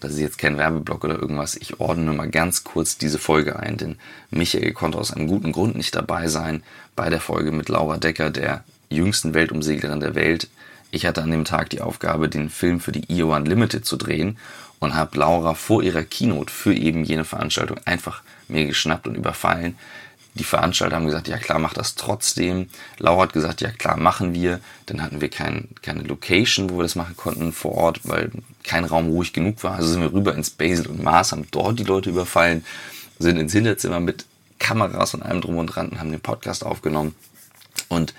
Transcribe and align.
das 0.00 0.12
ist 0.12 0.20
jetzt 0.20 0.38
kein 0.38 0.58
Werbeblock 0.58 1.04
oder 1.04 1.18
irgendwas. 1.18 1.56
Ich 1.56 1.78
ordne 1.78 2.12
mal 2.12 2.28
ganz 2.28 2.64
kurz 2.64 2.96
diese 2.96 3.18
Folge 3.18 3.58
ein, 3.58 3.76
denn 3.76 3.96
Michael 4.30 4.72
konnte 4.72 4.98
aus 4.98 5.12
einem 5.12 5.26
guten 5.26 5.52
Grund 5.52 5.76
nicht 5.76 5.94
dabei 5.94 6.28
sein 6.28 6.62
bei 6.96 7.10
der 7.10 7.20
Folge 7.20 7.52
mit 7.52 7.68
Laura 7.68 7.98
Decker, 7.98 8.30
der 8.30 8.64
jüngsten 8.88 9.34
Weltumseglerin 9.34 10.00
der 10.00 10.14
Welt. 10.14 10.48
Ich 10.90 11.06
hatte 11.06 11.22
an 11.22 11.30
dem 11.30 11.44
Tag 11.44 11.70
die 11.70 11.82
Aufgabe, 11.82 12.28
den 12.28 12.50
Film 12.50 12.80
für 12.80 12.92
die 12.92 13.04
IO 13.12 13.34
Unlimited 13.34 13.84
zu 13.84 13.96
drehen 13.96 14.38
und 14.80 14.94
habe 14.94 15.18
Laura 15.18 15.54
vor 15.54 15.82
ihrer 15.82 16.02
Keynote 16.02 16.52
für 16.52 16.74
eben 16.74 17.04
jene 17.04 17.24
Veranstaltung 17.24 17.78
einfach 17.84 18.22
mir 18.48 18.66
geschnappt 18.66 19.06
und 19.06 19.14
überfallen. 19.14 19.76
Die 20.34 20.44
Veranstalter 20.44 20.96
haben 20.96 21.06
gesagt, 21.06 21.28
ja 21.28 21.38
klar, 21.38 21.58
mach 21.58 21.74
das 21.74 21.96
trotzdem. 21.96 22.68
Laura 22.98 23.22
hat 23.22 23.32
gesagt, 23.32 23.60
ja 23.60 23.70
klar, 23.70 23.96
machen 23.96 24.32
wir. 24.32 24.60
Dann 24.86 25.02
hatten 25.02 25.20
wir 25.20 25.28
kein, 25.28 25.68
keine 25.82 26.02
Location, 26.02 26.70
wo 26.70 26.78
wir 26.78 26.84
das 26.84 26.94
machen 26.94 27.16
konnten 27.16 27.52
vor 27.52 27.72
Ort, 27.72 28.00
weil 28.04 28.30
kein 28.62 28.84
Raum 28.84 29.08
ruhig 29.08 29.32
genug 29.32 29.64
war. 29.64 29.74
Also 29.74 29.92
sind 29.92 30.02
wir 30.02 30.12
rüber 30.12 30.34
ins 30.34 30.50
Basel 30.50 30.86
und 30.86 31.02
Mars, 31.02 31.32
haben 31.32 31.48
dort 31.50 31.78
die 31.78 31.84
Leute 31.84 32.10
überfallen, 32.10 32.64
sind 33.18 33.38
ins 33.38 33.52
Hinterzimmer 33.52 33.98
mit 33.98 34.24
Kameras 34.60 35.14
und 35.14 35.22
allem 35.22 35.40
drum 35.40 35.58
und 35.58 35.66
dran 35.66 35.88
und 35.88 35.98
haben 35.98 36.12
den 36.12 36.20
Podcast 36.20 36.64
aufgenommen. 36.64 37.14
Und 37.88 38.14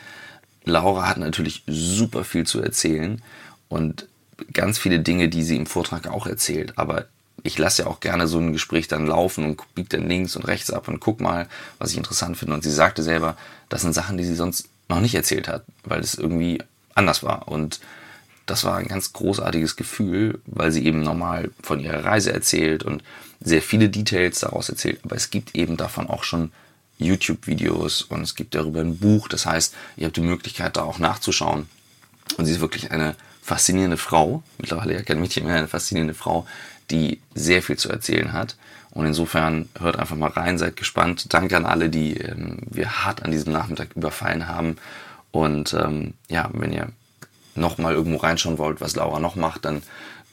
Laura 0.66 1.08
hat 1.08 1.18
natürlich 1.18 1.64
super 1.66 2.24
viel 2.24 2.46
zu 2.46 2.62
erzählen 2.62 3.22
und 3.70 4.08
ganz 4.54 4.78
viele 4.78 5.00
Dinge, 5.00 5.30
die 5.30 5.44
sie 5.44 5.56
im 5.56 5.66
Vortrag 5.66 6.08
auch 6.08 6.28
erzählt. 6.28 6.78
Aber 6.78 7.06
ich 7.44 7.58
lasse 7.58 7.84
ja 7.84 7.88
auch 7.88 8.00
gerne 8.00 8.28
so 8.28 8.38
ein 8.38 8.54
Gespräch 8.54 8.88
dann 8.88 9.08
laufen 9.08 9.46
und 9.46 9.76
biege 9.76 9.90
dann 9.90 10.08
links 10.08 10.36
und 10.36 10.48
rechts 10.48 10.72
ab 10.72 10.88
und 10.88 11.00
guck 11.00 11.22
mal, 11.22 11.48
was 11.80 11.92
ich 11.92 11.98
interessant 11.98 12.38
finde. 12.38 12.54
Und 12.54 12.64
sie 12.64 12.72
sagte 12.72 13.04
selber, 13.04 13.38
das 13.70 13.82
sind 13.82 13.94
Sachen, 13.94 14.18
die 14.18 14.24
sie 14.24 14.36
sonst 14.36 14.70
noch 14.90 15.00
nicht 15.00 15.16
erzählt 15.16 15.48
hat, 15.48 15.64
weil 15.84 16.02
es 16.02 16.16
irgendwie 16.16 16.62
anders 16.94 17.24
war. 17.24 17.48
Und 17.48 17.80
das 18.46 18.64
war 18.64 18.78
ein 18.78 18.88
ganz 18.88 19.14
großartiges 19.14 19.76
Gefühl, 19.76 20.40
weil 20.46 20.72
sie 20.72 20.86
eben 20.86 21.02
normal 21.02 21.52
von 21.64 21.80
ihrer 21.80 22.04
Reise 22.04 22.34
erzählt 22.34 22.84
und 22.84 23.04
sehr 23.40 23.62
viele 23.62 23.90
Details 23.90 24.40
daraus 24.40 24.70
erzählt. 24.70 25.00
Aber 25.04 25.16
es 25.16 25.30
gibt 25.30 25.56
eben 25.56 25.78
davon 25.78 26.10
auch 26.10 26.24
schon 26.24 26.52
YouTube-Videos 26.98 28.04
und 28.04 28.22
es 28.22 28.36
gibt 28.36 28.54
darüber 28.54 28.82
ein 28.82 28.98
Buch. 28.98 29.28
Das 29.28 29.46
heißt, 29.46 29.74
ihr 29.98 30.06
habt 30.06 30.18
die 30.18 30.22
Möglichkeit, 30.22 30.78
da 30.78 30.84
auch 30.84 31.00
nachzuschauen. 31.00 31.68
Und 32.38 32.46
sie 32.46 32.52
ist 32.52 32.62
wirklich 32.62 32.92
eine 32.92 33.16
faszinierende 33.42 33.98
Frau, 33.98 34.44
mittlerweile 34.60 34.94
ja 34.94 35.02
kein 35.02 35.20
Mädchen 35.20 35.46
mehr, 35.46 35.56
eine 35.56 35.68
faszinierende 35.68 36.14
Frau, 36.14 36.46
die 36.92 37.22
sehr 37.34 37.62
viel 37.62 37.78
zu 37.78 37.90
erzählen 37.90 38.34
hat. 38.34 38.58
Und 38.92 39.06
insofern 39.06 39.70
hört 39.80 39.98
einfach 39.98 40.18
mal 40.18 40.30
rein, 40.30 40.58
seid 40.58 40.76
gespannt. 40.76 41.34
Danke 41.34 41.56
an 41.56 41.66
alle, 41.66 41.90
die 41.90 42.18
ähm, 42.18 42.58
wir 42.70 43.06
hart 43.06 43.24
an 43.24 43.32
diesem 43.32 43.54
Nachmittag 43.54 43.96
überfallen 43.96 44.48
haben. 44.48 44.76
Und 45.32 45.74
ähm, 45.74 46.14
ja, 46.28 46.50
wenn 46.54 46.74
ihr 46.74 46.90
noch 47.56 47.78
mal 47.78 47.94
irgendwo 47.94 48.18
reinschauen 48.18 48.58
wollt, 48.58 48.82
was 48.82 48.96
Laura 48.96 49.20
noch 49.20 49.36
macht, 49.36 49.66
dann 49.66 49.82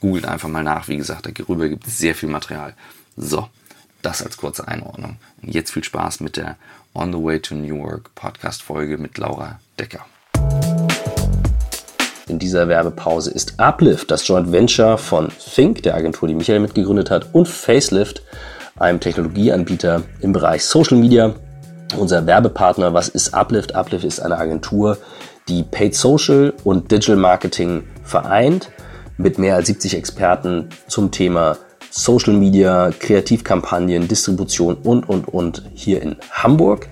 googelt 0.01 0.25
einfach 0.25 0.49
mal 0.49 0.63
nach. 0.63 0.89
Wie 0.89 0.97
gesagt, 0.97 1.29
darüber 1.39 1.69
gibt 1.69 1.87
es 1.87 1.97
sehr 1.97 2.15
viel 2.15 2.29
Material. 2.29 2.73
So, 3.15 3.47
das 4.01 4.21
als 4.21 4.37
kurze 4.37 4.67
Einordnung. 4.67 5.17
Und 5.41 5.53
jetzt 5.53 5.71
viel 5.71 5.83
Spaß 5.83 6.19
mit 6.19 6.35
der 6.35 6.57
On 6.93 7.13
the 7.13 7.19
Way 7.19 7.39
to 7.39 7.55
New 7.55 7.75
York 7.75 8.13
Podcast 8.15 8.61
Folge 8.61 8.97
mit 8.97 9.17
Laura 9.17 9.59
Decker 9.77 10.05
in 12.29 12.39
dieser 12.39 12.67
Werbepause 12.67 13.31
ist 13.31 13.59
Uplift, 13.59 14.11
das 14.11 14.27
Joint 14.27 14.51
Venture 14.51 14.97
von 14.97 15.29
Think, 15.29 15.83
der 15.83 15.95
Agentur, 15.95 16.27
die 16.27 16.35
Michael 16.35 16.59
mitgegründet 16.59 17.09
hat, 17.09 17.27
und 17.33 17.47
Facelift, 17.47 18.23
einem 18.77 18.99
Technologieanbieter 18.99 20.03
im 20.21 20.31
Bereich 20.31 20.65
Social 20.65 20.97
Media. 20.97 21.33
Unser 21.97 22.25
Werbepartner, 22.25 22.93
was 22.93 23.09
ist 23.09 23.33
Uplift? 23.33 23.75
Uplift 23.75 24.05
ist 24.05 24.19
eine 24.19 24.37
Agentur, 24.37 24.97
die 25.47 25.63
Paid 25.63 25.95
Social 25.95 26.53
und 26.63 26.91
Digital 26.91 27.15
Marketing 27.15 27.83
vereint 28.03 28.69
mit 29.17 29.37
mehr 29.37 29.55
als 29.55 29.67
70 29.67 29.97
Experten 29.97 30.69
zum 30.87 31.11
Thema 31.11 31.57
Social 31.91 32.33
Media, 32.33 32.91
Kreativkampagnen, 32.97 34.07
Distribution 34.07 34.75
und, 34.75 35.07
und, 35.09 35.27
und 35.27 35.63
hier 35.73 36.01
in 36.01 36.15
Hamburg. 36.31 36.87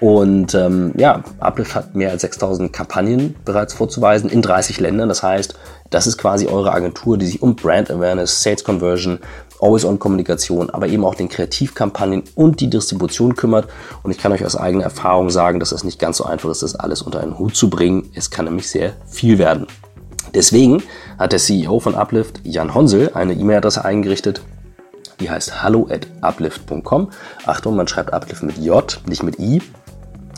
Und 0.00 0.54
ähm, 0.54 0.92
ja, 0.96 1.24
Uplift 1.40 1.74
hat 1.74 1.94
mehr 1.94 2.10
als 2.10 2.22
6000 2.22 2.72
Kampagnen 2.72 3.34
bereits 3.44 3.74
vorzuweisen 3.74 4.30
in 4.30 4.42
30 4.42 4.80
Ländern. 4.80 5.08
Das 5.08 5.22
heißt, 5.22 5.54
das 5.90 6.06
ist 6.06 6.18
quasi 6.18 6.46
eure 6.46 6.72
Agentur, 6.72 7.16
die 7.16 7.26
sich 7.26 7.42
um 7.42 7.56
Brand 7.56 7.90
Awareness, 7.90 8.42
Sales 8.42 8.64
Conversion, 8.64 9.20
Always-on-Kommunikation, 9.60 10.70
aber 10.70 10.88
eben 10.88 11.04
auch 11.04 11.14
den 11.14 11.28
Kreativkampagnen 11.28 12.24
und 12.34 12.60
die 12.60 12.68
Distribution 12.68 13.36
kümmert. 13.36 13.68
Und 14.02 14.10
ich 14.10 14.18
kann 14.18 14.32
euch 14.32 14.44
aus 14.44 14.56
eigener 14.56 14.84
Erfahrung 14.84 15.30
sagen, 15.30 15.60
dass 15.60 15.72
es 15.72 15.84
nicht 15.84 15.98
ganz 15.98 16.18
so 16.18 16.24
einfach 16.24 16.50
ist, 16.50 16.62
das 16.62 16.74
alles 16.74 17.02
unter 17.02 17.20
einen 17.20 17.38
Hut 17.38 17.56
zu 17.56 17.70
bringen. 17.70 18.10
Es 18.14 18.30
kann 18.30 18.44
nämlich 18.44 18.68
sehr 18.68 18.94
viel 19.06 19.38
werden. 19.38 19.66
Deswegen 20.34 20.82
hat 21.18 21.32
der 21.32 21.38
CEO 21.38 21.80
von 21.80 21.94
Uplift, 21.94 22.40
Jan 22.44 22.74
Honsel, 22.74 23.10
eine 23.14 23.34
E-Mail-Adresse 23.34 23.84
eingerichtet, 23.84 24.40
die 25.20 25.30
heißt 25.30 25.62
hallo 25.62 25.88
at 25.90 26.06
uplift.com. 26.20 27.10
Achtung, 27.46 27.76
man 27.76 27.88
schreibt 27.88 28.12
Uplift 28.12 28.42
mit 28.42 28.58
J, 28.58 29.00
nicht 29.06 29.22
mit 29.22 29.38
I, 29.38 29.62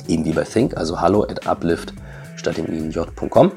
eben 0.07 0.25
wie 0.25 0.33
bei 0.33 0.45
Think, 0.45 0.77
also 0.77 1.01
hallo 1.01 1.25
at 1.25 1.47
uplift 1.47 1.93
statt 2.37 2.57
dem 2.57 2.67
i 2.67 2.89
j.com. 2.89 3.53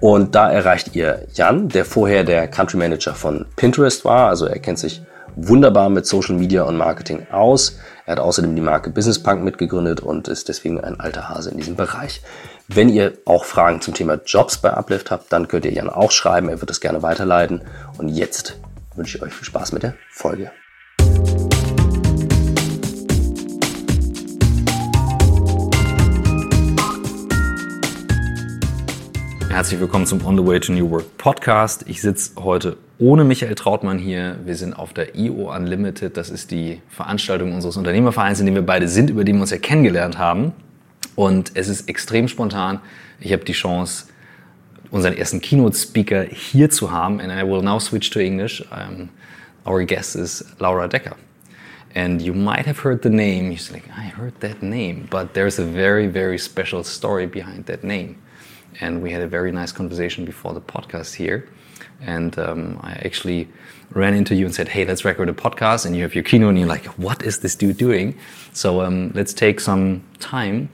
Und 0.00 0.34
da 0.34 0.50
erreicht 0.50 0.94
ihr 0.94 1.26
Jan, 1.34 1.68
der 1.68 1.84
vorher 1.84 2.24
der 2.24 2.48
Country 2.48 2.76
Manager 2.76 3.14
von 3.14 3.46
Pinterest 3.56 4.04
war, 4.04 4.28
also 4.28 4.46
er 4.46 4.58
kennt 4.58 4.78
sich 4.78 5.02
wunderbar 5.34 5.88
mit 5.88 6.06
Social 6.06 6.36
Media 6.36 6.62
und 6.62 6.76
Marketing 6.76 7.26
aus. 7.30 7.78
Er 8.06 8.12
hat 8.12 8.20
außerdem 8.20 8.54
die 8.54 8.62
Marke 8.62 8.90
Business 8.90 9.22
Punk 9.22 9.42
mitgegründet 9.42 10.00
und 10.00 10.28
ist 10.28 10.48
deswegen 10.48 10.80
ein 10.80 11.00
alter 11.00 11.28
Hase 11.28 11.50
in 11.50 11.56
diesem 11.56 11.76
Bereich. 11.76 12.22
Wenn 12.68 12.88
ihr 12.88 13.14
auch 13.24 13.44
Fragen 13.44 13.80
zum 13.80 13.94
Thema 13.94 14.20
Jobs 14.24 14.58
bei 14.58 14.72
Uplift 14.72 15.10
habt, 15.10 15.32
dann 15.32 15.48
könnt 15.48 15.64
ihr 15.64 15.72
Jan 15.72 15.90
auch 15.90 16.12
schreiben. 16.12 16.48
Er 16.48 16.60
wird 16.60 16.70
es 16.70 16.80
gerne 16.80 17.02
weiterleiten. 17.02 17.62
Und 17.98 18.08
jetzt 18.08 18.58
wünsche 18.94 19.18
ich 19.18 19.22
euch 19.22 19.32
viel 19.32 19.44
Spaß 19.44 19.72
mit 19.72 19.82
der 19.82 19.94
Folge. 20.10 20.50
Herzlich 29.56 29.80
willkommen 29.80 30.04
zum 30.04 30.22
On 30.26 30.36
the 30.36 30.46
Way 30.46 30.60
to 30.60 30.72
New 30.72 30.90
Work 30.90 31.16
Podcast. 31.16 31.84
Ich 31.88 32.02
sitze 32.02 32.32
heute 32.36 32.76
ohne 32.98 33.24
Michael 33.24 33.54
Trautmann 33.54 33.98
hier. 33.98 34.38
Wir 34.44 34.56
sind 34.56 34.74
auf 34.74 34.92
der 34.92 35.16
IO 35.16 35.54
Unlimited. 35.54 36.16
Das 36.16 36.30
ist 36.30 36.50
die 36.50 36.80
Veranstaltung 36.88 37.52
unseres 37.52 37.76
Unternehmervereins, 37.76 38.40
in 38.40 38.46
dem 38.46 38.54
wir 38.54 38.62
beide 38.62 38.88
sind, 38.88 39.10
über 39.10 39.24
den 39.24 39.36
wir 39.36 39.42
uns 39.42 39.50
ja 39.50 39.58
kennengelernt 39.58 40.18
haben. 40.18 40.52
Und 41.14 41.52
es 41.54 41.68
ist 41.68 41.88
extrem 41.88 42.28
spontan. 42.28 42.80
Ich 43.20 43.32
habe 43.32 43.44
die 43.44 43.52
Chance, 43.52 44.06
unseren 44.90 45.16
ersten 45.16 45.40
Keynote-Speaker 45.40 46.24
hier 46.24 46.70
zu 46.70 46.90
haben. 46.90 47.20
And 47.20 47.32
I 47.32 47.46
will 47.46 47.62
now 47.62 47.78
switch 47.78 48.10
to 48.10 48.20
English. 48.20 48.64
Um, 48.70 49.10
our 49.66 49.84
guest 49.84 50.16
is 50.16 50.44
Laura 50.58 50.88
Decker. 50.88 51.16
And 51.94 52.20
you 52.20 52.34
might 52.34 52.66
have 52.66 52.84
heard 52.84 53.02
the 53.02 53.10
name. 53.10 53.50
You're 53.50 53.72
like, 53.72 53.88
I 53.88 54.08
heard 54.08 54.34
that 54.40 54.62
name. 54.62 55.06
But 55.10 55.34
there's 55.34 55.58
a 55.58 55.64
very, 55.64 56.06
very 56.06 56.38
special 56.38 56.84
story 56.84 57.26
behind 57.26 57.66
that 57.66 57.82
name. 57.82 58.16
and 58.80 59.02
we 59.02 59.10
had 59.10 59.22
a 59.22 59.26
very 59.26 59.52
nice 59.52 59.72
conversation 59.72 60.24
before 60.24 60.52
the 60.52 60.60
podcast 60.60 61.14
here. 61.14 61.48
And 62.00 62.38
um, 62.38 62.78
I 62.82 62.92
actually 63.04 63.48
ran 63.90 64.14
into 64.14 64.34
you 64.34 64.44
and 64.44 64.54
said, 64.54 64.68
"Hey, 64.68 64.84
let's 64.84 65.04
record 65.04 65.28
a 65.28 65.32
podcast." 65.32 65.86
And 65.86 65.96
you 65.96 66.02
have 66.02 66.14
your 66.14 66.24
keynote, 66.24 66.50
and 66.50 66.58
you're 66.58 66.68
like, 66.68 66.86
"What 66.98 67.22
is 67.22 67.40
this 67.40 67.54
dude 67.54 67.78
doing?" 67.78 68.18
So 68.52 68.82
um, 68.82 69.12
let's 69.14 69.32
take 69.32 69.60
some 69.60 70.02
time 70.20 70.68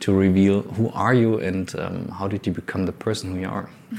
to 0.00 0.14
reveal 0.14 0.62
who 0.62 0.90
are 0.90 1.14
you 1.14 1.38
and 1.38 1.74
um, 1.78 2.08
how 2.08 2.28
did 2.28 2.46
you 2.46 2.52
become 2.52 2.86
the 2.86 2.92
person 2.92 3.34
who 3.34 3.40
you 3.40 3.48
are. 3.48 3.68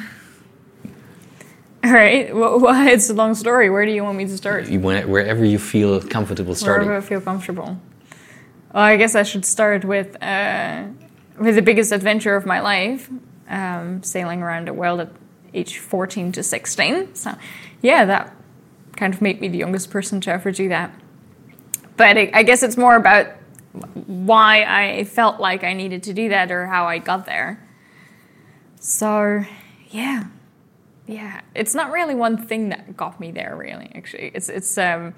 All 1.83 1.93
right. 1.93 2.33
Well, 2.35 2.59
well, 2.63 2.87
it's 2.87 3.09
a 3.09 3.13
long 3.13 3.35
story. 3.35 3.69
Where 3.69 3.85
do 3.85 3.91
you 3.91 4.03
want 4.03 4.17
me 4.17 4.25
to 4.25 4.37
start? 4.37 4.69
Wherever 4.69 5.45
you 5.45 5.59
feel 5.59 6.01
comfortable 6.01 6.55
starting. 6.55 6.87
Wherever 6.87 7.05
I 7.05 7.07
feel 7.07 7.21
comfortable. 7.21 7.79
Well, 8.73 8.83
I 8.83 8.97
guess 8.97 9.15
I 9.15 9.23
should 9.23 9.45
start 9.45 9.83
with 9.85 10.21
uh, 10.21 10.83
with 11.39 11.55
the 11.55 11.61
biggest 11.61 11.91
adventure 11.91 12.35
of 12.35 12.45
my 12.45 12.59
life, 12.59 13.09
um, 13.47 14.03
sailing 14.03 14.41
around 14.41 14.67
the 14.67 14.73
world 14.73 14.99
at 14.99 15.09
age 15.53 15.77
14 15.79 16.31
to 16.33 16.43
16. 16.43 17.15
So, 17.15 17.35
yeah, 17.81 18.05
that 18.05 18.35
kind 18.95 19.13
of 19.13 19.21
made 19.21 19.41
me 19.41 19.47
the 19.47 19.57
youngest 19.57 19.89
person 19.89 20.21
to 20.21 20.31
ever 20.31 20.51
do 20.51 20.69
that. 20.69 20.93
But 21.97 22.17
it, 22.17 22.35
I 22.35 22.43
guess 22.43 22.63
it's 22.63 22.77
more 22.77 22.95
about 22.95 23.27
why 24.05 24.63
I 24.63 25.03
felt 25.03 25.39
like 25.39 25.63
I 25.63 25.73
needed 25.73 26.03
to 26.03 26.13
do 26.13 26.29
that 26.29 26.51
or 26.51 26.67
how 26.67 26.85
I 26.85 26.97
got 26.97 27.25
there. 27.25 27.65
So, 28.79 29.43
yeah. 29.89 30.25
Yeah, 31.09 31.41
it's 31.55 31.73
not 31.73 31.91
really 31.91 32.13
one 32.13 32.37
thing 32.37 32.69
that 32.69 32.95
got 32.95 33.19
me 33.19 33.31
there 33.31 33.55
really 33.57 33.91
actually. 33.95 34.31
It's 34.35 34.47
it's 34.47 34.77
um 34.77 35.15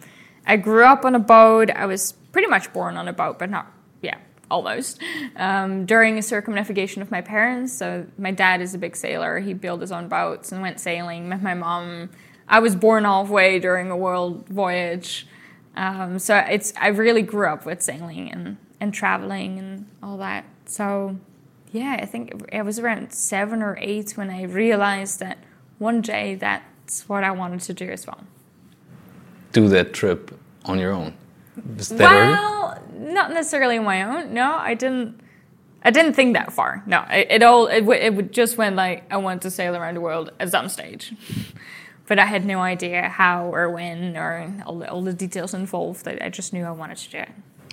I 0.48 0.56
grew 0.56 0.86
up 0.86 1.04
on 1.04 1.16
a 1.16 1.20
boat. 1.20 1.70
I 1.70 1.86
was 1.86 2.14
pretty 2.32 2.48
much 2.48 2.72
born 2.72 2.96
on 2.96 3.10
a 3.10 3.14
boat, 3.14 3.38
but 3.38 3.50
not 3.50 3.70
yeah, 4.02 4.18
almost, 4.52 5.02
um, 5.38 5.86
during 5.86 6.18
a 6.18 6.22
circumnavigation 6.22 7.02
of 7.02 7.10
my 7.10 7.22
parents. 7.22 7.74
So 7.74 8.06
my 8.18 8.32
dad 8.32 8.62
is 8.62 8.76
a 8.76 8.78
big 8.78 8.96
sailor. 8.96 9.40
He 9.40 9.54
built 9.54 9.82
his 9.82 9.92
own 9.92 10.08
boats 10.08 10.52
and 10.52 10.62
went 10.62 10.80
sailing. 10.80 11.30
Met 11.30 11.42
my 11.42 11.56
mom. 11.56 12.10
I 12.48 12.60
was 12.60 12.76
born 12.76 13.06
halfway 13.06 13.60
during 13.60 13.90
a 13.90 13.98
world 13.98 14.48
voyage. 14.48 15.26
Um, 15.76 16.20
so 16.20 16.36
it's 16.36 16.74
I 16.78 16.90
really 16.90 17.22
grew 17.22 17.48
up 17.48 17.66
with 17.66 17.82
sailing 17.82 18.30
and, 18.30 18.58
and 18.80 18.94
traveling 18.94 19.58
and 19.58 19.88
all 20.04 20.18
that. 20.18 20.44
So 20.66 21.18
yeah, 21.72 21.98
I 22.02 22.06
think 22.06 22.44
it 22.52 22.64
was 22.64 22.78
around 22.78 23.14
seven 23.14 23.62
or 23.62 23.78
eight 23.80 24.12
when 24.18 24.30
I 24.30 24.44
realized 24.44 25.20
that 25.22 25.38
one 25.78 26.02
day 26.02 26.36
that's 26.36 27.08
what 27.08 27.24
I 27.24 27.32
wanted 27.32 27.62
to 27.62 27.74
do 27.74 27.90
as 27.90 28.06
well. 28.06 28.24
do 29.54 29.70
that 29.70 29.94
trip 29.94 30.38
on 30.66 30.78
your 30.78 30.92
own? 30.92 31.14
Well, 31.92 32.82
not 32.98 33.32
necessarily 33.32 33.80
my 33.80 34.04
own. 34.04 34.34
No, 34.34 34.56
I 34.56 34.74
didn't. 34.74 35.20
I 35.84 35.90
didn't 35.90 36.14
think 36.14 36.36
that 36.36 36.54
far. 36.54 36.84
No, 36.86 37.04
it, 37.10 37.28
it 37.30 37.44
all 37.44 37.66
it, 37.68 37.88
it 37.88 38.32
just 38.32 38.58
went 38.58 38.76
like 38.76 39.04
I 39.12 39.18
want 39.18 39.42
to 39.42 39.50
sail 39.50 39.76
around 39.76 39.96
the 39.96 40.02
world 40.02 40.32
at 40.40 40.52
some 40.52 40.70
stage, 40.70 41.14
but 42.08 42.20
I 42.20 42.26
had 42.26 42.46
no 42.46 42.60
idea 42.60 43.10
how 43.10 43.52
or 43.54 43.70
when 43.70 44.16
or 44.16 44.54
all 44.66 44.78
the, 44.80 44.92
all 44.92 45.02
the 45.02 45.14
details 45.14 45.54
involved. 45.54 46.08
I, 46.08 46.18
I 46.22 46.30
just 46.30 46.54
knew 46.54 46.66
I 46.66 46.72
wanted 46.72 46.98
to 46.98 47.10
do 47.10 47.18
it. 47.18 47.30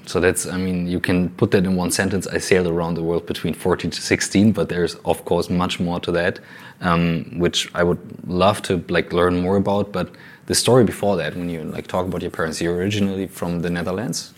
So 0.09 0.21
that's, 0.21 0.47
I 0.47 0.57
mean, 0.57 0.87
you 0.87 1.01
can 1.01 1.29
put 1.29 1.51
that 1.51 1.67
in 1.67 1.77
one 1.77 1.91
sentence. 1.91 2.27
I 2.27 2.39
sailed 2.39 2.67
around 2.67 2.95
the 2.95 3.03
world 3.03 3.27
between 3.27 3.53
14 3.53 3.91
to 3.91 4.01
16, 4.01 4.53
but 4.53 4.71
there's 4.71 4.95
of 5.05 5.27
course 5.27 5.51
much 5.51 5.79
more 5.79 6.01
to 6.01 6.11
that, 6.13 6.41
um, 6.81 7.39
which 7.39 7.69
I 7.75 7.83
would 7.83 8.01
love 8.27 8.63
to 8.63 8.83
like 8.89 9.13
learn 9.13 9.43
more 9.43 9.57
about. 9.57 9.93
But 9.93 10.11
the 10.49 10.55
story 10.55 10.85
before 10.85 11.17
that, 11.17 11.37
when 11.37 11.49
you 11.49 11.63
like 11.63 11.87
talk 11.87 12.05
about 12.07 12.21
your 12.21 12.31
parents, 12.31 12.61
you're 12.61 12.77
originally 12.77 13.27
from 13.27 13.61
the 13.61 13.71
Netherlands. 13.71 14.35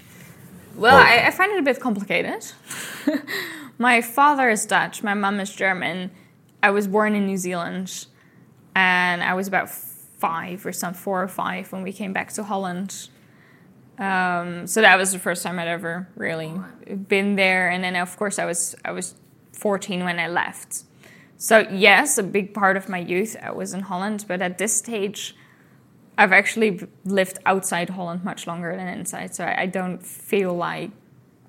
Well, 0.77 0.97
I, 0.97 1.27
I, 1.27 1.31
find 1.31 1.51
it 1.53 1.59
a 1.59 1.63
bit 1.63 1.81
complicated. 1.81 2.43
my 3.79 4.01
father 4.01 4.49
is 4.49 4.65
Dutch. 4.67 5.03
My 5.03 5.15
mom 5.15 5.41
is 5.41 5.51
German. 5.55 6.11
I 6.63 6.71
was 6.71 6.87
born 6.87 7.15
in 7.15 7.27
New 7.27 7.37
Zealand, 7.37 8.07
and 8.77 9.23
I 9.23 9.35
was 9.35 9.49
about 9.49 9.69
five 9.69 10.65
or 10.65 10.73
some 10.73 10.95
four 10.95 11.23
or 11.23 11.29
five 11.29 11.73
when 11.73 11.83
we 11.83 11.93
came 11.93 12.13
back 12.13 12.33
to 12.35 12.45
Holland 12.45 13.09
um, 14.01 14.67
so 14.67 14.81
that 14.81 14.97
was 14.99 15.13
the 15.13 15.19
first 15.19 15.43
time 15.43 15.59
I'd 15.59 15.69
ever 15.69 16.09
really 16.17 16.51
been 17.07 17.37
there. 17.37 17.69
And 17.69 17.85
then 17.85 17.95
of 17.97 18.17
course 18.17 18.39
I 18.39 18.47
was 18.47 18.75
I 18.85 18.93
was 18.93 19.15
14 19.53 20.05
when 20.05 20.19
I 20.19 20.27
left. 20.27 20.85
So 21.37 21.69
yes, 21.71 22.17
a 22.17 22.23
big 22.23 22.55
part 22.55 22.77
of 22.79 22.89
my 22.89 22.99
youth 22.99 23.37
I 23.41 23.53
was 23.53 23.75
in 23.75 23.81
Holland, 23.81 24.25
but 24.27 24.41
at 24.41 24.57
this 24.57 24.77
stage, 24.77 25.37
I've 26.21 26.33
actually 26.33 26.87
lived 27.07 27.39
outside 27.47 27.89
Holland 27.89 28.23
much 28.25 28.47
longer 28.47 28.77
than 28.77 28.87
inside. 28.89 29.35
So 29.35 29.43
I, 29.43 29.63
I 29.63 29.67
don't 29.67 30.05
feel 30.05 30.55
like 30.55 30.91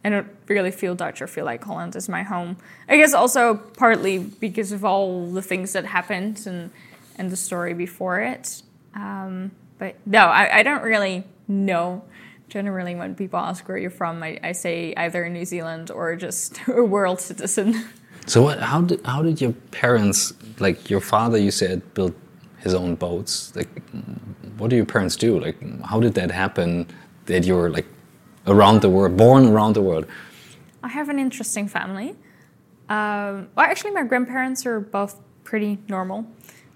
I 0.05 0.09
don't 0.09 0.27
really 0.47 0.71
feel 0.71 0.95
Dutch 0.95 1.21
or 1.21 1.27
feel 1.27 1.43
like 1.43 1.61
Holland 1.61 1.93
is 1.97 2.07
my 2.07 2.23
home. 2.23 2.55
I 2.87 2.95
guess 2.95 3.13
also 3.13 3.55
partly 3.55 4.19
because 4.19 4.71
of 4.71 4.85
all 4.85 5.29
the 5.29 5.41
things 5.41 5.73
that 5.73 5.83
happened 5.83 6.47
and 6.47 6.71
and 7.17 7.29
the 7.29 7.35
story 7.35 7.73
before 7.73 8.21
it. 8.21 8.63
Um, 8.95 9.51
but 9.77 9.95
no, 10.05 10.27
I, 10.27 10.59
I 10.59 10.63
don't 10.63 10.83
really 10.83 11.25
know 11.49 12.03
generally 12.47 12.95
when 12.95 13.13
people 13.13 13.39
ask 13.39 13.67
where 13.67 13.77
you're 13.77 13.89
from, 13.89 14.23
I, 14.23 14.39
I 14.41 14.53
say 14.53 14.93
either 14.95 15.27
New 15.27 15.45
Zealand 15.45 15.91
or 15.91 16.15
just 16.15 16.61
a 16.67 16.83
world 16.83 17.19
citizen. 17.19 17.83
So 18.25 18.41
what, 18.43 18.59
how 18.59 18.81
did 18.81 19.05
how 19.05 19.21
did 19.21 19.41
your 19.41 19.53
parents 19.71 20.31
like 20.59 20.89
your 20.89 21.01
father? 21.01 21.37
You 21.37 21.51
said 21.51 21.93
built 21.93 22.15
his 22.61 22.73
own 22.73 22.95
boats. 22.95 23.55
Like, 23.55 23.69
what 24.57 24.69
do 24.69 24.75
your 24.75 24.85
parents 24.85 25.15
do? 25.15 25.39
Like, 25.39 25.57
how 25.83 25.99
did 25.99 26.13
that 26.15 26.31
happen? 26.31 26.87
That 27.25 27.45
you're 27.45 27.69
like 27.69 27.85
around 28.47 28.81
the 28.81 28.89
world, 28.89 29.17
born 29.17 29.47
around 29.47 29.73
the 29.73 29.81
world. 29.81 30.05
I 30.83 30.87
have 30.87 31.09
an 31.09 31.19
interesting 31.19 31.67
family. 31.67 32.15
Um, 32.89 33.49
well, 33.55 33.65
actually, 33.65 33.91
my 33.91 34.03
grandparents 34.03 34.65
are 34.65 34.79
both 34.79 35.19
pretty 35.43 35.77
normal, 35.87 36.25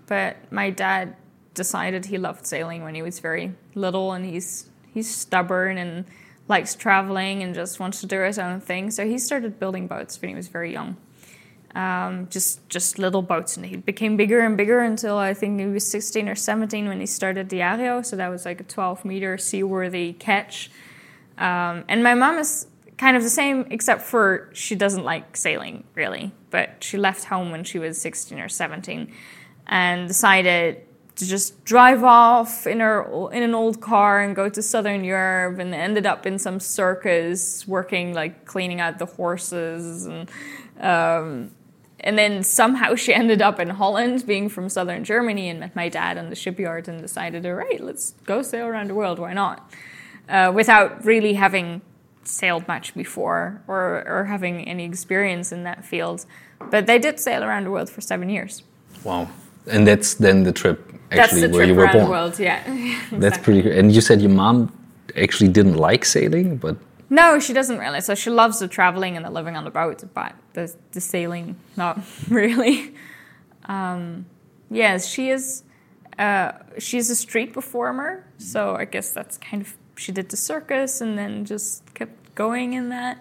but 0.08 0.38
my 0.52 0.70
dad 0.70 1.16
decided 1.54 2.06
he 2.06 2.18
loved 2.18 2.46
sailing 2.46 2.84
when 2.84 2.96
he 2.96 3.02
was 3.02 3.20
very 3.20 3.54
little, 3.74 4.14
and 4.14 4.26
he's 4.26 4.70
he's 4.94 5.14
stubborn 5.14 5.78
and 5.78 6.06
likes 6.48 6.76
traveling 6.76 7.42
and 7.42 7.56
just 7.56 7.80
wants 7.80 8.00
to 8.02 8.08
do 8.08 8.20
his 8.22 8.38
own 8.38 8.62
thing. 8.62 8.92
So 8.92 9.06
he 9.06 9.18
started 9.18 9.60
building 9.60 9.88
boats 9.88 10.22
when 10.22 10.30
he 10.30 10.36
was 10.36 10.48
very 10.48 10.72
young. 10.72 10.98
Um, 11.76 12.30
just 12.30 12.68
just 12.70 12.98
little 12.98 13.22
boats, 13.22 13.58
and 13.58 13.66
he 13.66 13.76
became 13.76 14.16
bigger 14.16 14.40
and 14.40 14.56
bigger 14.56 14.80
until 14.80 15.18
I 15.18 15.34
think 15.34 15.60
he 15.60 15.66
was 15.66 15.86
16 15.86 16.30
or 16.30 16.36
17 16.36 16.88
when 16.88 17.02
he 17.02 17.06
started 17.06 17.50
the 17.50 17.60
Ario. 17.60 18.06
So 18.06 18.16
that 18.16 18.30
was 18.30 18.46
like 18.46 18.62
a 18.62 18.64
12 18.64 19.04
meter 19.04 19.38
seaworthy 19.38 20.14
catch. 20.14 20.72
Um, 21.38 21.84
and 21.90 22.02
my 22.02 22.14
mom 22.14 22.38
is 22.38 22.68
kind 22.98 23.18
of 23.18 23.24
the 23.24 23.30
same, 23.30 23.68
except 23.72 24.04
for 24.04 24.50
she 24.54 24.76
doesn't 24.76 25.04
like 25.04 25.36
sailing 25.36 25.84
really. 25.96 26.32
But 26.50 26.82
she 26.82 26.98
left 26.98 27.26
home 27.26 27.52
when 27.52 27.66
she 27.66 27.78
was 27.78 28.02
16 28.02 28.40
or 28.40 28.48
17 28.48 29.12
and 29.68 30.08
decided 30.08 30.82
to 31.16 31.26
just 31.26 31.64
drive 31.64 32.04
off 32.04 32.68
in 32.68 32.80
her 32.80 33.30
in 33.32 33.42
an 33.44 33.56
old 33.56 33.82
car 33.82 34.22
and 34.22 34.36
go 34.36 34.50
to 34.50 34.62
southern 34.62 35.04
Europe 35.04 35.60
and 35.60 35.74
ended 35.74 36.06
up 36.06 36.26
in 36.26 36.38
some 36.38 36.60
circus 36.60 37.68
working 37.68 38.14
like 38.14 38.46
cleaning 38.46 38.82
out 38.82 39.00
the 39.00 39.06
horses 39.06 40.06
and 40.06 40.30
um, 40.80 41.52
and 42.06 42.18
then 42.18 42.44
somehow 42.44 42.96
she 42.96 43.14
ended 43.22 43.42
up 43.42 43.60
in 43.60 43.70
Holland 43.70 44.26
being 44.26 44.48
from 44.48 44.70
southern 44.70 45.04
Germany 45.04 45.50
and 45.50 45.60
met 45.60 45.76
my 45.76 45.90
dad 45.90 46.18
in 46.18 46.30
the 46.30 46.36
shipyard 46.36 46.88
and 46.88 47.02
decided 47.02 47.46
all 47.46 47.54
right 47.54 47.82
let's 47.82 48.12
go 48.26 48.42
sail 48.42 48.68
around 48.68 48.90
the 48.90 48.96
world 48.96 49.20
why 49.20 49.34
not 49.34 49.70
uh, 50.30 50.52
without 50.54 51.04
really 51.04 51.34
having 51.34 51.82
sailed 52.24 52.68
much 52.68 52.96
before 52.96 53.62
or 53.68 54.04
or 54.08 54.26
having 54.26 54.68
any 54.68 54.86
experience 54.86 55.52
in 55.52 55.64
that 55.64 55.84
field 55.84 56.26
but 56.72 56.88
they 56.88 56.98
did 56.98 57.20
sail 57.20 57.44
around 57.44 57.66
the 57.66 57.72
world 57.72 57.90
for 57.90 58.02
seven 58.02 58.30
years 58.30 58.64
wow 59.04 59.28
and 59.68 59.88
that's 59.88 60.16
then 60.16 60.44
the 60.44 60.52
trip 60.52 60.96
actually 61.12 61.42
the 61.42 61.50
where 61.50 61.66
trip 61.66 61.68
you 61.70 61.76
were 61.76 61.88
born. 61.88 62.06
The 62.06 62.10
world, 62.10 62.40
yeah. 62.40 62.60
exactly. 62.72 63.20
That's 63.20 63.38
pretty 63.38 63.62
good. 63.62 63.78
And 63.78 63.92
you 63.92 64.02
said 64.02 64.22
your 64.22 64.32
mom 64.32 64.72
actually 65.16 65.50
didn't 65.50 65.76
like 65.76 66.06
sailing, 66.06 66.58
but 66.58 66.78
no, 67.10 67.40
she 67.40 67.54
doesn't 67.54 67.78
really. 67.78 68.02
So 68.02 68.16
she 68.16 68.30
loves 68.30 68.60
the 68.60 68.68
traveling 68.68 69.16
and 69.16 69.26
the 69.26 69.30
living 69.30 69.56
on 69.56 69.64
the 69.64 69.72
boat, 69.72 70.04
but 70.14 70.36
the 70.54 70.74
the 70.92 71.02
sailing, 71.02 71.58
not 71.76 72.00
really. 72.30 72.94
Um, 73.66 74.26
yes, 74.70 75.08
she 75.08 75.30
is. 75.30 75.64
Uh, 76.18 76.54
she's 76.78 77.10
a 77.10 77.16
street 77.16 77.54
performer, 77.54 78.26
so 78.38 78.76
I 78.76 78.86
guess 78.86 79.12
that's 79.12 79.38
kind 79.38 79.62
of 79.62 79.76
she 79.98 80.12
did 80.12 80.30
the 80.30 80.38
circus 80.38 81.02
and 81.02 81.18
then 81.18 81.46
just 81.46 81.94
kept 81.94 82.36
going 82.36 82.74
in 82.74 82.90
that. 82.90 83.18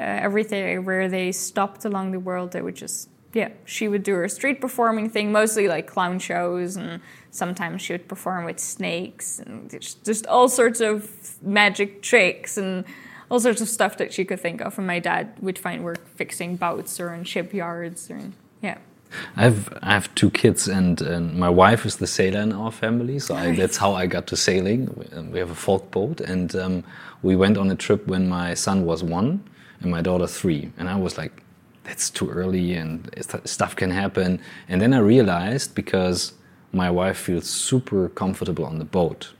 Uh, 0.00 0.04
everything 0.04 0.84
where 0.84 1.08
they 1.08 1.30
stopped 1.30 1.84
along 1.84 2.12
the 2.12 2.18
world, 2.18 2.52
they 2.52 2.62
would 2.62 2.74
just 2.74 3.08
yeah, 3.34 3.50
she 3.64 3.88
would 3.88 4.02
do 4.02 4.14
her 4.14 4.28
street 4.28 4.60
performing 4.60 5.08
thing, 5.08 5.32
mostly 5.32 5.66
like 5.68 5.86
clown 5.86 6.18
shows, 6.18 6.76
and 6.76 7.00
sometimes 7.30 7.80
she 7.82 7.94
would 7.94 8.08
perform 8.08 8.44
with 8.44 8.58
snakes 8.58 9.38
and 9.38 9.70
just 9.70 10.26
all 10.26 10.48
sorts 10.48 10.80
of 10.80 11.10
magic 11.42 12.02
tricks 12.02 12.58
and 12.58 12.84
all 13.30 13.40
sorts 13.40 13.62
of 13.62 13.68
stuff 13.68 13.96
that 13.96 14.12
she 14.12 14.24
could 14.24 14.40
think 14.40 14.60
of. 14.60 14.76
And 14.76 14.86
my 14.86 14.98
dad 14.98 15.32
would 15.40 15.58
find 15.58 15.82
work 15.82 16.06
fixing 16.14 16.56
boats 16.56 17.00
or 17.00 17.14
in 17.14 17.24
shipyards, 17.24 18.10
or 18.10 18.20
yeah. 18.60 18.78
I 19.36 19.42
have 19.44 19.78
I 19.82 19.92
have 19.94 20.14
two 20.14 20.30
kids, 20.30 20.68
and, 20.68 21.00
and 21.00 21.34
my 21.34 21.48
wife 21.48 21.86
is 21.86 21.96
the 21.96 22.06
sailor 22.06 22.40
in 22.40 22.52
our 22.52 22.72
family, 22.72 23.18
so 23.18 23.34
I, 23.34 23.54
that's 23.54 23.78
how 23.78 23.94
I 23.94 24.06
got 24.06 24.26
to 24.28 24.36
sailing. 24.36 24.88
We 25.32 25.38
have 25.38 25.50
a 25.50 25.54
folk 25.54 25.90
boat, 25.90 26.20
and 26.20 26.54
um, 26.56 26.84
we 27.22 27.36
went 27.36 27.56
on 27.56 27.70
a 27.70 27.76
trip 27.76 28.06
when 28.06 28.28
my 28.28 28.54
son 28.54 28.84
was 28.84 29.02
one 29.02 29.42
and 29.80 29.90
my 29.90 30.02
daughter 30.02 30.26
three, 30.26 30.70
and 30.78 30.88
I 30.88 30.96
was 30.96 31.16
like 31.18 31.42
that's 31.84 32.10
too 32.10 32.30
early 32.30 32.74
and 32.74 33.10
stuff 33.44 33.74
can 33.76 33.90
happen. 33.90 34.40
And 34.68 34.80
then 34.80 34.92
I 34.94 34.98
realized 34.98 35.74
because 35.74 36.32
my 36.72 36.90
wife 36.90 37.18
feels 37.18 37.48
super 37.48 38.08
comfortable 38.08 38.64
on 38.64 38.78
the 38.78 38.84
boat, 38.84 39.32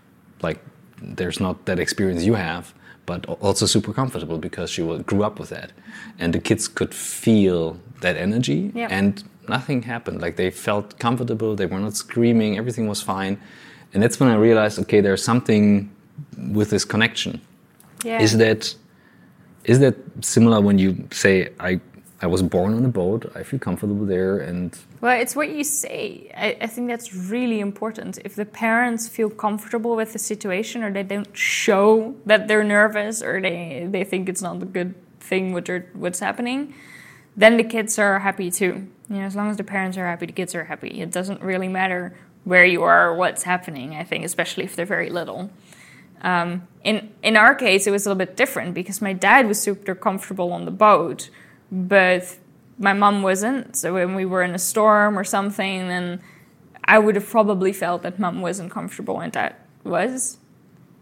like 0.42 0.58
there's 1.00 1.40
not 1.40 1.64
that 1.66 1.78
experience 1.78 2.24
you 2.24 2.34
have, 2.34 2.74
but 3.06 3.24
also 3.26 3.66
super 3.66 3.92
comfortable 3.92 4.38
because 4.38 4.70
she 4.70 4.82
grew 4.82 5.24
up 5.24 5.38
with 5.38 5.50
that. 5.50 5.72
And 6.18 6.32
the 6.32 6.38
kids 6.38 6.68
could 6.68 6.94
feel 6.94 7.78
that 8.00 8.16
energy 8.16 8.72
yep. 8.74 8.90
and 8.90 9.22
nothing 9.48 9.82
happened. 9.82 10.20
Like 10.20 10.36
they 10.36 10.50
felt 10.50 10.98
comfortable, 10.98 11.56
they 11.56 11.66
were 11.66 11.80
not 11.80 11.96
screaming, 11.96 12.58
everything 12.58 12.86
was 12.86 13.00
fine. 13.02 13.40
And 13.94 14.02
that's 14.02 14.18
when 14.20 14.28
I 14.28 14.36
realized, 14.36 14.78
okay, 14.80 15.00
there's 15.00 15.22
something 15.22 15.90
with 16.52 16.70
this 16.70 16.84
connection. 16.84 17.40
Yeah. 18.04 18.20
Is 18.20 18.36
that 18.38 18.74
is 19.64 19.78
that 19.78 19.94
similar 20.20 20.60
when 20.60 20.78
you 20.78 21.06
say 21.12 21.50
I 21.60 21.80
I 22.22 22.26
was 22.26 22.40
born 22.40 22.72
on 22.74 22.84
a 22.84 22.88
boat. 22.88 23.30
I 23.34 23.42
feel 23.42 23.58
comfortable 23.58 24.06
there, 24.06 24.38
and 24.38 24.78
well, 25.00 25.20
it's 25.20 25.34
what 25.34 25.50
you 25.50 25.64
say. 25.64 26.30
I, 26.36 26.56
I, 26.60 26.66
think 26.68 26.86
that's 26.86 27.12
really 27.12 27.58
important. 27.58 28.18
If 28.24 28.36
the 28.36 28.44
parents 28.44 29.08
feel 29.08 29.28
comfortable 29.28 29.96
with 29.96 30.12
the 30.12 30.20
situation, 30.20 30.84
or 30.84 30.92
they 30.92 31.02
don't 31.02 31.36
show 31.36 32.14
that 32.24 32.46
they're 32.46 32.62
nervous, 32.62 33.22
or 33.22 33.40
they 33.40 33.88
they 33.90 34.04
think 34.04 34.28
it's 34.28 34.40
not 34.40 34.62
a 34.62 34.66
good 34.66 34.94
thing 35.18 35.52
what 35.52 35.68
what's 35.94 36.20
happening, 36.20 36.74
then 37.36 37.56
the 37.56 37.64
kids 37.64 37.98
are 37.98 38.20
happy 38.20 38.52
too. 38.52 38.86
You 39.10 39.16
know, 39.16 39.22
as 39.22 39.34
long 39.34 39.50
as 39.50 39.56
the 39.56 39.64
parents 39.64 39.98
are 39.98 40.06
happy, 40.06 40.26
the 40.26 40.32
kids 40.32 40.54
are 40.54 40.64
happy. 40.64 41.00
It 41.00 41.10
doesn't 41.10 41.42
really 41.42 41.68
matter 41.68 42.14
where 42.44 42.64
you 42.64 42.84
are 42.84 43.08
or 43.10 43.16
what's 43.16 43.42
happening. 43.42 43.96
I 43.96 44.04
think, 44.04 44.24
especially 44.24 44.62
if 44.62 44.76
they're 44.76 44.86
very 44.86 45.10
little. 45.10 45.50
Um, 46.20 46.68
in 46.84 47.10
in 47.20 47.36
our 47.36 47.56
case, 47.56 47.88
it 47.88 47.90
was 47.90 48.06
a 48.06 48.10
little 48.10 48.24
bit 48.24 48.36
different 48.36 48.74
because 48.74 49.02
my 49.02 49.12
dad 49.12 49.48
was 49.48 49.60
super 49.60 49.96
comfortable 49.96 50.52
on 50.52 50.66
the 50.66 50.70
boat 50.70 51.30
but 51.72 52.38
my 52.78 52.92
mom 52.92 53.22
wasn't. 53.22 53.74
So 53.74 53.94
when 53.94 54.14
we 54.14 54.26
were 54.26 54.42
in 54.42 54.54
a 54.54 54.58
storm 54.58 55.18
or 55.18 55.24
something, 55.24 55.88
then 55.88 56.20
I 56.84 56.98
would 56.98 57.16
have 57.16 57.28
probably 57.28 57.72
felt 57.72 58.02
that 58.02 58.18
mom 58.18 58.42
wasn't 58.42 58.70
comfortable, 58.70 59.20
and 59.20 59.32
that 59.32 59.66
was, 59.82 60.36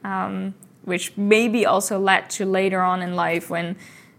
um, 0.05 0.55
which 0.85 1.17
maybe 1.17 1.67
also 1.67 1.99
led 1.99 2.31
to 2.31 2.47
later 2.47 2.81
on 2.81 3.03
in 3.03 3.15
life 3.17 3.51
when. 3.51 3.77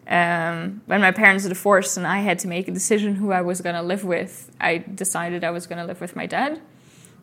Um, 0.08 0.82
when 0.88 1.00
my 1.00 1.12
parents 1.12 1.48
divorced 1.48 1.96
and 1.96 2.06
I 2.06 2.18
had 2.18 2.38
to 2.40 2.48
make 2.48 2.68
a 2.68 2.72
decision 2.72 3.16
who 3.16 3.32
I 3.32 3.40
was 3.42 3.62
going 3.62 3.76
to 3.76 3.84
live 3.84 4.04
with, 4.04 4.52
I 4.60 4.80
decided 4.80 5.44
I 5.44 5.52
was 5.52 5.68
going 5.68 5.78
to 5.78 5.86
live 5.86 6.02
with 6.02 6.18
my 6.18 6.26
dad. 6.26 6.60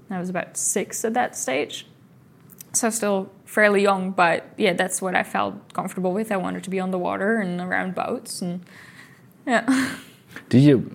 I 0.08 0.18
was 0.18 0.30
about 0.30 0.56
six 0.56 1.04
at 1.04 1.12
that 1.12 1.36
stage. 1.36 1.86
so 2.72 2.88
still 2.88 3.30
fairly 3.44 3.82
young, 3.82 4.12
but 4.12 4.52
yeah, 4.56 4.72
that's 4.72 5.02
what 5.02 5.14
I 5.14 5.22
felt 5.22 5.72
comfortable 5.74 6.12
with. 6.12 6.30
I 6.30 6.36
wanted 6.36 6.64
to 6.64 6.70
be 6.70 6.80
on 6.80 6.90
the 6.90 6.98
water 6.98 7.36
and 7.40 7.60
around 7.60 7.94
boats, 7.94 8.40
and 8.40 8.60
yeah. 9.48 9.64
Do 10.50 10.58
you, 10.58 10.90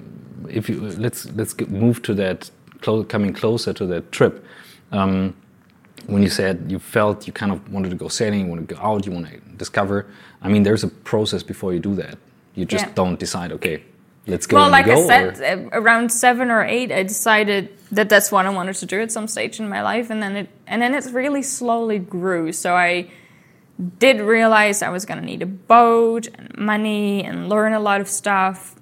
if 0.49 0.69
you 0.69 0.79
let's 1.05 1.25
let's 1.33 1.53
get, 1.53 1.69
move 1.69 2.01
to 2.03 2.13
that 2.15 2.49
clo 2.81 3.03
coming 3.03 3.33
closer 3.33 3.73
to 3.73 3.85
that 3.87 4.11
trip. 4.11 4.45
Um, 4.91 5.35
when 6.07 6.21
you 6.21 6.29
said 6.29 6.65
you 6.69 6.79
felt 6.79 7.27
you 7.27 7.33
kind 7.33 7.51
of 7.51 7.59
wanted 7.71 7.89
to 7.89 7.95
go 7.95 8.07
sailing, 8.09 8.41
you 8.41 8.47
want 8.47 8.67
to 8.67 8.75
go 8.75 8.81
out, 8.81 9.05
you 9.05 9.11
want 9.11 9.27
to 9.29 9.37
discover. 9.57 10.05
I 10.41 10.49
mean, 10.49 10.63
there's 10.63 10.83
a 10.83 10.89
process 10.89 11.43
before 11.43 11.73
you 11.73 11.79
do 11.79 11.95
that. 11.95 12.17
You 12.55 12.65
just 12.65 12.85
Yeah. 12.85 12.93
don't 12.95 13.19
decide. 13.19 13.51
Okay, 13.53 13.83
let's 14.27 14.45
go. 14.47 14.57
Well, 14.57 14.69
like 14.69 14.85
go, 14.85 15.03
I 15.03 15.07
said, 15.07 15.39
or- 15.39 15.75
uh, 15.75 15.79
around 15.81 16.11
seven 16.11 16.51
or 16.51 16.63
eight, 16.63 16.91
I 16.91 17.03
decided 17.03 17.69
that 17.91 18.09
that's 18.09 18.31
what 18.31 18.45
I 18.45 18.49
wanted 18.49 18.75
to 18.75 18.85
do 18.85 19.01
at 19.01 19.11
some 19.11 19.27
stage 19.27 19.59
in 19.59 19.69
my 19.69 19.81
life, 19.81 20.09
and 20.13 20.21
then 20.21 20.35
it 20.35 20.49
and 20.67 20.81
then 20.81 20.93
it 20.93 21.05
really 21.13 21.41
slowly 21.43 21.99
grew. 21.99 22.51
So 22.51 22.75
I 22.75 23.07
did 23.99 24.21
realize 24.21 24.81
I 24.81 24.89
was 24.89 25.05
going 25.05 25.19
to 25.19 25.25
need 25.25 25.41
a 25.41 25.47
boat 25.47 26.27
and 26.35 26.55
money 26.57 27.23
and 27.23 27.49
learn 27.49 27.73
a 27.73 27.79
lot 27.79 28.01
of 28.01 28.07
stuff, 28.07 28.75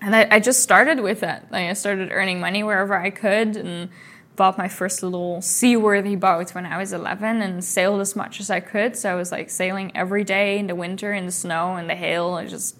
and 0.00 0.14
I, 0.14 0.28
I 0.30 0.40
just 0.40 0.62
started 0.62 1.00
with 1.00 1.20
that. 1.20 1.50
Like 1.50 1.68
I 1.68 1.72
started 1.72 2.10
earning 2.12 2.40
money 2.40 2.62
wherever 2.62 2.94
I 2.94 3.10
could, 3.10 3.56
and 3.56 3.88
bought 4.36 4.58
my 4.58 4.68
first 4.68 5.02
little 5.02 5.40
seaworthy 5.40 6.14
boat 6.14 6.54
when 6.54 6.66
I 6.66 6.78
was 6.78 6.92
11 6.92 7.40
and 7.40 7.64
sailed 7.64 8.00
as 8.00 8.14
much 8.14 8.38
as 8.38 8.50
I 8.50 8.60
could. 8.60 8.96
So 8.96 9.10
I 9.10 9.14
was 9.14 9.32
like 9.32 9.50
sailing 9.50 9.90
every 9.96 10.22
day 10.22 10.58
in 10.58 10.66
the 10.66 10.74
winter, 10.74 11.12
in 11.12 11.26
the 11.26 11.32
snow, 11.32 11.76
in 11.76 11.86
the 11.86 11.94
hail, 11.94 12.36
and 12.36 12.48
just 12.48 12.76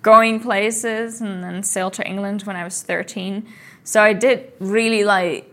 going 0.00 0.40
places 0.40 1.20
and 1.20 1.42
then 1.42 1.62
sailed 1.62 1.92
to 1.94 2.06
England 2.06 2.42
when 2.42 2.56
I 2.56 2.64
was 2.64 2.82
13. 2.82 3.46
So 3.84 4.02
I 4.02 4.12
did 4.12 4.52
really 4.58 5.04
like 5.04 5.52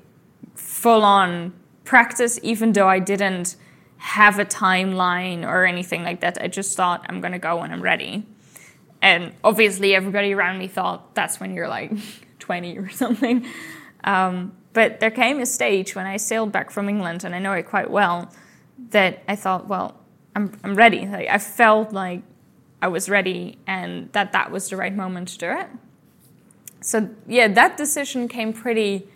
full 0.56 1.04
on 1.04 1.54
practice, 1.84 2.39
even 2.44 2.74
though 2.74 2.88
I 2.88 3.00
didn't 3.00 3.56
have 4.00 4.39
a 4.39 4.46
timeline 4.46 5.46
or 5.46 5.65
anything 5.65 6.03
like 6.03 6.22
that. 6.22 6.38
I 6.41 6.48
just 6.48 6.75
thought 6.75 7.06
I'm 7.08 7.22
gonna 7.22 7.39
go 7.39 7.58
when 7.58 7.72
I'm 7.72 7.82
ready. 7.82 8.25
And 9.01 9.34
obviously, 9.44 9.96
everybody 9.96 10.34
around 10.34 10.58
me 10.58 10.68
thought 10.68 11.13
that's 11.15 11.39
when 11.39 11.53
you're 11.53 11.68
like 11.68 11.91
20 12.39 12.77
or 12.77 12.89
something. 12.89 13.46
Um, 14.03 14.53
but 14.74 15.00
there 15.00 15.12
came 15.12 15.39
a 15.39 15.46
stage 15.46 15.96
when 15.96 16.06
I 16.06 16.18
sailed 16.18 16.51
back 16.51 16.72
from 16.72 16.89
England, 16.89 17.24
and 17.24 17.36
I 17.36 17.39
know 17.39 17.53
it 17.53 17.68
quite 17.68 17.89
well, 17.89 18.32
that 18.91 19.24
I 19.27 19.36
thought, 19.36 19.68
well, 19.68 20.00
I'm, 20.36 20.58
I'm 20.63 20.75
ready. 20.75 21.06
Like, 21.06 21.27
I 21.27 21.38
felt 21.38 21.91
like 21.91 22.22
I 22.82 22.88
was 22.88 23.10
ready 23.10 23.58
and 23.68 24.12
that 24.13 24.32
that 24.32 24.51
was 24.51 24.70
the 24.70 24.77
right 24.77 24.96
moment 24.96 25.29
to 25.29 25.38
do 25.38 25.51
it. 25.51 25.68
So, 26.82 27.10
yeah, 27.27 27.48
that 27.50 27.75
decision 27.75 28.27
came 28.27 28.53
pretty 28.53 29.08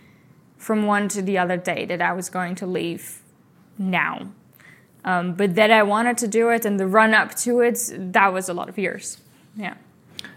from 0.58 0.86
one 0.86 1.08
to 1.10 1.22
the 1.22 1.38
other 1.38 1.58
day 1.58 1.86
that 1.86 2.02
I 2.02 2.12
was 2.14 2.30
going 2.30 2.56
to 2.56 2.66
leave 2.66 3.22
now. 3.78 4.32
Um, 5.06 5.34
but 5.34 5.56
that 5.56 5.70
I 5.72 5.84
wanted 5.84 6.18
to 6.20 6.28
do 6.28 6.50
it 6.50 6.66
and 6.66 6.80
the 6.80 6.88
run 6.88 7.14
up 7.14 7.36
to 7.36 7.60
it, 7.60 7.92
that 8.14 8.32
was 8.32 8.50
a 8.50 8.54
lot 8.54 8.70
of 8.70 8.78
years. 8.78 9.18
Yeah. 9.56 9.76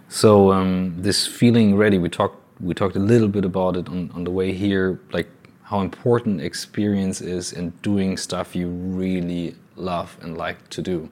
So 0.09 0.53
um, 0.53 0.95
this 0.99 1.27
feeling 1.27 1.77
ready, 1.77 1.99
we 1.99 2.09
talked 2.09 2.43
we 2.61 2.73
talked 2.75 2.97
a 2.97 3.01
little 3.01 3.29
bit 3.29 3.45
about 3.45 3.77
it 3.77 3.89
on, 3.89 4.11
on 4.15 4.25
the 4.25 4.31
way 4.31 4.53
here, 4.53 4.99
like 5.13 5.29
how 5.63 5.81
important 5.81 6.41
experience 6.41 7.21
is 7.21 7.53
in 7.53 7.71
doing 7.83 8.17
stuff 8.17 8.57
you 8.57 8.69
really 8.69 9.55
love 9.77 10.17
and 10.23 10.39
like 10.39 10.69
to 10.71 10.81
do. 10.81 11.09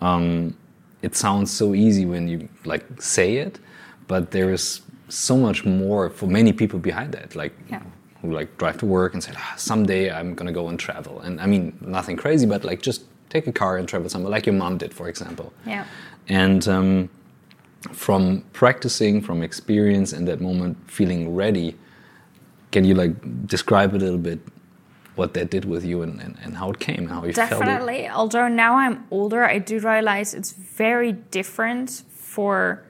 Um, 0.00 0.56
it 1.02 1.14
sounds 1.14 1.50
so 1.52 1.74
easy 1.74 2.06
when 2.06 2.26
you 2.28 2.48
like 2.64 2.84
say 3.00 3.36
it, 3.36 3.58
but 4.08 4.30
there 4.30 4.52
is 4.52 4.82
so 5.08 5.36
much 5.36 5.64
more 5.64 6.10
for 6.10 6.26
many 6.26 6.52
people 6.52 6.78
behind 6.78 7.12
that. 7.12 7.36
Like 7.36 7.52
Yeah. 7.70 7.82
Who 8.22 8.32
like 8.32 8.56
drive 8.56 8.78
to 8.78 8.86
work 8.86 9.12
and 9.12 9.22
say, 9.22 9.32
ah, 9.36 9.54
someday 9.56 10.10
I'm 10.10 10.34
gonna 10.34 10.52
go 10.52 10.68
and 10.68 10.78
travel. 10.78 11.20
And 11.20 11.40
I 11.40 11.46
mean 11.46 11.76
nothing 11.80 12.16
crazy, 12.16 12.46
but 12.46 12.64
like 12.64 12.80
just 12.80 13.02
take 13.28 13.46
a 13.46 13.52
car 13.52 13.76
and 13.76 13.88
travel 13.88 14.08
somewhere, 14.08 14.30
like 14.30 14.46
your 14.46 14.54
mom 14.54 14.78
did, 14.78 14.94
for 14.94 15.08
example. 15.08 15.52
Yeah. 15.66 15.84
And 16.28 16.66
um, 16.68 17.10
from 17.90 18.44
practicing, 18.52 19.20
from 19.20 19.42
experience, 19.42 20.12
in 20.12 20.24
that 20.26 20.40
moment, 20.40 20.78
feeling 20.90 21.34
ready, 21.34 21.76
can 22.70 22.84
you 22.84 22.94
like 22.94 23.14
describe 23.46 23.94
a 23.94 23.98
little 23.98 24.18
bit 24.18 24.40
what 25.16 25.34
that 25.34 25.50
did 25.50 25.64
with 25.64 25.84
you 25.84 26.02
and, 26.02 26.20
and, 26.20 26.38
and 26.42 26.56
how 26.56 26.70
it 26.70 26.78
came 26.78 26.98
and 26.98 27.08
how 27.10 27.24
you 27.24 27.32
felt 27.32 27.50
it? 27.50 27.58
Definitely. 27.58 28.08
Although 28.08 28.48
now 28.48 28.76
I'm 28.76 29.04
older, 29.10 29.44
I 29.44 29.58
do 29.58 29.78
realize 29.80 30.32
it's 30.32 30.52
very 30.52 31.12
different 31.12 32.04
for 32.08 32.84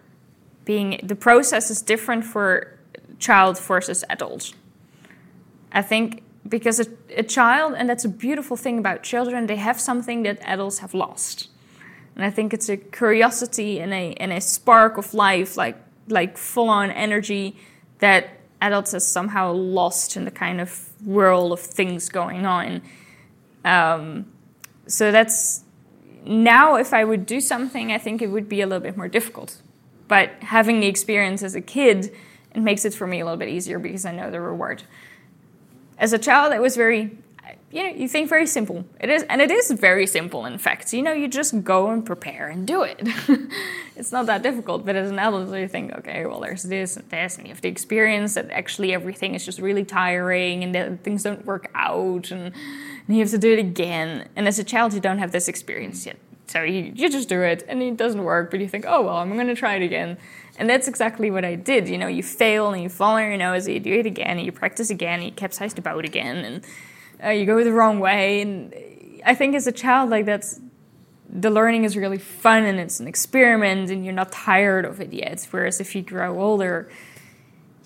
being 0.64 1.00
the 1.02 1.16
process 1.16 1.70
is 1.70 1.82
different 1.82 2.24
for 2.24 2.78
child 3.18 3.58
versus 3.58 4.04
adult. 4.10 4.52
I 5.72 5.82
think 5.82 6.22
because 6.48 6.80
a, 6.80 6.86
a 7.16 7.22
child, 7.22 7.74
and 7.76 7.88
that's 7.88 8.04
a 8.04 8.08
beautiful 8.08 8.56
thing 8.56 8.78
about 8.78 9.02
children, 9.02 9.46
they 9.46 9.56
have 9.56 9.80
something 9.80 10.22
that 10.24 10.38
adults 10.42 10.78
have 10.78 10.94
lost. 10.94 11.48
And 12.14 12.24
I 12.24 12.30
think 12.30 12.52
it's 12.52 12.68
a 12.68 12.76
curiosity 12.76 13.80
and 13.80 13.92
a 13.92 14.14
and 14.14 14.32
a 14.32 14.40
spark 14.40 14.98
of 14.98 15.14
life, 15.14 15.56
like 15.56 15.76
like 16.08 16.36
full 16.36 16.68
on 16.68 16.90
energy 16.90 17.56
that 18.00 18.38
adults 18.60 18.92
have 18.92 19.02
somehow 19.02 19.52
lost 19.52 20.16
in 20.16 20.24
the 20.24 20.30
kind 20.30 20.60
of 20.60 20.88
whirl 21.04 21.52
of 21.52 21.60
things 21.60 22.08
going 22.08 22.44
on. 22.44 22.82
Um, 23.64 24.26
so 24.86 25.10
that's 25.10 25.64
now 26.24 26.76
if 26.76 26.92
I 26.92 27.04
would 27.04 27.26
do 27.26 27.40
something, 27.40 27.92
I 27.92 27.98
think 27.98 28.20
it 28.22 28.28
would 28.28 28.48
be 28.48 28.60
a 28.60 28.66
little 28.66 28.82
bit 28.82 28.96
more 28.96 29.08
difficult. 29.08 29.60
But 30.08 30.30
having 30.40 30.80
the 30.80 30.86
experience 30.86 31.42
as 31.42 31.54
a 31.54 31.60
kid, 31.60 32.14
it 32.54 32.60
makes 32.60 32.84
it 32.84 32.92
for 32.92 33.06
me 33.06 33.20
a 33.20 33.24
little 33.24 33.38
bit 33.38 33.48
easier 33.48 33.78
because 33.78 34.04
I 34.04 34.12
know 34.12 34.30
the 34.30 34.40
reward. 34.40 34.82
As 36.02 36.12
a 36.12 36.18
child, 36.18 36.52
it 36.52 36.60
was 36.60 36.74
very, 36.74 37.16
you 37.70 37.82
know, 37.84 37.90
you 37.90 38.08
think 38.08 38.28
very 38.28 38.48
simple. 38.48 38.84
It 38.98 39.08
is, 39.08 39.22
and 39.30 39.40
it 39.40 39.52
is 39.52 39.70
very 39.70 40.08
simple. 40.08 40.46
In 40.46 40.58
fact, 40.58 40.92
you 40.92 41.00
know, 41.00 41.12
you 41.12 41.28
just 41.28 41.62
go 41.62 41.90
and 41.90 42.04
prepare 42.04 42.48
and 42.48 42.66
do 42.66 42.82
it. 42.82 42.98
it's 43.96 44.10
not 44.10 44.26
that 44.26 44.42
difficult. 44.42 44.84
But 44.84 44.96
as 44.96 45.12
an 45.12 45.20
adult, 45.20 45.54
you 45.54 45.68
think, 45.68 45.92
okay, 45.92 46.26
well, 46.26 46.40
there's 46.40 46.64
this 46.64 46.96
and 46.96 47.08
this, 47.08 47.38
and 47.38 47.46
you 47.46 47.52
have 47.52 47.60
the 47.60 47.68
experience 47.68 48.34
that 48.34 48.50
actually 48.50 48.92
everything 48.92 49.36
is 49.36 49.44
just 49.44 49.60
really 49.60 49.84
tiring, 49.84 50.64
and 50.64 50.74
that 50.74 51.04
things 51.04 51.22
don't 51.22 51.46
work 51.46 51.70
out, 51.76 52.32
and, 52.32 52.52
and 53.06 53.16
you 53.16 53.20
have 53.20 53.30
to 53.30 53.38
do 53.38 53.52
it 53.52 53.60
again. 53.60 54.28
And 54.34 54.48
as 54.48 54.58
a 54.58 54.64
child, 54.64 54.94
you 54.94 55.00
don't 55.00 55.18
have 55.18 55.30
this 55.30 55.46
experience 55.46 56.04
yet. 56.04 56.16
So 56.48 56.64
you, 56.64 56.92
you 56.94 57.08
just 57.08 57.28
do 57.28 57.40
it 57.42 57.64
and 57.66 57.82
it 57.82 57.96
doesn't 57.96 58.22
work, 58.22 58.50
but 58.50 58.60
you 58.60 58.68
think, 58.68 58.84
oh, 58.86 59.02
well, 59.02 59.16
I'm 59.16 59.32
going 59.32 59.46
to 59.46 59.54
try 59.54 59.76
it 59.76 59.82
again. 59.82 60.18
And 60.58 60.68
that's 60.68 60.86
exactly 60.86 61.30
what 61.30 61.44
I 61.44 61.54
did. 61.54 61.88
You 61.88 61.98
know, 61.98 62.06
you 62.06 62.22
fail 62.22 62.72
and 62.72 62.82
you 62.82 62.88
fall 62.88 63.16
on 63.16 63.22
your 63.22 63.36
nose, 63.36 63.66
and 63.66 63.74
you 63.74 63.80
do 63.80 63.92
it 63.92 64.06
again, 64.06 64.38
and 64.38 64.42
you 64.42 64.52
practice 64.52 64.90
again, 64.90 65.20
and 65.20 65.24
you 65.24 65.32
capsize 65.32 65.74
the 65.74 65.82
boat 65.82 66.04
again, 66.04 66.36
and 66.44 66.64
uh, 67.24 67.30
you 67.30 67.46
go 67.46 67.62
the 67.64 67.72
wrong 67.72 68.00
way. 68.00 68.42
And 68.42 68.74
I 69.24 69.34
think 69.34 69.54
as 69.54 69.66
a 69.66 69.72
child, 69.72 70.10
like 70.10 70.26
that's 70.26 70.60
the 71.34 71.50
learning 71.50 71.84
is 71.84 71.96
really 71.96 72.18
fun 72.18 72.64
and 72.64 72.78
it's 72.78 73.00
an 73.00 73.08
experiment, 73.08 73.90
and 73.90 74.04
you're 74.04 74.14
not 74.14 74.30
tired 74.30 74.84
of 74.84 75.00
it 75.00 75.12
yet. 75.12 75.46
Whereas 75.50 75.80
if 75.80 75.94
you 75.94 76.02
grow 76.02 76.40
older, 76.40 76.90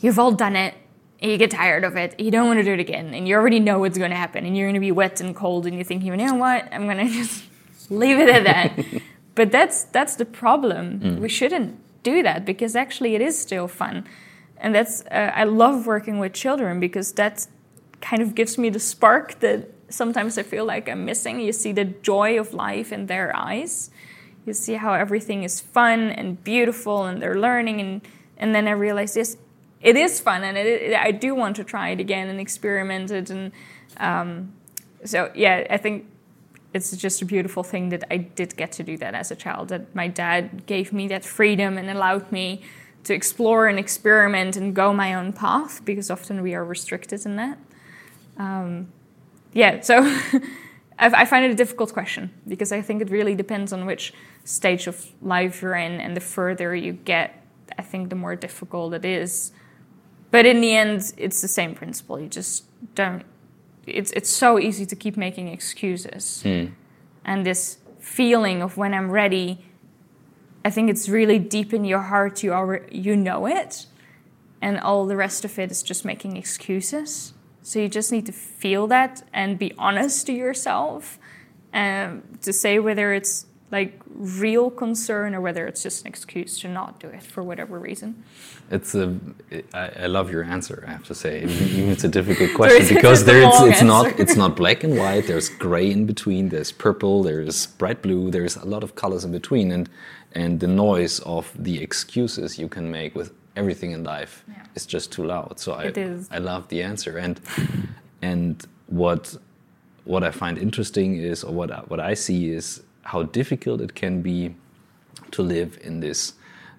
you've 0.00 0.18
all 0.18 0.32
done 0.32 0.56
it, 0.56 0.74
and 1.20 1.30
you 1.30 1.38
get 1.38 1.52
tired 1.52 1.84
of 1.84 1.96
it, 1.96 2.18
you 2.18 2.32
don't 2.32 2.48
want 2.48 2.58
to 2.58 2.64
do 2.64 2.72
it 2.72 2.80
again, 2.80 3.14
and 3.14 3.28
you 3.28 3.36
already 3.36 3.60
know 3.60 3.78
what's 3.78 3.96
going 3.96 4.10
to 4.10 4.16
happen, 4.16 4.44
and 4.44 4.56
you're 4.56 4.66
going 4.66 4.74
to 4.74 4.80
be 4.80 4.92
wet 4.92 5.20
and 5.20 5.36
cold, 5.36 5.66
and 5.66 5.78
you 5.78 5.84
think, 5.84 6.02
you 6.02 6.14
know 6.16 6.34
what, 6.34 6.68
I'm 6.72 6.86
going 6.86 6.98
to 7.06 7.12
just 7.12 7.44
leave 7.90 8.18
it 8.18 8.28
at 8.28 8.44
that. 8.44 9.02
but 9.36 9.52
that's 9.52 9.84
that's 9.84 10.16
the 10.16 10.24
problem. 10.24 11.20
We 11.20 11.28
shouldn't 11.28 11.78
do 12.12 12.22
that 12.28 12.44
because 12.44 12.72
actually 12.84 13.12
it 13.18 13.22
is 13.28 13.34
still 13.46 13.68
fun, 13.68 14.04
and 14.62 14.74
that's 14.76 15.02
uh, 15.10 15.42
I 15.42 15.44
love 15.62 15.86
working 15.86 16.20
with 16.22 16.32
children 16.44 16.80
because 16.80 17.08
that 17.14 17.48
kind 18.00 18.22
of 18.22 18.34
gives 18.34 18.58
me 18.58 18.70
the 18.70 18.80
spark 18.80 19.26
that 19.40 19.60
sometimes 19.88 20.38
I 20.38 20.42
feel 20.42 20.66
like 20.74 20.84
I'm 20.92 21.04
missing. 21.04 21.40
You 21.40 21.52
see 21.52 21.72
the 21.72 21.88
joy 22.10 22.40
of 22.40 22.52
life 22.52 22.94
in 22.96 23.06
their 23.06 23.28
eyes. 23.48 23.90
You 24.46 24.54
see 24.54 24.76
how 24.84 24.92
everything 24.94 25.44
is 25.44 25.60
fun 25.60 26.00
and 26.18 26.26
beautiful, 26.44 27.06
and 27.08 27.20
they're 27.20 27.40
learning, 27.48 27.80
and 27.80 28.00
and 28.40 28.54
then 28.54 28.66
I 28.68 28.72
realize 28.86 29.16
yes, 29.16 29.36
It 29.80 29.96
is 29.96 30.20
fun, 30.20 30.44
and 30.44 30.56
it, 30.56 30.66
it, 30.66 30.94
I 31.08 31.12
do 31.12 31.34
want 31.34 31.56
to 31.56 31.64
try 31.64 31.90
it 31.94 32.00
again 32.00 32.28
and 32.28 32.40
experiment 32.40 33.10
it, 33.10 33.30
and 33.30 33.52
um, 33.98 34.52
so 35.04 35.30
yeah, 35.34 35.66
I 35.70 35.78
think 35.78 36.04
it's 36.76 36.94
just 36.96 37.22
a 37.22 37.24
beautiful 37.24 37.62
thing 37.62 37.88
that 37.88 38.04
I 38.10 38.18
did 38.18 38.56
get 38.56 38.70
to 38.72 38.82
do 38.82 38.96
that 38.98 39.14
as 39.14 39.30
a 39.30 39.36
child. 39.36 39.68
That 39.68 39.94
my 39.94 40.08
dad 40.08 40.66
gave 40.66 40.92
me 40.92 41.08
that 41.08 41.24
freedom 41.24 41.78
and 41.78 41.88
allowed 41.90 42.30
me 42.30 42.62
to 43.04 43.14
explore 43.14 43.66
and 43.66 43.78
experiment 43.78 44.56
and 44.56 44.74
go 44.74 44.92
my 44.92 45.14
own 45.14 45.32
path 45.32 45.84
because 45.84 46.10
often 46.10 46.42
we 46.42 46.54
are 46.54 46.64
restricted 46.64 47.24
in 47.24 47.36
that. 47.36 47.58
Um, 48.36 48.88
yeah, 49.52 49.80
so 49.80 50.00
I, 50.98 51.22
I 51.22 51.24
find 51.24 51.44
it 51.46 51.50
a 51.50 51.54
difficult 51.54 51.92
question 51.92 52.30
because 52.46 52.72
I 52.72 52.82
think 52.82 53.00
it 53.00 53.10
really 53.10 53.34
depends 53.34 53.72
on 53.72 53.86
which 53.86 54.12
stage 54.44 54.86
of 54.86 55.06
life 55.22 55.62
you're 55.62 55.74
in, 55.74 56.00
and 56.00 56.16
the 56.16 56.20
further 56.20 56.74
you 56.74 56.92
get, 56.92 57.42
I 57.78 57.82
think 57.82 58.10
the 58.10 58.16
more 58.16 58.36
difficult 58.36 58.92
it 58.92 59.04
is. 59.04 59.52
But 60.30 60.44
in 60.44 60.60
the 60.60 60.74
end, 60.74 61.14
it's 61.16 61.40
the 61.40 61.48
same 61.48 61.74
principle. 61.74 62.20
You 62.20 62.28
just 62.28 62.64
don't 62.94 63.24
it's 63.86 64.10
it's 64.12 64.30
so 64.30 64.58
easy 64.58 64.86
to 64.86 64.96
keep 64.96 65.16
making 65.16 65.48
excuses. 65.48 66.42
And 67.24 67.44
this 67.44 67.78
feeling 67.98 68.62
of 68.62 68.76
when 68.76 68.94
I'm 68.94 69.10
ready, 69.10 69.64
I 70.64 70.70
think 70.70 70.90
it's 70.90 71.08
really 71.08 71.38
deep 71.38 71.72
in 71.72 71.84
your 71.84 72.02
heart. 72.02 72.42
You 72.42 72.52
already 72.52 72.96
you 72.96 73.16
know 73.16 73.46
it, 73.46 73.86
and 74.60 74.78
all 74.78 75.06
the 75.06 75.16
rest 75.16 75.44
of 75.44 75.58
it 75.58 75.70
is 75.70 75.82
just 75.82 76.04
making 76.04 76.36
excuses. 76.36 77.34
So 77.62 77.80
you 77.80 77.88
just 77.88 78.12
need 78.12 78.26
to 78.26 78.32
feel 78.32 78.86
that 78.88 79.24
and 79.32 79.58
be 79.58 79.72
honest 79.76 80.26
to 80.26 80.32
yourself 80.32 81.18
um, 81.74 82.22
to 82.42 82.52
say 82.52 82.78
whether 82.78 83.12
it's 83.12 83.46
like 83.72 84.00
real 84.08 84.70
concern 84.70 85.34
or 85.34 85.40
whether 85.40 85.66
it's 85.66 85.82
just 85.82 86.02
an 86.02 86.06
excuse 86.08 86.60
to 86.60 86.68
not 86.68 87.00
do 87.00 87.08
it 87.08 87.22
for 87.22 87.42
whatever 87.42 87.78
reason. 87.78 88.22
It's 88.70 88.94
a. 88.94 89.18
I, 89.74 89.90
I 90.04 90.06
love 90.06 90.30
your 90.30 90.44
answer. 90.44 90.84
I 90.86 90.92
have 90.92 91.04
to 91.04 91.14
say, 91.14 91.42
even 91.44 91.90
it's 91.90 92.04
a 92.04 92.08
difficult 92.08 92.54
question 92.54 92.94
because 92.94 93.24
there 93.24 93.42
it's, 93.42 93.60
it's 93.60 93.82
not 93.82 94.18
it's 94.20 94.36
not 94.36 94.56
black 94.56 94.84
and 94.84 94.96
white. 94.96 95.26
There's 95.26 95.48
gray 95.48 95.90
in 95.90 96.06
between. 96.06 96.48
There's 96.48 96.70
purple. 96.72 97.22
There's 97.24 97.66
bright 97.66 98.02
blue. 98.02 98.30
There's 98.30 98.56
a 98.56 98.64
lot 98.64 98.82
of 98.84 98.94
colors 98.94 99.24
in 99.24 99.32
between, 99.32 99.72
and 99.72 99.88
and 100.32 100.60
the 100.60 100.68
noise 100.68 101.18
of 101.20 101.50
the 101.58 101.82
excuses 101.82 102.58
you 102.58 102.68
can 102.68 102.90
make 102.90 103.14
with 103.14 103.32
everything 103.56 103.90
in 103.92 104.04
life 104.04 104.44
Yeah. 104.48 104.62
is 104.74 104.86
just 104.86 105.10
too 105.10 105.24
loud. 105.24 105.58
So 105.58 105.72
I. 105.72 105.92
I 106.30 106.38
love 106.38 106.68
the 106.68 106.82
answer 106.82 107.16
and 107.18 107.40
and 108.22 108.64
what 108.86 109.36
what 110.04 110.22
I 110.22 110.30
find 110.30 110.56
interesting 110.56 111.16
is 111.16 111.42
or 111.42 111.52
what 111.52 111.70
I, 111.72 111.80
what 111.88 111.98
I 111.98 112.14
see 112.14 112.50
is 112.50 112.82
how 113.12 113.22
difficult 113.40 113.80
it 113.80 113.94
can 113.94 114.22
be 114.22 114.54
to 115.30 115.42
live 115.42 115.78
in 115.88 116.00
this 116.00 116.34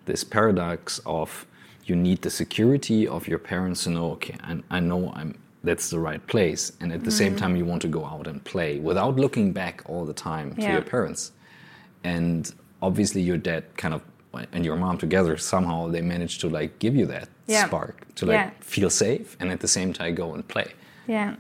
this 0.06 0.24
paradox 0.24 1.00
of 1.06 1.46
you 1.86 1.96
need 1.96 2.22
the 2.22 2.30
security 2.30 3.08
of 3.08 3.28
your 3.28 3.40
parents 3.40 3.84
to 3.84 3.90
know 3.90 4.12
okay 4.12 4.36
I, 4.44 4.52
I 4.78 4.80
know 4.80 5.02
I'm 5.20 5.32
that's 5.64 5.90
the 5.90 6.00
right 6.10 6.24
place 6.34 6.64
and 6.82 6.92
at 6.94 7.04
the 7.04 7.12
same 7.12 7.34
Mm-hmm. 7.34 7.40
time 7.42 7.56
you 7.60 7.66
want 7.72 7.82
to 7.82 7.88
go 8.00 8.04
out 8.14 8.26
and 8.28 8.40
play 8.44 8.72
without 8.80 9.16
looking 9.24 9.48
back 9.62 9.76
all 9.90 10.06
the 10.06 10.14
time 10.30 10.48
to 10.56 10.62
Yeah. 10.62 10.74
your 10.74 10.82
parents 10.96 11.32
and 12.04 12.54
obviously 12.82 13.22
your 13.22 13.38
dad 13.50 13.64
kind 13.78 13.94
of 13.94 14.02
and 14.54 14.64
your 14.64 14.76
mom 14.76 14.98
together 14.98 15.36
somehow 15.38 15.88
they 15.94 16.02
managed 16.02 16.40
to 16.42 16.48
like 16.60 16.72
give 16.80 16.96
you 16.96 17.06
that 17.08 17.28
Yeah. 17.48 17.66
spark 17.68 17.96
to 18.16 18.26
like 18.26 18.36
Yeah. 18.40 18.50
feel 18.76 18.90
safe 18.90 19.36
and 19.40 19.52
at 19.52 19.60
the 19.66 19.68
same 19.78 19.94
time 19.94 20.14
go 20.16 20.34
and 20.36 20.44
play 20.48 20.70
Yeah. 21.08 21.36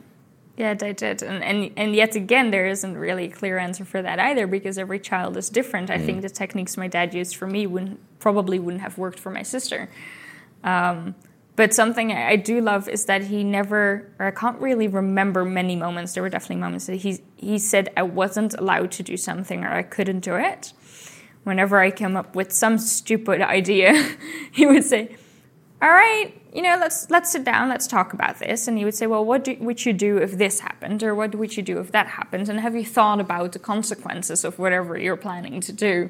Yeah, 0.57 0.73
they 0.73 0.91
did. 0.91 1.21
And, 1.21 1.43
and 1.43 1.71
and 1.77 1.95
yet 1.95 2.15
again 2.15 2.49
there 2.49 2.65
isn't 2.65 2.97
really 2.97 3.25
a 3.25 3.29
clear 3.29 3.59
answer 3.59 3.85
for 3.85 4.01
that 4.01 4.19
either 4.19 4.47
because 4.47 4.79
every 4.79 4.99
child 4.99 5.37
is 5.37 5.49
different. 5.49 5.91
I 5.91 5.99
think 5.99 6.23
the 6.23 6.29
techniques 6.29 6.75
my 6.75 6.87
dad 6.87 7.13
used 7.13 7.35
for 7.35 7.45
me 7.45 7.67
wouldn't 7.67 7.99
probably 8.19 8.57
wouldn't 8.57 8.81
have 8.81 8.97
worked 8.97 9.19
for 9.19 9.29
my 9.29 9.43
sister. 9.43 9.87
Um, 10.63 11.13
but 11.55 11.75
something 11.75 12.11
I 12.11 12.31
I 12.31 12.35
do 12.37 12.59
love 12.59 12.89
is 12.89 13.05
that 13.05 13.25
he 13.25 13.43
never 13.43 14.09
or 14.17 14.25
I 14.25 14.31
can't 14.31 14.59
really 14.59 14.87
remember 14.87 15.45
many 15.45 15.75
moments, 15.75 16.13
there 16.13 16.23
were 16.23 16.29
definitely 16.29 16.61
moments 16.61 16.87
that 16.87 16.95
he 16.95 17.19
he 17.35 17.59
said 17.59 17.93
I 17.95 18.01
wasn't 18.01 18.55
allowed 18.55 18.91
to 18.93 19.03
do 19.03 19.15
something 19.15 19.63
or 19.63 19.69
I 19.69 19.83
couldn't 19.83 20.21
do 20.21 20.35
it. 20.35 20.73
Whenever 21.43 21.79
I 21.79 21.91
came 21.91 22.17
up 22.17 22.35
with 22.35 22.51
some 22.51 22.79
stupid 22.79 23.41
idea, 23.57 23.93
he 24.51 24.65
would 24.65 24.83
say, 24.83 25.17
all 25.81 25.89
right, 25.89 26.34
you 26.53 26.63
know, 26.63 26.77
let's 26.79 27.10
let's 27.12 27.31
sit 27.31 27.43
down, 27.43 27.69
let's 27.69 27.86
talk 27.86 28.13
about 28.13 28.39
this. 28.39 28.67
And 28.67 28.77
he 28.77 28.86
would 28.86 28.96
say, 28.96 29.05
well, 29.05 29.24
what 29.24 29.43
do, 29.43 29.55
would 29.60 29.86
you 29.86 29.93
do 29.93 30.17
if 30.17 30.38
this 30.38 30.60
happened, 30.60 31.03
or 31.03 31.13
what 31.13 31.36
would 31.36 31.55
you 31.55 31.62
do 31.62 31.79
if 31.79 31.91
that 31.91 32.07
happened, 32.07 32.50
and 32.50 32.60
have 32.60 32.75
you 32.75 32.86
thought 32.86 33.19
about 33.19 33.51
the 33.51 33.60
consequences 33.60 34.43
of 34.43 34.57
whatever 34.57 34.98
you're 34.98 35.17
planning 35.17 35.62
to 35.62 35.72
do? 35.72 36.10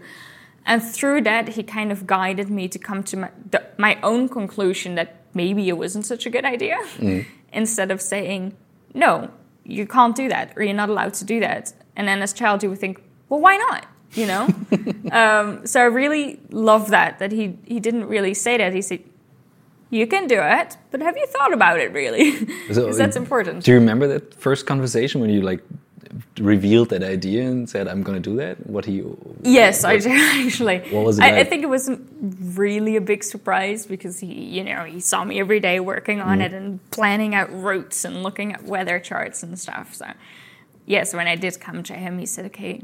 And 0.65 0.81
through 0.81 1.21
that, 1.21 1.49
he 1.49 1.63
kind 1.63 1.91
of 1.91 2.07
guided 2.07 2.49
me 2.49 2.67
to 2.67 2.79
come 2.79 3.01
to 3.03 3.17
my, 3.17 3.31
the, 3.51 3.63
my 3.77 3.97
own 4.03 4.27
conclusion 4.27 4.95
that 4.95 5.21
maybe 5.33 5.69
it 5.69 5.77
wasn't 5.77 6.05
such 6.05 6.25
a 6.25 6.29
good 6.29 6.45
idea, 6.45 6.77
instead 7.53 7.91
of 7.91 8.01
saying, 8.01 8.55
no, 8.93 9.29
you 9.65 9.85
can't 9.85 10.15
do 10.15 10.29
that, 10.29 10.53
or 10.55 10.63
you're 10.63 10.73
not 10.73 10.89
allowed 10.89 11.13
to 11.15 11.25
do 11.25 11.41
that. 11.41 11.73
And 11.97 12.07
then 12.07 12.21
as 12.21 12.31
a 12.31 12.35
child, 12.35 12.63
you 12.63 12.69
would 12.69 12.79
think, 12.79 13.01
well, 13.27 13.41
why 13.41 13.57
not? 13.57 13.85
You 14.13 14.27
know. 14.27 14.47
um, 15.11 15.67
so 15.67 15.81
I 15.81 15.85
really 15.85 16.39
love 16.49 16.91
that 16.91 17.19
that 17.19 17.33
he 17.33 17.57
he 17.65 17.81
didn't 17.81 18.05
really 18.05 18.33
say 18.33 18.57
that. 18.57 18.73
He 18.73 18.81
said, 18.81 19.03
you 19.89 20.07
can 20.07 20.27
do 20.27 20.39
it, 20.39 20.77
but 20.91 21.01
have 21.01 21.17
you 21.17 21.25
thought 21.27 21.53
about 21.53 21.79
it 21.79 21.91
really? 21.93 22.31
So, 22.73 22.81
Because 22.85 22.97
that's 22.97 23.17
uh, 23.17 23.21
important. 23.21 23.63
Do 23.63 23.71
you 23.71 23.77
remember 23.77 24.07
that 24.07 24.33
first 24.33 24.65
conversation 24.65 25.21
when 25.21 25.29
you 25.29 25.41
like 25.41 25.61
revealed 26.39 26.89
that 26.89 27.03
idea 27.03 27.43
and 27.43 27.69
said, 27.69 27.87
"I'm 27.87 28.03
going 28.03 28.21
to 28.21 28.29
do 28.29 28.35
that"? 28.37 28.67
What 28.67 28.85
he? 28.85 29.03
Yes, 29.43 29.83
I 29.83 29.97
do 29.97 30.09
actually. 30.45 30.79
What 30.91 31.05
was 31.05 31.19
it 31.19 31.23
I, 31.23 31.39
I 31.39 31.43
think 31.43 31.63
it 31.63 31.69
wasn't 31.69 32.07
really 32.57 32.95
a 32.95 33.01
big 33.01 33.23
surprise 33.23 33.85
because 33.85 34.19
he, 34.19 34.27
you 34.27 34.63
know, 34.63 34.83
he 34.83 34.99
saw 34.99 35.23
me 35.23 35.39
every 35.39 35.59
day 35.59 35.79
working 35.79 36.21
on 36.21 36.41
it 36.41 36.53
and 36.53 36.79
planning 36.91 37.33
out 37.33 37.49
routes 37.51 38.03
and 38.05 38.23
looking 38.23 38.53
at 38.53 38.63
weather 38.63 38.99
charts 38.99 39.43
and 39.43 39.57
stuff. 39.57 39.95
So, 39.95 40.07
yes, 40.85 41.13
when 41.13 41.27
I 41.27 41.35
did 41.35 41.59
come 41.59 41.83
to 41.83 41.93
him, 41.93 42.19
he 42.19 42.25
said, 42.25 42.45
"Okay, 42.47 42.81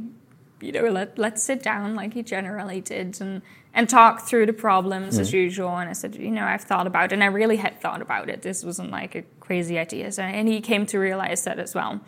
you 0.62 0.72
know, 0.72 0.86
let 0.86 1.18
let's 1.18 1.44
sit 1.44 1.62
down 1.62 1.96
like 1.96 2.14
he 2.14 2.24
generally 2.24 2.82
did 2.82 3.20
and 3.22 3.42
and 3.74 3.90
talk 3.90 4.28
through 4.28 4.46
the 4.46 4.54
problems 4.54 5.18
as 5.20 5.30
Mm-hmm. 5.30 5.38
usual." 5.38 5.78
And 5.78 5.90
I 5.90 5.94
said, 5.94 6.16
"You 6.16 6.32
know, 6.32 6.46
I've 6.46 6.64
thought 6.64 6.88
about 6.88 7.06
it, 7.06 7.14
and 7.14 7.24
I 7.24 7.28
really 7.28 7.58
had 7.58 7.82
thought 7.82 8.02
about 8.02 8.30
it. 8.30 8.42
This 8.42 8.64
wasn't 8.64 8.92
like 8.92 9.16
a 9.16 9.24
crazy 9.40 9.78
idea." 9.80 10.12
So, 10.12 10.24
and 10.24 10.48
he 10.48 10.62
came 10.62 10.86
to 10.88 11.00
realize 11.00 11.44
that 11.46 11.60
as 11.60 11.74
well 11.76 12.02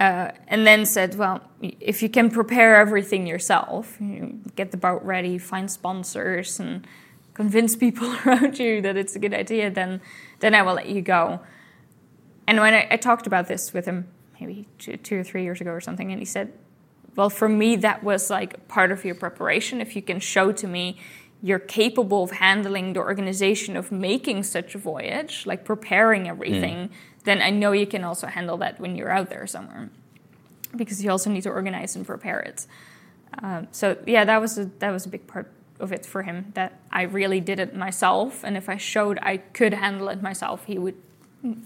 uh, 0.00 0.30
and 0.48 0.66
then 0.66 0.84
said, 0.84 1.16
well, 1.16 1.40
if 1.80 2.02
you 2.02 2.08
can 2.08 2.30
prepare 2.30 2.76
everything 2.76 3.26
yourself, 3.26 3.96
you 4.00 4.40
get 4.56 4.70
the 4.70 4.76
boat 4.76 5.02
ready, 5.02 5.38
find 5.38 5.70
sponsors, 5.70 6.58
and 6.60 6.86
convince 7.34 7.76
people 7.76 8.14
around 8.26 8.58
you 8.58 8.80
that 8.82 8.96
it's 8.96 9.14
a 9.16 9.18
good 9.18 9.34
idea, 9.34 9.70
then 9.70 10.00
then 10.40 10.54
I 10.54 10.62
will 10.62 10.74
let 10.74 10.88
you 10.88 11.00
go. 11.00 11.40
And 12.46 12.58
when 12.60 12.74
I, 12.74 12.88
I 12.90 12.96
talked 12.96 13.26
about 13.26 13.48
this 13.48 13.72
with 13.72 13.86
him, 13.86 14.06
maybe 14.38 14.66
two, 14.78 14.96
two 14.98 15.20
or 15.20 15.24
three 15.24 15.42
years 15.44 15.60
ago 15.60 15.70
or 15.70 15.80
something, 15.80 16.10
and 16.10 16.20
he 16.20 16.26
said, 16.26 16.52
well, 17.16 17.30
for 17.30 17.48
me, 17.48 17.76
that 17.76 18.02
was 18.02 18.30
like 18.30 18.66
part 18.68 18.90
of 18.90 19.04
your 19.04 19.14
preparation. 19.14 19.80
If 19.80 19.94
you 19.96 20.02
can 20.02 20.20
show 20.20 20.52
to 20.52 20.66
me 20.66 20.98
you're 21.42 21.58
capable 21.58 22.22
of 22.22 22.30
handling 22.30 22.94
the 22.94 23.00
organization 23.00 23.76
of 23.76 23.92
making 23.92 24.42
such 24.42 24.74
a 24.74 24.78
voyage, 24.78 25.44
like 25.44 25.62
preparing 25.62 26.26
everything, 26.26 26.88
then 27.24 27.42
I 27.42 27.50
know 27.50 27.72
you 27.72 27.86
can 27.86 28.02
also 28.02 28.26
handle 28.26 28.56
that 28.58 28.80
when 28.80 28.96
you're 28.96 29.10
out 29.10 29.28
there 29.28 29.46
somewhere. 29.46 29.90
Because 30.74 31.04
you 31.04 31.10
also 31.10 31.28
need 31.28 31.42
to 31.42 31.50
organize 31.50 31.96
and 31.96 32.06
prepare 32.06 32.40
it. 32.40 32.66
Um, 33.42 33.68
so 33.72 33.98
yeah, 34.06 34.24
that 34.24 34.40
was 34.40 34.56
a, 34.56 34.64
that 34.78 34.90
was 34.90 35.04
a 35.04 35.10
big 35.10 35.26
part 35.26 35.52
of 35.80 35.92
it 35.92 36.06
for 36.06 36.22
him. 36.22 36.50
That 36.54 36.80
I 36.90 37.02
really 37.02 37.40
did 37.40 37.60
it 37.60 37.76
myself, 37.76 38.42
and 38.42 38.56
if 38.56 38.70
I 38.70 38.78
showed 38.78 39.18
I 39.20 39.36
could 39.36 39.74
handle 39.74 40.08
it 40.08 40.22
myself, 40.22 40.64
he 40.64 40.78
would 40.78 40.96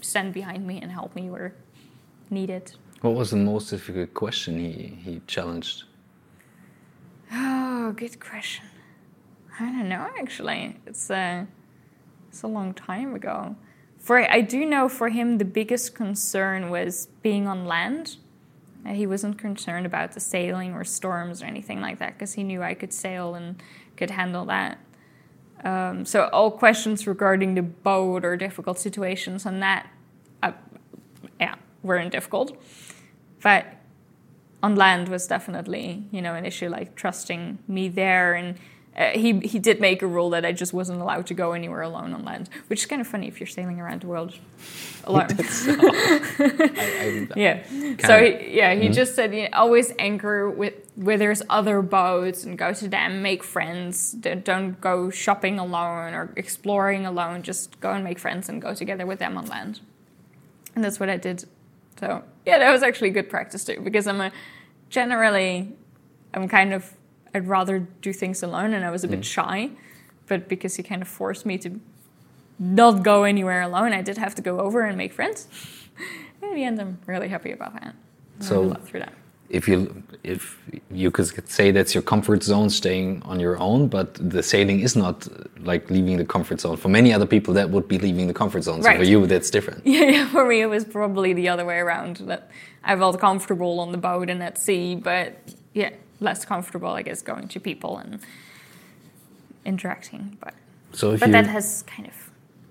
stand 0.01 0.33
behind 0.33 0.67
me 0.67 0.79
and 0.81 0.91
help 0.91 1.15
me 1.15 1.29
where 1.29 1.53
needed. 2.29 2.73
What 3.01 3.13
was 3.15 3.31
the 3.31 3.37
most 3.37 3.69
difficult 3.69 4.13
question 4.13 4.59
he 4.59 4.97
he 5.03 5.21
challenged? 5.27 5.83
Oh, 7.31 7.93
good 7.95 8.19
question. 8.19 8.65
I 9.59 9.65
don't 9.65 9.89
know 9.89 10.07
actually. 10.19 10.77
It's 10.85 11.09
a 11.09 11.47
it's 12.27 12.43
a 12.43 12.47
long 12.47 12.73
time 12.73 13.15
ago. 13.15 13.55
For 13.97 14.19
I 14.31 14.41
do 14.41 14.65
know 14.65 14.89
for 14.89 15.09
him 15.09 15.37
the 15.37 15.45
biggest 15.45 15.95
concern 15.95 16.69
was 16.69 17.07
being 17.21 17.47
on 17.47 17.65
land. 17.65 18.17
Uh, 18.85 18.93
He 18.93 19.05
wasn't 19.07 19.37
concerned 19.37 19.85
about 19.85 20.13
the 20.13 20.19
sailing 20.19 20.73
or 20.73 20.83
storms 20.83 21.41
or 21.41 21.45
anything 21.45 21.81
like 21.81 21.99
that 21.99 22.13
because 22.13 22.33
he 22.33 22.43
knew 22.43 22.61
I 22.63 22.73
could 22.73 22.93
sail 22.93 23.35
and 23.35 23.61
could 23.97 24.11
handle 24.11 24.45
that. 24.45 24.77
Um, 25.63 26.05
so 26.05 26.29
all 26.31 26.51
questions 26.51 27.05
regarding 27.05 27.55
the 27.55 27.61
boat 27.61 28.23
or 28.23 28.37
difficult 28.37 28.79
situations 28.79 29.45
on 29.45 29.59
that, 29.59 29.85
uh, 29.85 29.89
weren't 31.83 32.11
difficult. 32.11 32.57
But 33.41 33.65
on 34.61 34.75
land 34.75 35.07
was 35.07 35.25
definitely 35.27 36.03
you 36.11 36.21
know 36.21 36.33
an 36.35 36.45
issue 36.45 36.67
like 36.67 36.93
trusting 36.95 37.59
me 37.67 37.87
there 37.87 38.33
and 38.33 38.57
uh, 38.97 39.11
he 39.11 39.39
he 39.39 39.59
did 39.59 39.79
make 39.79 40.01
a 40.01 40.07
rule 40.07 40.29
that 40.31 40.43
I 40.45 40.51
just 40.51 40.73
wasn't 40.73 40.99
allowed 40.99 41.25
to 41.27 41.33
go 41.33 41.53
anywhere 41.53 41.81
alone 41.83 42.13
on 42.13 42.25
land, 42.25 42.49
which 42.67 42.81
is 42.81 42.85
kind 42.85 42.99
of 42.99 43.07
funny 43.07 43.27
if 43.27 43.39
you're 43.39 43.47
sailing 43.47 43.79
around 43.79 44.01
the 44.01 44.07
world 44.07 44.33
alone. 45.05 45.27
I, 45.39 46.59
I, 46.77 47.27
yeah. 47.35 47.63
So 48.05 48.21
he, 48.23 48.57
yeah, 48.57 48.73
he 48.75 48.89
just 48.89 49.15
said 49.15 49.33
you 49.33 49.43
know, 49.43 49.49
always 49.53 49.93
anchor 49.99 50.49
with 50.49 50.73
where 50.95 51.17
there's 51.17 51.41
other 51.49 51.81
boats 51.81 52.43
and 52.43 52.57
go 52.57 52.73
to 52.73 52.87
them, 52.89 53.21
make 53.21 53.43
friends. 53.43 54.11
Don't- 54.11 54.43
Don't 54.43 54.81
go 54.81 55.09
shopping 55.09 55.59
alone 55.59 56.13
or 56.13 56.33
exploring 56.35 57.05
alone. 57.05 57.41
Just 57.43 57.79
go 57.79 57.91
and 57.91 58.03
make 58.03 58.19
friends 58.19 58.49
and 58.49 58.61
go 58.61 58.73
together 58.73 59.05
with 59.05 59.19
them 59.19 59.37
on 59.37 59.45
land. 59.45 59.79
And 60.75 60.83
that's 60.83 60.99
what 60.99 61.09
I 61.09 61.17
did. 61.17 61.45
So 61.99 62.23
yeah, 62.45 62.59
that 62.59 62.71
was 62.71 62.81
actually 62.81 63.09
good 63.09 63.29
practice 63.29 63.65
too 63.65 63.81
because 63.83 64.07
I'm 64.07 64.21
a 64.21 64.31
generally 64.89 65.73
I'm 66.33 66.47
kind 66.47 66.73
of 66.73 66.93
I'd 67.33 67.47
rather 67.47 67.79
do 67.79 68.13
things 68.13 68.41
alone 68.41 68.73
and 68.73 68.85
I 68.85 68.91
was 68.91 69.03
a 69.03 69.07
bit 69.07 69.19
mm. 69.19 69.23
shy, 69.23 69.71
but 70.27 70.47
because 70.47 70.75
he 70.77 70.83
kind 70.83 71.01
of 71.01 71.07
forced 71.07 71.45
me 71.45 71.57
to 71.59 71.79
not 72.57 73.03
go 73.03 73.23
anywhere 73.23 73.61
alone, 73.61 73.93
I 73.93 74.01
did 74.01 74.17
have 74.17 74.33
to 74.35 74.41
go 74.41 74.59
over 74.59 74.81
and 74.81 74.97
make 74.97 75.13
friends. 75.13 75.47
In 76.41 76.55
the 76.55 76.63
end, 76.63 76.79
I'm 76.79 76.97
really 77.05 77.27
happy 77.27 77.51
about 77.51 77.73
that. 77.73 77.95
So- 78.39 78.73
through 78.85 79.01
that. 79.01 79.13
If 79.49 79.67
you 79.67 80.03
if 80.23 80.59
you 80.91 81.11
could 81.11 81.49
say 81.49 81.71
that's 81.71 81.95
your 81.95 82.03
comfort 82.03 82.43
zone, 82.43 82.69
staying 82.69 83.21
on 83.23 83.39
your 83.39 83.57
own, 83.57 83.87
but 83.87 84.13
the 84.15 84.43
sailing 84.43 84.81
is 84.81 84.95
not 84.95 85.27
like 85.65 85.89
leaving 85.89 86.17
the 86.17 86.25
comfort 86.25 86.59
zone. 86.61 86.77
For 86.77 86.89
many 86.89 87.13
other 87.13 87.25
people, 87.25 87.53
that 87.55 87.69
would 87.69 87.87
be 87.87 87.97
leaving 87.97 88.27
the 88.27 88.33
comfort 88.33 88.63
zone. 88.63 88.83
So 88.83 88.95
for 88.95 89.03
you, 89.03 89.25
that's 89.25 89.49
different. 89.49 89.85
Yeah, 89.85 90.03
yeah, 90.15 90.29
for 90.29 90.45
me, 90.45 90.61
it 90.61 90.67
was 90.67 90.85
probably 90.85 91.33
the 91.33 91.47
other 91.49 91.65
way 91.65 91.77
around. 91.77 92.17
That 92.17 92.51
I 92.83 92.95
felt 92.95 93.19
comfortable 93.19 93.79
on 93.79 93.91
the 93.91 93.97
boat 93.97 94.29
and 94.29 94.43
at 94.43 94.57
sea, 94.57 94.95
but 94.95 95.37
yeah, 95.73 95.91
less 96.19 96.45
comfortable, 96.45 96.89
I 96.89 97.01
guess, 97.01 97.21
going 97.21 97.47
to 97.47 97.59
people 97.59 97.97
and 97.97 98.19
interacting. 99.65 100.37
But 100.39 100.53
So 100.91 101.17
but 101.17 101.27
you 101.27 101.31
that 101.33 101.47
has 101.47 101.83
kind 101.83 102.07
of, 102.07 102.13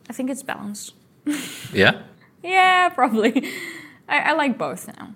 I 0.08 0.12
think 0.12 0.30
it's 0.30 0.42
balanced. 0.42 0.94
yeah. 1.72 2.02
Yeah, 2.42 2.88
probably. 2.90 3.50
I, 4.08 4.18
I 4.18 4.32
like 4.32 4.56
both 4.58 4.86
now. 4.86 5.14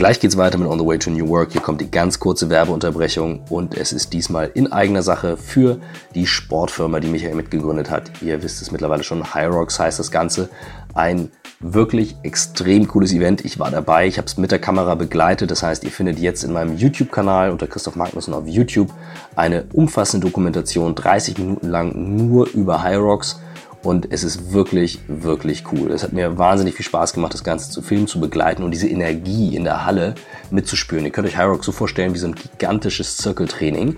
Gleich 0.00 0.18
geht's 0.18 0.38
weiter 0.38 0.56
mit 0.56 0.66
On 0.66 0.78
the 0.78 0.86
Way 0.86 0.98
to 0.98 1.10
New 1.10 1.28
Work. 1.28 1.52
Hier 1.52 1.60
kommt 1.60 1.82
die 1.82 1.90
ganz 1.90 2.18
kurze 2.18 2.48
Werbeunterbrechung 2.48 3.44
und 3.50 3.76
es 3.76 3.92
ist 3.92 4.14
diesmal 4.14 4.50
in 4.54 4.72
eigener 4.72 5.02
Sache 5.02 5.36
für 5.36 5.78
die 6.14 6.26
Sportfirma, 6.26 7.00
die 7.00 7.08
Michael 7.08 7.34
mitgegründet 7.34 7.90
hat. 7.90 8.10
Ihr 8.22 8.42
wisst 8.42 8.62
es 8.62 8.72
mittlerweile 8.72 9.02
schon, 9.02 9.34
Hyrox 9.34 9.78
heißt 9.78 9.98
das 9.98 10.10
Ganze. 10.10 10.48
Ein 10.94 11.30
wirklich 11.60 12.16
extrem 12.22 12.88
cooles 12.88 13.12
Event. 13.12 13.44
Ich 13.44 13.58
war 13.58 13.70
dabei, 13.70 14.06
ich 14.06 14.16
habe 14.16 14.24
es 14.24 14.38
mit 14.38 14.50
der 14.50 14.58
Kamera 14.58 14.94
begleitet. 14.94 15.50
Das 15.50 15.62
heißt, 15.62 15.84
ihr 15.84 15.90
findet 15.90 16.18
jetzt 16.18 16.44
in 16.44 16.52
meinem 16.54 16.78
YouTube-Kanal 16.78 17.50
unter 17.50 17.66
Christoph 17.66 17.96
Magnussen 17.96 18.32
auf 18.32 18.46
YouTube 18.46 18.94
eine 19.36 19.66
umfassende 19.74 20.26
Dokumentation, 20.26 20.94
30 20.94 21.36
Minuten 21.36 21.68
lang 21.68 22.16
nur 22.16 22.48
über 22.54 22.82
Hyrox 22.82 23.38
und 23.82 24.12
es 24.12 24.24
ist 24.24 24.52
wirklich, 24.52 25.00
wirklich 25.08 25.64
cool. 25.72 25.90
Es 25.90 26.02
hat 26.02 26.12
mir 26.12 26.36
wahnsinnig 26.36 26.74
viel 26.74 26.84
Spaß 26.84 27.14
gemacht, 27.14 27.32
das 27.32 27.44
Ganze 27.44 27.70
zu 27.70 27.80
filmen, 27.80 28.06
zu 28.06 28.20
begleiten 28.20 28.62
und 28.62 28.72
diese 28.72 28.88
Energie 28.88 29.56
in 29.56 29.64
der 29.64 29.86
Halle 29.86 30.14
mitzuspüren. 30.50 31.04
Ihr 31.04 31.12
könnt 31.12 31.26
euch 31.26 31.38
Hyrox 31.38 31.64
so 31.64 31.72
vorstellen 31.72 32.12
wie 32.12 32.18
so 32.18 32.26
ein 32.26 32.34
gigantisches 32.34 33.16
Zirkeltraining. 33.16 33.96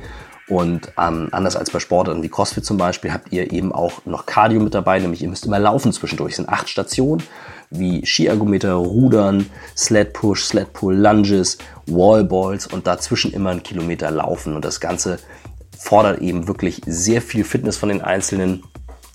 Und 0.48 0.92
ähm, 0.98 1.28
anders 1.32 1.56
als 1.56 1.70
bei 1.70 1.78
Sportarten 1.78 2.22
wie 2.22 2.28
CrossFit 2.28 2.64
zum 2.64 2.76
Beispiel 2.76 3.12
habt 3.12 3.32
ihr 3.32 3.52
eben 3.52 3.72
auch 3.72 4.04
noch 4.04 4.26
Cardio 4.26 4.60
mit 4.60 4.74
dabei, 4.74 4.98
nämlich 4.98 5.22
ihr 5.22 5.28
müsst 5.28 5.46
immer 5.46 5.58
laufen 5.58 5.92
zwischendurch. 5.92 6.32
Es 6.32 6.36
sind 6.36 6.48
acht 6.48 6.68
Stationen 6.68 7.22
wie 7.70 8.04
Skiergometer, 8.04 8.74
Rudern, 8.74 9.46
Sled 9.76 10.12
Push, 10.12 10.44
Sled 10.44 10.72
Pull, 10.74 10.94
Lunges, 10.94 11.58
Wallballs 11.86 12.66
und 12.66 12.86
dazwischen 12.86 13.32
immer 13.32 13.50
einen 13.50 13.62
Kilometer 13.62 14.10
laufen. 14.10 14.54
Und 14.54 14.64
das 14.64 14.78
Ganze 14.78 15.18
fordert 15.78 16.20
eben 16.20 16.46
wirklich 16.46 16.82
sehr 16.86 17.22
viel 17.22 17.44
Fitness 17.44 17.76
von 17.76 17.88
den 17.88 18.02
Einzelnen 18.02 18.62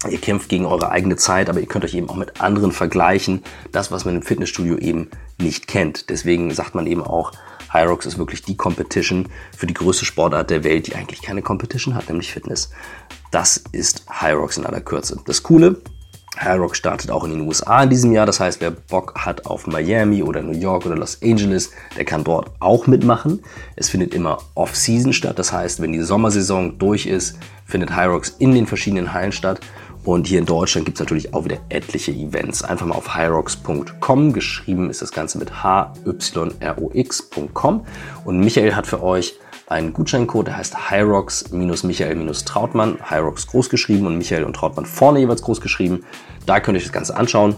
Ihr 0.09 0.19
kämpft 0.19 0.49
gegen 0.49 0.65
eure 0.65 0.91
eigene 0.91 1.15
Zeit, 1.15 1.49
aber 1.49 1.59
ihr 1.59 1.65
könnt 1.65 1.83
euch 1.83 1.95
eben 1.95 2.09
auch 2.09 2.15
mit 2.15 2.39
anderen 2.39 2.71
vergleichen. 2.71 3.43
Das, 3.71 3.91
was 3.91 4.05
man 4.05 4.15
im 4.15 4.21
Fitnessstudio 4.21 4.77
eben 4.77 5.09
nicht 5.39 5.67
kennt. 5.67 6.09
Deswegen 6.09 6.53
sagt 6.53 6.75
man 6.75 6.85
eben 6.85 7.03
auch, 7.03 7.31
Hyrox 7.71 8.05
ist 8.05 8.17
wirklich 8.17 8.43
die 8.43 8.55
Competition 8.55 9.27
für 9.55 9.67
die 9.67 9.73
größte 9.73 10.05
Sportart 10.05 10.51
der 10.51 10.63
Welt, 10.63 10.87
die 10.87 10.95
eigentlich 10.95 11.21
keine 11.21 11.41
Competition 11.41 11.95
hat, 11.95 12.09
nämlich 12.09 12.31
Fitness. 12.31 12.69
Das 13.31 13.63
ist 13.71 14.05
Hyrox 14.07 14.57
in 14.57 14.65
aller 14.65 14.81
Kürze. 14.81 15.19
Das 15.25 15.43
Coole, 15.43 15.81
Hyrox 16.39 16.77
startet 16.77 17.11
auch 17.11 17.23
in 17.23 17.31
den 17.31 17.41
USA 17.41 17.83
in 17.83 17.89
diesem 17.89 18.11
Jahr. 18.11 18.25
Das 18.25 18.39
heißt, 18.39 18.61
wer 18.61 18.71
Bock 18.71 19.15
hat 19.15 19.45
auf 19.45 19.67
Miami 19.67 20.21
oder 20.23 20.41
New 20.41 20.57
York 20.57 20.85
oder 20.85 20.95
Los 20.95 21.19
Angeles, 21.23 21.71
der 21.97 22.05
kann 22.05 22.23
dort 22.23 22.51
auch 22.59 22.87
mitmachen. 22.87 23.43
Es 23.75 23.89
findet 23.89 24.13
immer 24.13 24.37
Off-Season 24.53 25.13
statt. 25.13 25.39
Das 25.39 25.51
heißt, 25.51 25.81
wenn 25.81 25.91
die 25.91 26.01
Sommersaison 26.01 26.77
durch 26.77 27.05
ist, 27.05 27.37
findet 27.65 27.95
Hyrox 27.95 28.29
in 28.39 28.53
den 28.53 28.67
verschiedenen 28.67 29.13
Hallen 29.13 29.31
statt. 29.31 29.59
Und 30.07 30.25
hier 30.25 30.39
in 30.39 30.45
Deutschland 30.45 30.85
gibt 30.85 30.95
es 30.95 31.01
natürlich 31.01 31.33
auch 31.33 31.43
wieder 31.43 31.57
etliche 31.67 32.13
Events. 32.13 32.63
Einfach 32.63 32.85
mal 32.85 32.95
auf 32.95 33.17
hyrox.com. 33.17 34.31
Geschrieben 34.31 34.89
ist 34.89 35.01
das 35.01 35.11
Ganze 35.11 35.37
mit 35.37 35.65
hyrox.com. 35.65 37.85
Und 38.23 38.39
Michael 38.39 38.73
hat 38.73 38.87
für 38.87 39.03
euch 39.03 39.37
einen 39.67 39.91
Gutscheincode, 39.91 40.47
der 40.47 40.55
heißt 40.55 40.89
Hyrox-Michael-Trautmann. 40.89 42.99
Hyrox 43.09 43.47
groß 43.47 43.69
geschrieben 43.69 44.07
und 44.07 44.17
Michael 44.17 44.45
und 44.45 44.55
Trautmann 44.55 44.85
vorne 44.85 45.19
jeweils 45.19 45.41
groß 45.41 45.59
geschrieben. 45.59 46.05
Da 46.45 46.61
könnt 46.61 46.77
ihr 46.77 46.79
euch 46.79 46.85
das 46.85 46.93
Ganze 46.93 47.17
anschauen. 47.17 47.57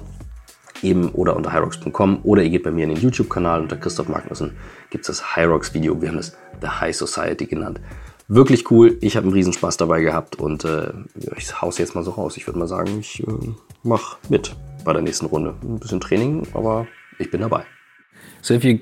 Eben 0.82 1.10
oder 1.10 1.36
unter 1.36 1.54
hyrox.com 1.54 2.22
oder 2.24 2.42
ihr 2.42 2.50
geht 2.50 2.64
bei 2.64 2.72
mir 2.72 2.86
in 2.86 2.96
den 2.96 3.00
YouTube-Kanal 3.00 3.62
unter 3.62 3.78
Christoph 3.78 4.08
Magnussen 4.08 4.58
gibt 4.90 5.08
es 5.08 5.20
das 5.20 5.36
Hyrox-Video. 5.36 6.02
Wir 6.02 6.10
haben 6.10 6.18
das 6.18 6.36
The 6.62 6.68
High 6.68 6.96
Society 6.96 7.46
genannt 7.46 7.80
wirklich 8.30 8.72
cool. 8.72 8.98
Ich 9.02 9.18
habe 9.18 9.26
einen 9.26 9.34
Riesenspaß 9.34 9.76
dabei 9.76 10.02
gehabt 10.02 10.38
und 10.38 10.64
äh, 10.64 10.94
ich 11.36 11.62
hau's 11.62 11.78
jetzt 11.78 11.96
mal 11.96 12.04
so 12.04 12.12
raus. 12.12 12.38
Ich 12.38 12.48
würde 12.48 12.60
mal 12.60 12.68
sagen, 12.68 13.00
ich 13.00 13.22
äh, 13.28 13.32
mach 13.84 14.18
mit 14.30 14.56
bei 14.86 14.94
der 14.94 15.02
nächsten 15.02 15.26
Runde. 15.26 15.56
Ein 15.62 15.80
bisschen 15.80 16.00
Training, 16.00 16.48
aber 16.54 16.88
ich 17.18 17.30
bin 17.30 17.42
dabei. 17.42 17.66
So 18.42 18.54
if 18.54 18.64
you 18.64 18.80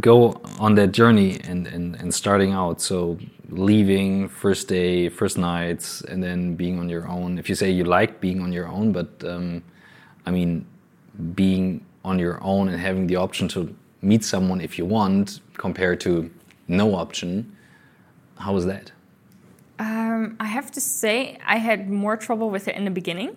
go 0.00 0.40
on 0.58 0.74
that 0.74 0.92
journey 0.92 1.38
and, 1.48 1.68
and, 1.72 1.94
and 2.00 2.12
starting 2.12 2.52
out, 2.52 2.80
so 2.80 3.16
leaving 3.48 4.28
first 4.28 4.68
day, 4.68 5.08
first 5.08 5.38
nights, 5.38 6.02
and 6.02 6.22
then 6.22 6.56
being 6.56 6.80
on 6.80 6.90
your 6.90 7.06
own. 7.08 7.38
If 7.38 7.48
you 7.48 7.54
say 7.54 7.70
you 7.70 7.84
like 7.84 8.20
being 8.20 8.40
on 8.42 8.52
your 8.52 8.66
own, 8.66 8.92
but 8.92 9.08
um, 9.24 9.62
I 10.26 10.32
mean, 10.32 10.66
being 11.34 11.84
on 12.04 12.18
your 12.18 12.38
own 12.42 12.68
and 12.68 12.80
having 12.80 13.06
the 13.06 13.16
option 13.16 13.46
to 13.48 13.72
meet 14.02 14.24
someone 14.24 14.60
if 14.60 14.78
you 14.78 14.84
want, 14.84 15.40
compared 15.56 16.00
to 16.00 16.28
no 16.66 16.94
option, 16.94 17.56
how 18.38 18.54
was 18.54 18.66
that? 18.66 18.92
Um, 19.78 20.36
I 20.40 20.46
have 20.46 20.70
to 20.72 20.80
say, 20.80 21.38
I 21.46 21.56
had 21.58 21.88
more 21.88 22.16
trouble 22.16 22.50
with 22.50 22.68
it 22.68 22.74
in 22.74 22.84
the 22.84 22.90
beginning. 22.90 23.36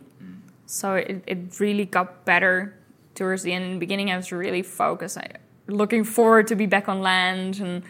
So 0.65 0.95
it, 0.95 1.23
it 1.27 1.59
really 1.59 1.85
got 1.85 2.23
better 2.23 2.73
towards 3.13 3.43
the 3.43 3.51
end. 3.51 3.65
In 3.65 3.73
the 3.73 3.79
beginning, 3.79 4.09
I 4.09 4.15
was 4.15 4.31
really 4.31 4.61
focused, 4.61 5.17
I, 5.17 5.33
looking 5.67 6.03
forward 6.03 6.47
to 6.47 6.55
be 6.55 6.65
back 6.65 6.87
on 6.87 7.01
land 7.01 7.59
and 7.59 7.83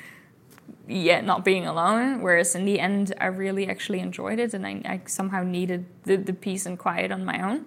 yeah, 0.87 1.21
not 1.21 1.45
being 1.45 1.67
alone. 1.67 2.21
Whereas 2.21 2.55
in 2.55 2.65
the 2.65 2.79
end, 2.79 3.13
I 3.21 3.27
really 3.27 3.67
actually 3.67 3.99
enjoyed 3.99 4.39
it 4.39 4.53
and 4.53 4.65
I, 4.65 4.81
I 4.83 5.01
somehow 5.05 5.43
needed 5.43 5.85
the, 6.05 6.15
the 6.15 6.33
peace 6.33 6.65
and 6.65 6.77
quiet 6.77 7.11
on 7.11 7.23
my 7.23 7.39
own. 7.39 7.65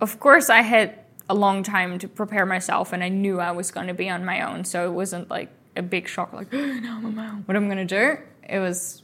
Of 0.00 0.20
course, 0.20 0.50
I 0.50 0.60
had 0.60 0.98
a 1.28 1.34
long 1.34 1.62
time 1.62 1.98
to 1.98 2.06
prepare 2.06 2.44
myself 2.44 2.92
and 2.92 3.02
I 3.02 3.08
knew 3.08 3.40
I 3.40 3.50
was 3.50 3.70
going 3.70 3.86
to 3.86 3.94
be 3.94 4.10
on 4.10 4.24
my 4.24 4.42
own. 4.42 4.64
So 4.64 4.86
it 4.86 4.92
wasn't 4.92 5.30
like 5.30 5.50
a 5.76 5.82
big 5.82 6.08
shock, 6.08 6.32
like, 6.32 6.48
oh, 6.52 6.56
now 6.56 6.96
I'm 6.98 7.18
on 7.18 7.42
What 7.46 7.56
I'm 7.56 7.68
gonna 7.68 7.84
do? 7.84 8.18
It 8.48 8.58
was, 8.58 9.02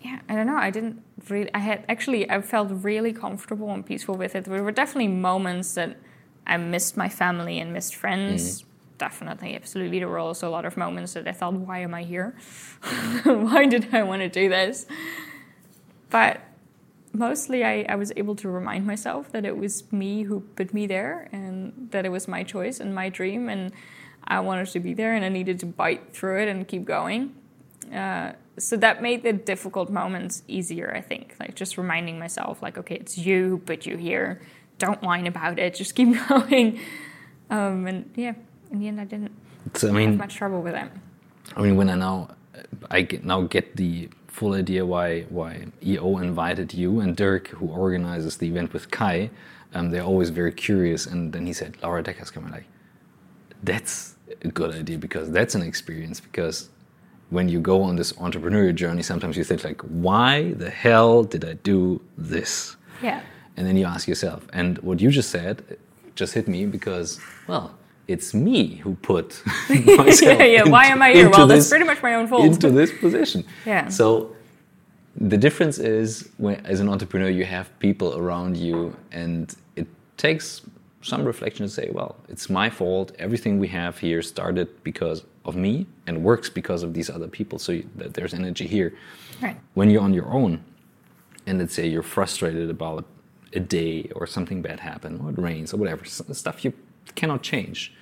yeah, 0.00 0.20
I 0.28 0.34
don't 0.34 0.46
know. 0.46 0.56
I 0.56 0.70
didn't 0.70 1.02
really. 1.28 1.52
I 1.54 1.58
had 1.58 1.84
actually, 1.88 2.28
I 2.30 2.40
felt 2.42 2.68
really 2.70 3.12
comfortable 3.12 3.70
and 3.70 3.84
peaceful 3.84 4.14
with 4.14 4.34
it. 4.34 4.44
There 4.44 4.62
were 4.62 4.72
definitely 4.72 5.08
moments 5.08 5.74
that 5.74 5.96
I 6.46 6.56
missed 6.56 6.96
my 6.96 7.08
family 7.08 7.60
and 7.60 7.72
missed 7.72 7.94
friends. 7.94 8.62
Mm. 8.62 8.66
Definitely, 8.98 9.56
absolutely. 9.56 9.98
There 9.98 10.08
were 10.08 10.18
also 10.18 10.48
a 10.48 10.50
lot 10.50 10.64
of 10.64 10.76
moments 10.76 11.14
that 11.14 11.26
I 11.26 11.32
thought, 11.32 11.54
why 11.54 11.80
am 11.80 11.92
I 11.92 12.04
here? 12.04 12.36
why 13.24 13.66
did 13.66 13.92
I 13.92 14.02
want 14.04 14.22
to 14.22 14.28
do 14.28 14.48
this? 14.48 14.86
But 16.10 16.40
mostly 17.12 17.64
I, 17.64 17.84
I, 17.88 17.96
was 17.96 18.12
able 18.16 18.34
to 18.36 18.48
remind 18.48 18.86
myself 18.86 19.30
that 19.32 19.44
it 19.44 19.56
was 19.56 19.90
me 19.92 20.22
who 20.22 20.40
put 20.56 20.72
me 20.72 20.86
there 20.86 21.28
and 21.32 21.88
that 21.90 22.06
it 22.06 22.08
was 22.10 22.26
my 22.26 22.42
choice 22.42 22.80
and 22.80 22.94
my 22.94 23.08
dream 23.08 23.48
and 23.48 23.72
I 24.26 24.40
wanted 24.40 24.68
to 24.68 24.80
be 24.80 24.94
there 24.94 25.14
and 25.14 25.24
I 25.24 25.28
needed 25.28 25.60
to 25.60 25.66
bite 25.66 26.12
through 26.12 26.42
it 26.42 26.48
and 26.48 26.66
keep 26.66 26.84
going. 26.84 27.34
Uh, 27.92 28.32
so 28.58 28.76
that 28.76 29.02
made 29.02 29.22
the 29.22 29.32
difficult 29.32 29.90
moments 29.90 30.42
easier, 30.46 30.92
I 30.94 31.00
think. 31.00 31.34
Like 31.40 31.54
just 31.54 31.78
reminding 31.78 32.18
myself, 32.18 32.62
like, 32.62 32.78
okay, 32.78 32.96
it's 32.96 33.18
you 33.18 33.62
but 33.66 33.78
put 33.78 33.86
you 33.86 33.96
here. 33.96 34.40
Don't 34.78 35.02
whine 35.02 35.26
about 35.26 35.58
it. 35.58 35.74
Just 35.82 35.94
keep 35.94 36.16
going. 36.28 36.80
Um, 37.50 37.86
and 37.86 38.10
yeah, 38.16 38.34
in 38.70 38.78
the 38.80 38.88
end, 38.88 39.00
I 39.00 39.04
didn't 39.04 39.32
so, 39.74 39.88
I 39.88 39.92
mean, 39.92 40.10
have 40.10 40.18
much 40.18 40.34
trouble 40.34 40.62
with 40.62 40.74
it. 40.74 40.90
I 41.56 41.62
mean, 41.62 41.76
when 41.76 41.90
I 41.90 41.94
now, 41.94 42.28
I 42.90 43.02
get, 43.02 43.24
now 43.24 43.42
get 43.42 43.76
the 43.76 44.08
full 44.26 44.54
idea 44.54 44.84
why 44.84 45.22
why 45.22 45.66
EO 45.84 46.18
invited 46.18 46.72
you 46.72 47.00
and 47.00 47.16
Dirk, 47.16 47.48
who 47.48 47.68
organizes 47.68 48.38
the 48.38 48.48
event 48.48 48.72
with 48.72 48.90
Kai. 48.90 49.30
Um, 49.74 49.90
they're 49.90 50.02
always 50.02 50.30
very 50.30 50.52
curious, 50.52 51.06
and 51.06 51.32
then 51.32 51.46
he 51.46 51.52
said, 51.52 51.76
"Laura 51.82 52.02
Dekker's 52.02 52.30
coming." 52.30 52.50
Like, 52.50 52.66
that's 53.62 54.11
a 54.42 54.48
good 54.48 54.74
idea 54.74 54.98
because 54.98 55.30
that's 55.30 55.54
an 55.54 55.62
experience 55.62 56.20
because 56.20 56.68
when 57.30 57.48
you 57.48 57.60
go 57.60 57.82
on 57.82 57.96
this 57.96 58.12
entrepreneurial 58.14 58.74
journey 58.74 59.02
sometimes 59.02 59.36
you 59.36 59.44
think 59.44 59.64
like 59.64 59.80
why 59.82 60.52
the 60.52 60.70
hell 60.70 61.22
did 61.22 61.44
i 61.44 61.54
do 61.54 62.00
this? 62.18 62.76
Yeah. 63.02 63.20
And 63.56 63.66
then 63.66 63.76
you 63.76 63.86
ask 63.86 64.08
yourself 64.08 64.46
and 64.52 64.78
what 64.78 65.00
you 65.00 65.10
just 65.10 65.30
said 65.30 65.78
just 66.14 66.34
hit 66.34 66.46
me 66.48 66.66
because 66.66 67.20
well 67.46 67.74
it's 68.08 68.34
me 68.34 68.76
who 68.76 68.94
put 68.96 69.42
myself 69.68 70.38
yeah, 70.38 70.44
yeah. 70.56 70.68
why 70.68 70.86
am 70.86 71.00
i 71.02 71.12
here? 71.12 71.30
well 71.30 71.46
this, 71.46 71.58
that's 71.58 71.70
pretty 71.70 71.84
much 71.84 72.02
my 72.02 72.14
own 72.14 72.26
fault. 72.26 72.44
into 72.44 72.70
this 72.70 72.92
position. 72.98 73.44
Yeah. 73.64 73.88
So 73.88 74.34
the 75.16 75.36
difference 75.36 75.78
is 75.78 76.28
when 76.38 76.56
as 76.66 76.80
an 76.80 76.88
entrepreneur 76.88 77.28
you 77.28 77.44
have 77.44 77.66
people 77.78 78.16
around 78.16 78.56
you 78.56 78.96
and 79.10 79.54
it 79.76 79.86
takes 80.16 80.62
some 81.02 81.24
reflection 81.24 81.66
to 81.66 81.72
say, 81.72 81.90
well, 81.92 82.16
it's 82.28 82.48
my 82.48 82.70
fault. 82.70 83.12
Everything 83.18 83.58
we 83.58 83.68
have 83.68 83.98
here 83.98 84.22
started 84.22 84.68
because 84.84 85.24
of 85.44 85.56
me 85.56 85.86
and 86.06 86.22
works 86.22 86.48
because 86.48 86.82
of 86.82 86.94
these 86.94 87.10
other 87.10 87.28
people. 87.28 87.58
So 87.58 87.72
you, 87.72 87.88
that 87.96 88.14
there's 88.14 88.34
energy 88.34 88.66
here. 88.66 88.94
Right. 89.40 89.58
When 89.74 89.90
you're 89.90 90.02
on 90.02 90.14
your 90.14 90.30
own, 90.32 90.62
and 91.46 91.58
let's 91.58 91.74
say 91.74 91.86
you're 91.86 92.02
frustrated 92.02 92.70
about 92.70 93.04
a 93.52 93.60
day 93.60 94.10
or 94.14 94.26
something 94.26 94.62
bad 94.62 94.80
happened, 94.80 95.20
or 95.20 95.30
it 95.30 95.38
rains 95.38 95.74
or 95.74 95.76
whatever, 95.76 96.04
stuff 96.04 96.64
you 96.64 96.72
cannot 97.14 97.42
change. 97.42 97.92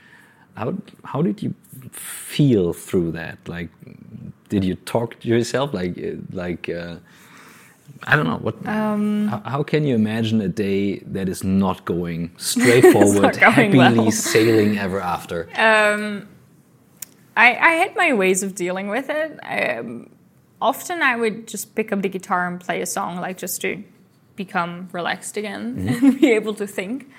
How 0.55 0.75
how 1.05 1.23
did 1.23 1.43
you 1.43 1.55
feel 1.93 2.73
through 2.73 3.13
that? 3.13 3.39
Like, 3.49 3.71
did 4.49 4.65
you 4.65 4.75
talk 4.75 5.21
to 5.21 5.29
yourself? 5.29 5.73
Like 5.73 5.97
like. 6.33 6.69
Uh, 6.69 6.97
I 8.05 8.17
don't 8.17 8.27
know 8.27 8.39
what. 8.39 8.67
Um, 8.67 9.29
how, 9.29 9.43
how, 9.45 9.63
can 9.63 9.85
you 9.85 9.95
imagine 9.95 10.41
a 10.41 10.49
day 10.49 11.01
that 11.01 11.29
is 11.29 11.45
not 11.45 11.85
going 11.85 12.33
straightforward, 12.39 13.23
not 13.23 13.41
going 13.41 13.73
happily 13.73 13.99
well. 13.99 14.11
sailing 14.11 14.79
ever 14.79 15.01
after? 15.01 15.49
Um, 15.55 16.29
I, 17.37 17.57
I, 17.57 17.71
had 17.73 17.97
my 17.97 18.13
ways 18.15 18.43
of 18.43 18.55
dealing 18.55 18.89
with 18.89 19.11
it. 19.11 19.39
Um, 19.45 20.11
often 20.61 21.03
I 21.03 21.17
would 21.17 21.47
just 21.47 21.75
pick 21.75 21.93
up 21.93 22.03
the 22.03 22.09
guitar 22.09 22.47
and 22.47 22.59
play 22.59 22.81
a 22.81 22.87
song, 22.87 23.17
like 23.17 23.37
just 23.37 23.61
to 23.63 23.83
become 24.35 24.89
relaxed 24.93 25.37
again 25.37 25.87
and 26.03 26.21
be 26.21 26.33
able 26.33 26.55
to 26.55 26.67
think. 26.67 27.11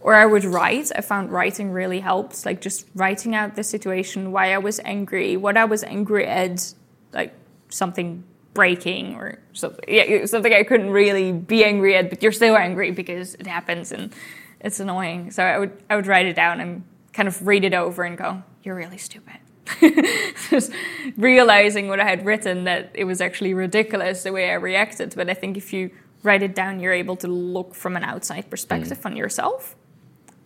Or 0.00 0.14
I 0.14 0.26
would 0.26 0.44
write. 0.44 0.90
I 0.94 1.00
found 1.00 1.32
writing 1.32 1.72
really 1.72 2.00
helps, 2.00 2.46
like 2.46 2.60
just 2.60 2.86
writing 2.94 3.34
out 3.34 3.56
the 3.56 3.64
situation, 3.64 4.32
why 4.32 4.52
I 4.52 4.58
was 4.58 4.80
angry, 4.84 5.36
what 5.36 5.56
I 5.56 5.64
was 5.64 5.82
angry 5.84 6.26
at, 6.26 6.72
like 7.12 7.34
something 7.68 8.24
breaking 8.58 9.14
or 9.14 9.38
something, 9.52 9.84
yeah, 9.86 10.26
something 10.26 10.52
I 10.52 10.64
couldn't 10.64 10.90
really 10.90 11.30
be 11.30 11.64
angry 11.64 11.94
at, 11.94 12.10
but 12.10 12.24
you're 12.24 12.32
still 12.32 12.56
angry 12.56 12.90
because 12.90 13.36
it 13.36 13.46
happens 13.46 13.92
and 13.92 14.12
it's 14.58 14.80
annoying. 14.80 15.30
So 15.30 15.44
I 15.44 15.60
would 15.60 15.80
I 15.88 15.94
would 15.94 16.08
write 16.08 16.26
it 16.26 16.34
down 16.34 16.58
and 16.58 16.82
kind 17.12 17.28
of 17.28 17.46
read 17.46 17.62
it 17.62 17.72
over 17.72 18.02
and 18.02 18.18
go, 18.18 18.42
"You're 18.64 18.74
really 18.74 18.98
stupid." 18.98 19.38
just 20.50 20.72
realizing 21.16 21.86
what 21.86 22.00
I 22.00 22.04
had 22.04 22.26
written 22.26 22.64
that 22.64 22.90
it 22.94 23.04
was 23.04 23.20
actually 23.20 23.54
ridiculous 23.54 24.24
the 24.24 24.32
way 24.32 24.50
I 24.50 24.54
reacted. 24.54 25.14
But 25.14 25.30
I 25.30 25.34
think 25.34 25.56
if 25.56 25.72
you 25.72 25.92
write 26.24 26.42
it 26.42 26.56
down, 26.56 26.80
you're 26.80 26.98
able 27.04 27.14
to 27.16 27.28
look 27.28 27.76
from 27.76 27.94
an 27.94 28.02
outside 28.02 28.50
perspective 28.50 28.98
mm. 28.98 29.06
on 29.06 29.14
yourself, 29.14 29.76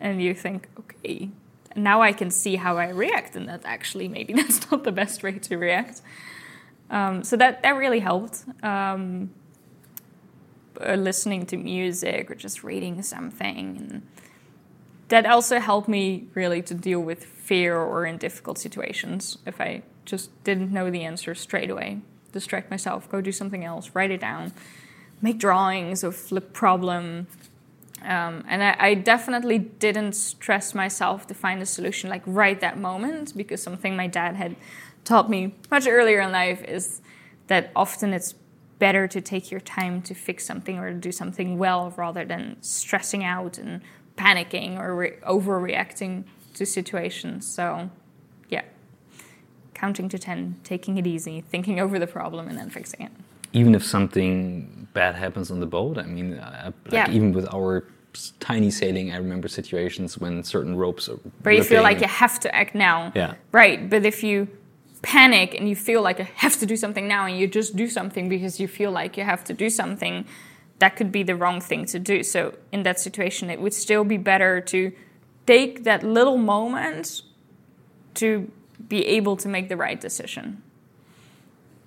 and 0.01 0.23
you 0.23 0.35
think, 0.35 0.69
okay, 0.79 1.31
now 1.75 2.03
I 2.03 2.13
can 2.13 2.31
see 2.31 2.57
how 2.57 2.77
I 2.77 2.91
react, 2.91 3.37
and 3.37 3.49
that 3.49 3.63
actually 3.65 4.07
maybe 4.09 4.33
that's 4.41 4.71
not 4.71 4.85
the 4.85 4.93
best 4.93 5.23
way 5.23 5.39
to 5.39 5.57
react. 5.57 6.03
Um, 6.93 7.25
so 7.25 7.37
that 7.37 7.63
that 7.63 7.73
really 7.73 8.01
helped. 8.01 8.45
Um, 8.63 9.31
uh, 10.81 10.95
listening 10.95 11.47
to 11.47 11.57
music 11.57 12.31
or 12.31 12.35
just 12.35 12.65
reading 12.65 13.03
something, 13.03 13.77
and 13.77 14.03
that 15.09 15.27
also 15.27 15.61
helped 15.61 15.89
me 15.89 16.27
really 16.35 16.63
to 16.63 16.75
deal 16.75 17.01
with 17.01 17.25
fear 17.25 17.77
or 17.77 18.07
in 18.07 18.17
difficult 18.17 18.59
situations. 18.59 19.39
If 19.47 19.61
I 19.61 19.83
just 20.05 20.31
didn't 20.45 20.73
know 20.73 20.91
the 20.91 21.03
answer 21.03 21.35
straight 21.35 21.71
away, 21.71 22.01
distract 22.33 22.71
myself, 22.71 23.09
go 23.11 23.21
do 23.21 23.33
something 23.33 23.65
else, 23.65 23.91
write 23.95 24.11
it 24.11 24.21
down, 24.21 24.53
make 25.21 25.39
drawings 25.39 26.03
of 26.03 26.29
the 26.31 26.41
problem. 26.41 27.27
Um, 28.03 28.45
and 28.49 28.63
I, 28.65 28.77
I, 28.79 28.95
definitely 28.95 29.59
didn't 29.59 30.15
stress 30.15 30.75
myself 30.75 31.29
to 31.29 31.35
find 31.35 31.63
a 31.63 31.67
solution 31.67 32.11
like 32.11 32.23
right 32.27 32.59
that 32.61 32.77
moment 32.77 33.37
because 33.37 33.63
something 33.63 33.95
my 33.95 34.09
dad 34.09 34.35
had 34.35 34.57
taught 35.05 35.29
me 35.29 35.55
much 35.71 35.87
earlier 35.87 36.21
in 36.21 36.33
life 36.33 36.63
is 36.65 37.01
that 37.49 37.71
often 37.75 38.13
it's 38.13 38.35
better 38.79 39.07
to 39.07 39.21
take 39.21 39.51
your 39.51 39.61
time 39.61 40.03
to 40.03 40.15
fix 40.15 40.45
something 40.45 40.79
or 40.79 40.91
to 40.91 40.97
do 40.97 41.13
something 41.13 41.59
well 41.59 41.95
rather 41.97 42.25
than 42.25 42.57
stressing 42.61 43.23
out 43.23 43.59
and 43.59 43.81
panicking 44.17 44.79
or 44.79 44.97
re- 44.97 45.17
overreacting 45.27 46.25
to 46.55 46.67
situations. 46.67 47.47
So, 47.47 47.91
yeah, 48.49 48.63
counting 49.75 50.09
to 50.09 50.19
10, 50.19 50.57
taking 50.65 50.99
it 50.99 51.07
easy, 51.07 51.43
thinking 51.43 51.81
over 51.81 51.99
the 51.99 52.07
problem, 52.07 52.49
and 52.49 52.59
then 52.59 52.71
fixing 52.71 53.07
it. 53.07 53.13
Even 53.53 53.75
if 53.75 53.85
something 53.85 54.89
bad 54.95 55.15
happens 55.15 55.51
on 55.51 55.61
the 55.61 55.67
boat, 55.67 55.99
I 55.99 56.05
mean, 56.05 56.35
uh, 56.35 56.73
like 56.87 56.93
yeah. 56.93 57.11
even 57.11 57.33
with 57.33 57.53
our 57.55 57.85
tiny 58.41 58.71
sailing, 58.71 59.13
I 59.13 59.17
remember 59.17 59.49
situations 59.49 60.19
when 60.19 60.43
certain 60.43 60.77
ropes 60.77 61.09
are. 61.09 61.17
Where 61.43 61.55
you 61.55 61.63
feel 61.63 61.83
like 61.83 62.01
you 62.01 62.09
have 62.09 62.41
to 62.41 62.55
act 62.55 62.75
now. 62.75 63.13
Yeah. 63.15 63.35
Right. 63.53 63.89
But 63.89 64.05
if 64.05 64.23
you 64.23 64.49
panic 65.03 65.55
and 65.55 65.69
you 65.69 65.77
feel 65.77 66.01
like 66.01 66.19
you 66.19 66.27
have 66.37 66.59
to 66.59 66.67
do 66.67 66.77
something 66.77 67.07
now 67.09 67.27
and 67.27 67.39
you 67.39 67.47
just 67.47 67.77
do 67.77 67.89
something 67.89 68.29
because 68.29 68.59
you 68.61 68.69
feel 68.69 68.91
like 68.91 69.17
you 69.17 69.25
have 69.25 69.45
to 69.45 69.53
do 69.53 69.69
something, 69.69 70.25
that 70.79 70.97
could 70.97 71.13
be 71.13 71.23
the 71.23 71.37
wrong 71.37 71.61
thing 71.61 71.85
to 71.87 71.99
do. 71.99 72.23
So 72.23 72.55
in 72.73 72.85
that 72.85 72.99
situation, 72.99 73.51
it 73.51 73.61
would 73.61 73.75
still 73.75 74.05
be 74.05 74.17
better 74.17 74.61
to 74.61 74.93
take 75.47 75.85
that 75.85 76.03
little 76.03 76.39
moment 76.39 77.23
to 78.15 78.51
be 78.89 79.07
able 79.07 79.37
to 79.37 79.49
make 79.49 79.69
the 79.69 79.77
right 79.77 80.01
decision. 80.01 80.63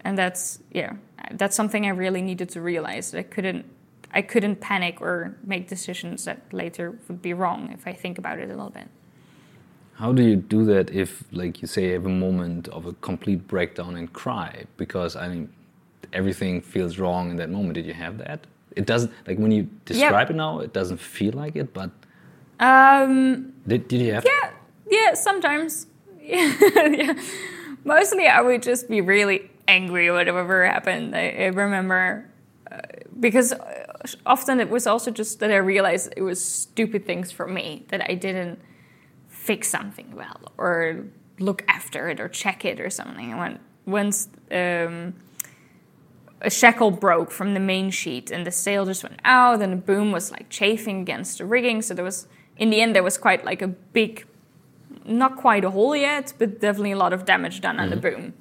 And 0.02 0.18
that's 0.18 0.60
yeah, 0.72 0.94
that's 1.32 1.56
something 1.56 1.86
I 1.86 1.90
really 1.90 2.22
needed 2.22 2.50
to 2.50 2.62
realize. 2.62 3.16
I 3.16 3.24
couldn't 3.24 3.66
I 4.14 4.22
couldn't 4.22 4.62
panic 4.62 5.02
or 5.02 5.36
make 5.44 5.68
decisions 5.68 6.26
that 6.26 6.54
later 6.54 6.98
would 7.08 7.22
be 7.22 7.34
wrong 7.34 7.72
if 7.74 7.88
I 7.88 7.94
think 7.94 8.18
about 8.18 8.40
it 8.40 8.46
a 8.46 8.56
little 8.56 8.70
bit. 8.70 8.88
How 9.96 10.12
do 10.12 10.22
you 10.22 10.36
do 10.36 10.66
that 10.66 10.92
if, 10.92 11.24
like 11.32 11.62
you 11.62 11.68
say, 11.68 11.88
you 11.88 11.94
have 11.94 12.06
a 12.06 12.10
moment 12.10 12.68
of 12.70 12.86
a 12.86 12.94
complete 12.94 13.48
breakdown 13.48 13.96
and 13.96 14.12
cry? 14.12 14.66
Because 14.76 15.16
I 15.16 15.30
mean, 15.30 15.50
everything 16.12 16.62
feels 16.62 17.00
wrong 17.00 17.32
in 17.32 17.38
that 17.38 17.50
moment. 17.50 17.76
Did 17.76 17.86
you 17.86 17.94
have 17.94 18.18
that? 18.18 18.46
It 18.76 18.86
doesn't 18.86 19.12
like 19.26 19.38
when 19.38 19.52
you 19.52 19.70
describe 19.86 20.30
it 20.30 20.36
now. 20.36 20.60
It 20.60 20.74
doesn't 20.74 21.00
feel 21.00 21.34
like 21.34 21.56
it, 21.56 21.74
but 21.74 21.92
um, 22.60 23.54
did 23.68 23.88
did 23.88 24.02
you 24.02 24.14
have? 24.14 24.26
Yeah, 24.26 24.52
yeah. 24.90 25.14
Sometimes, 25.14 25.88
yeah. 26.22 27.14
Mostly, 27.86 28.28
I 28.28 28.42
would 28.42 28.64
just 28.64 28.90
be 28.90 29.00
really 29.00 29.50
angry 29.68 30.12
whatever 30.12 30.66
happened. 30.66 31.16
I, 31.16 31.30
I 31.30 31.46
remember 31.46 32.30
uh, 32.70 32.80
because 33.20 33.54
often 34.26 34.60
it 34.60 34.70
was 34.70 34.88
also 34.88 35.10
just 35.10 35.40
that 35.40 35.52
I 35.52 35.58
realized 35.58 36.14
it 36.18 36.22
was 36.22 36.44
stupid 36.44 37.06
things 37.06 37.32
for 37.32 37.48
me 37.48 37.86
that 37.90 38.10
I 38.10 38.16
didn't 38.16 38.60
fix 39.46 39.68
something 39.68 40.16
well 40.16 40.42
or 40.58 41.06
look 41.40 41.64
after 41.68 42.10
it 42.10 42.20
or 42.20 42.28
check 42.28 42.66
it 42.66 42.80
or 42.80 42.90
something. 42.90 43.38
When 43.38 43.60
once 43.86 44.28
um, 44.52 45.14
a 46.42 46.50
shackle 46.50 46.90
broke 46.90 47.30
from 47.30 47.54
the 47.54 47.60
main 47.60 47.92
sheet 47.92 48.32
and 48.32 48.46
the 48.46 48.52
sail 48.52 48.86
just 48.86 49.04
went 49.04 49.20
out 49.24 49.62
and 49.62 49.72
the 49.72 49.78
boom 49.78 50.12
was 50.12 50.32
like 50.32 50.50
chafing 50.50 51.02
against 51.02 51.38
the 51.38 51.46
rigging, 51.46 51.84
so 51.84 51.94
there 51.94 52.04
was 52.04 52.28
in 52.58 52.72
the 52.72 52.82
end 52.82 52.96
there 52.96 53.04
was 53.04 53.18
quite 53.20 53.46
like 53.46 53.62
a 53.62 53.68
big, 53.68 54.26
not 55.06 55.38
quite 55.38 55.64
a 55.64 55.70
hole 55.70 55.96
yet, 55.96 56.34
but 56.40 56.60
definitely 56.60 56.94
a 56.94 56.98
lot 56.98 57.14
of 57.14 57.24
damage 57.24 57.62
done 57.62 57.76
mm-hmm. 57.76 57.84
on 57.84 57.90
the 57.92 57.98
mm-hmm. 57.98 58.22
boom. 58.22 58.34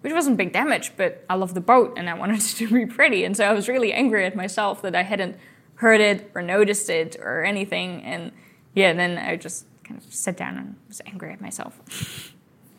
Which 0.00 0.12
wasn't 0.12 0.36
big 0.36 0.52
damage, 0.52 0.92
but 0.96 1.24
I 1.28 1.34
love 1.34 1.54
the 1.54 1.60
boat 1.60 1.94
and 1.96 2.08
I 2.10 2.14
wanted 2.14 2.38
it 2.38 2.42
to 2.58 2.68
be 2.68 2.86
pretty. 2.86 3.22
And 3.24 3.36
so 3.36 3.44
I 3.44 3.52
was 3.52 3.68
really 3.68 3.92
angry 3.92 4.24
at 4.26 4.34
myself 4.34 4.82
that 4.82 4.96
I 4.96 5.02
hadn't 5.02 5.36
heard 5.76 6.00
it 6.00 6.30
or 6.34 6.42
noticed 6.42 6.90
it 6.90 7.16
or 7.20 7.44
anything. 7.44 8.02
And 8.02 8.32
yeah, 8.74 8.92
then 8.92 9.18
I 9.18 9.36
just 9.36 9.64
kind 9.88 10.00
of 10.00 10.12
sat 10.12 10.36
down 10.36 10.56
and 10.58 10.76
was 10.88 11.00
angry 11.06 11.32
at 11.32 11.40
myself. 11.40 11.80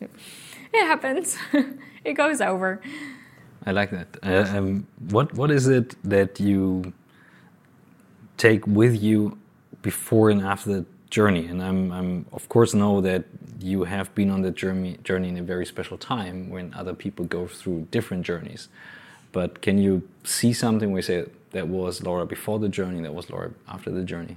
it 0.00 0.86
happens. 0.86 1.36
it 2.04 2.14
goes 2.14 2.40
over. 2.40 2.80
I 3.66 3.72
like 3.72 3.90
that. 3.90 4.16
Uh, 4.22 4.56
um, 4.56 4.86
what 5.10 5.34
what 5.34 5.50
is 5.50 5.66
it 5.68 5.96
that 6.08 6.40
you 6.40 6.92
take 8.36 8.66
with 8.66 9.02
you 9.02 9.36
before 9.82 10.30
and 10.30 10.40
after 10.40 10.70
the 10.76 10.86
journey? 11.10 11.46
And 11.46 11.62
I'm, 11.62 11.92
I'm 11.92 12.26
of 12.32 12.48
course 12.48 12.72
know 12.72 13.00
that 13.02 13.24
you 13.60 13.84
have 13.84 14.14
been 14.14 14.30
on 14.30 14.40
the 14.40 14.50
journey 14.50 14.96
journey 15.04 15.28
in 15.28 15.36
a 15.36 15.42
very 15.42 15.66
special 15.66 15.98
time 15.98 16.48
when 16.48 16.72
other 16.74 16.94
people 16.94 17.26
go 17.26 17.46
through 17.46 17.88
different 17.90 18.24
journeys. 18.24 18.68
But 19.32 19.60
can 19.60 19.78
you 19.78 20.08
see 20.24 20.52
something 20.52 20.90
where 20.90 20.98
you 20.98 21.02
say 21.02 21.26
that 21.50 21.68
was 21.68 22.02
Laura 22.02 22.26
before 22.26 22.58
the 22.58 22.68
journey, 22.68 23.00
that 23.02 23.14
was 23.14 23.28
Laura 23.30 23.50
after 23.68 23.90
the 23.90 24.04
journey? 24.04 24.36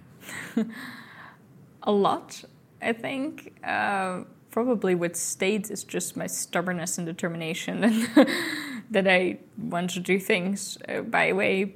a 1.83 1.91
lot. 1.91 2.43
I 2.83 2.93
think 2.93 3.53
uh, 3.63 4.23
probably 4.51 4.95
what 4.95 5.15
stayed 5.17 5.71
is 5.71 5.83
just 5.83 6.17
my 6.17 6.27
stubbornness 6.27 6.97
and 6.97 7.07
determination, 7.07 7.83
and 7.83 8.27
that 8.91 9.07
I 9.07 9.39
want 9.57 9.91
to 9.91 9.99
do 9.99 10.19
things 10.19 10.77
uh, 10.87 11.01
by 11.01 11.33
way. 11.33 11.75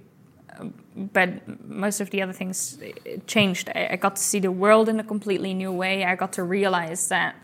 But 0.96 1.68
most 1.68 2.02
of 2.02 2.10
the 2.10 2.22
other 2.24 2.34
things 2.34 2.80
changed. 3.28 3.70
I, 3.76 3.90
I 3.92 3.96
got 3.96 4.16
to 4.16 4.22
see 4.22 4.40
the 4.40 4.52
world 4.52 4.90
in 4.90 5.00
a 5.00 5.04
completely 5.04 5.54
new 5.54 5.72
way. 5.72 6.04
I 6.04 6.16
got 6.16 6.34
to 6.34 6.44
realize 6.44 7.10
that 7.10 7.36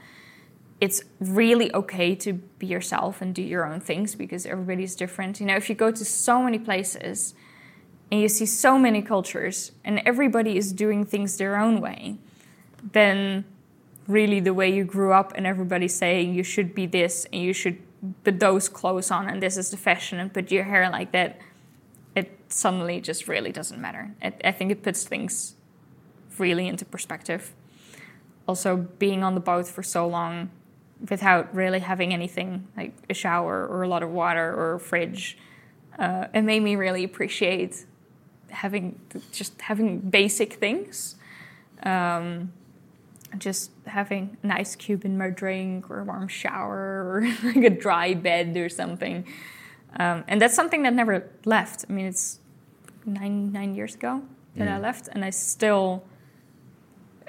it's 0.81 1.03
really 1.19 1.73
okay 1.73 2.15
to 2.15 2.33
be 2.33 2.67
yourself 2.67 3.21
and 3.21 3.33
do 3.33 3.41
your 3.41 3.65
own 3.65 3.79
things 3.79 4.15
because 4.15 4.45
everybody's 4.45 4.95
different. 4.95 5.39
You 5.39 5.45
know, 5.45 5.55
if 5.55 5.69
you 5.69 5.75
go 5.75 5.91
to 5.91 6.03
so 6.03 6.43
many 6.43 6.59
places 6.59 7.35
and 8.11 8.19
you 8.19 8.27
see 8.27 8.45
so 8.45 8.77
many 8.77 9.01
cultures 9.01 9.71
and 9.85 10.01
everybody 10.05 10.57
is 10.57 10.73
doing 10.73 11.05
things 11.05 11.37
their 11.37 11.57
own 11.57 11.79
way, 11.79 12.17
then 12.91 13.45
really 14.07 14.39
the 14.39 14.53
way 14.53 14.73
you 14.73 14.83
grew 14.83 15.13
up 15.13 15.33
and 15.35 15.47
everybody 15.47 15.87
saying 15.87 16.33
you 16.33 16.43
should 16.43 16.75
be 16.75 16.85
this 16.85 17.25
and 17.31 17.41
you 17.41 17.53
should 17.53 17.77
put 18.23 18.39
those 18.39 18.67
clothes 18.67 19.11
on 19.11 19.29
and 19.29 19.41
this 19.41 19.57
is 19.57 19.71
the 19.71 19.77
fashion 19.77 20.19
and 20.19 20.33
put 20.33 20.51
your 20.51 20.65
hair 20.65 20.89
like 20.89 21.11
that 21.11 21.39
it 22.15 22.37
suddenly 22.49 22.99
just 22.99 23.27
really 23.27 23.51
doesn't 23.51 23.79
matter. 23.79 24.13
It, 24.21 24.39
i 24.43 24.51
think 24.51 24.71
it 24.71 24.83
puts 24.83 25.03
things 25.03 25.55
really 26.37 26.67
into 26.67 26.85
perspective. 26.85 27.53
Also 28.47 28.75
being 28.99 29.23
on 29.23 29.35
the 29.35 29.39
boat 29.39 29.67
for 29.67 29.83
so 29.83 30.07
long 30.07 30.49
without 31.09 31.53
really 31.53 31.79
having 31.79 32.13
anything 32.13 32.67
like 32.75 32.93
a 33.09 33.13
shower 33.13 33.67
or 33.67 33.83
a 33.83 33.87
lot 33.87 34.03
of 34.03 34.09
water 34.09 34.53
or 34.53 34.75
a 34.75 34.79
fridge 34.79 35.37
uh, 35.99 36.27
it 36.33 36.41
made 36.41 36.61
me 36.61 36.75
really 36.75 37.03
appreciate 37.03 37.85
having 38.49 38.99
just 39.31 39.61
having 39.61 39.99
basic 39.99 40.53
things. 40.53 41.15
Um, 41.83 42.53
just 43.37 43.71
having 43.85 44.37
an 44.43 44.51
ice 44.51 44.75
cube 44.75 45.05
in 45.05 45.17
my 45.17 45.29
drink 45.29 45.89
or 45.89 45.99
a 45.99 46.03
warm 46.03 46.27
shower 46.27 46.77
or 46.77 47.33
like 47.43 47.63
a 47.63 47.69
dry 47.69 48.13
bed 48.13 48.55
or 48.57 48.69
something. 48.69 49.25
Um, 49.99 50.23
and 50.27 50.41
that's 50.41 50.55
something 50.55 50.83
that 50.83 50.93
never 50.93 51.29
left. 51.45 51.85
I 51.89 51.93
mean, 51.93 52.05
it's 52.05 52.39
nine 53.05 53.51
nine 53.51 53.75
years 53.75 53.95
ago 53.95 54.23
that 54.55 54.67
mm. 54.67 54.71
I 54.71 54.79
left, 54.79 55.07
and 55.11 55.23
I 55.23 55.29
still 55.29 56.03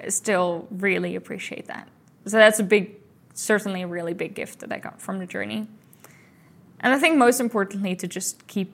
still 0.08 0.66
really 0.70 1.16
appreciate 1.16 1.66
that. 1.66 1.88
So 2.26 2.36
that's 2.36 2.58
a 2.58 2.62
big, 2.62 2.96
certainly 3.34 3.82
a 3.82 3.86
really 3.86 4.14
big 4.14 4.34
gift 4.34 4.60
that 4.60 4.72
I 4.72 4.78
got 4.78 5.00
from 5.00 5.18
the 5.18 5.26
journey. 5.26 5.66
And 6.80 6.92
I 6.92 6.98
think 6.98 7.16
most 7.16 7.40
importantly 7.40 7.96
to 7.96 8.06
just 8.06 8.46
keep 8.46 8.72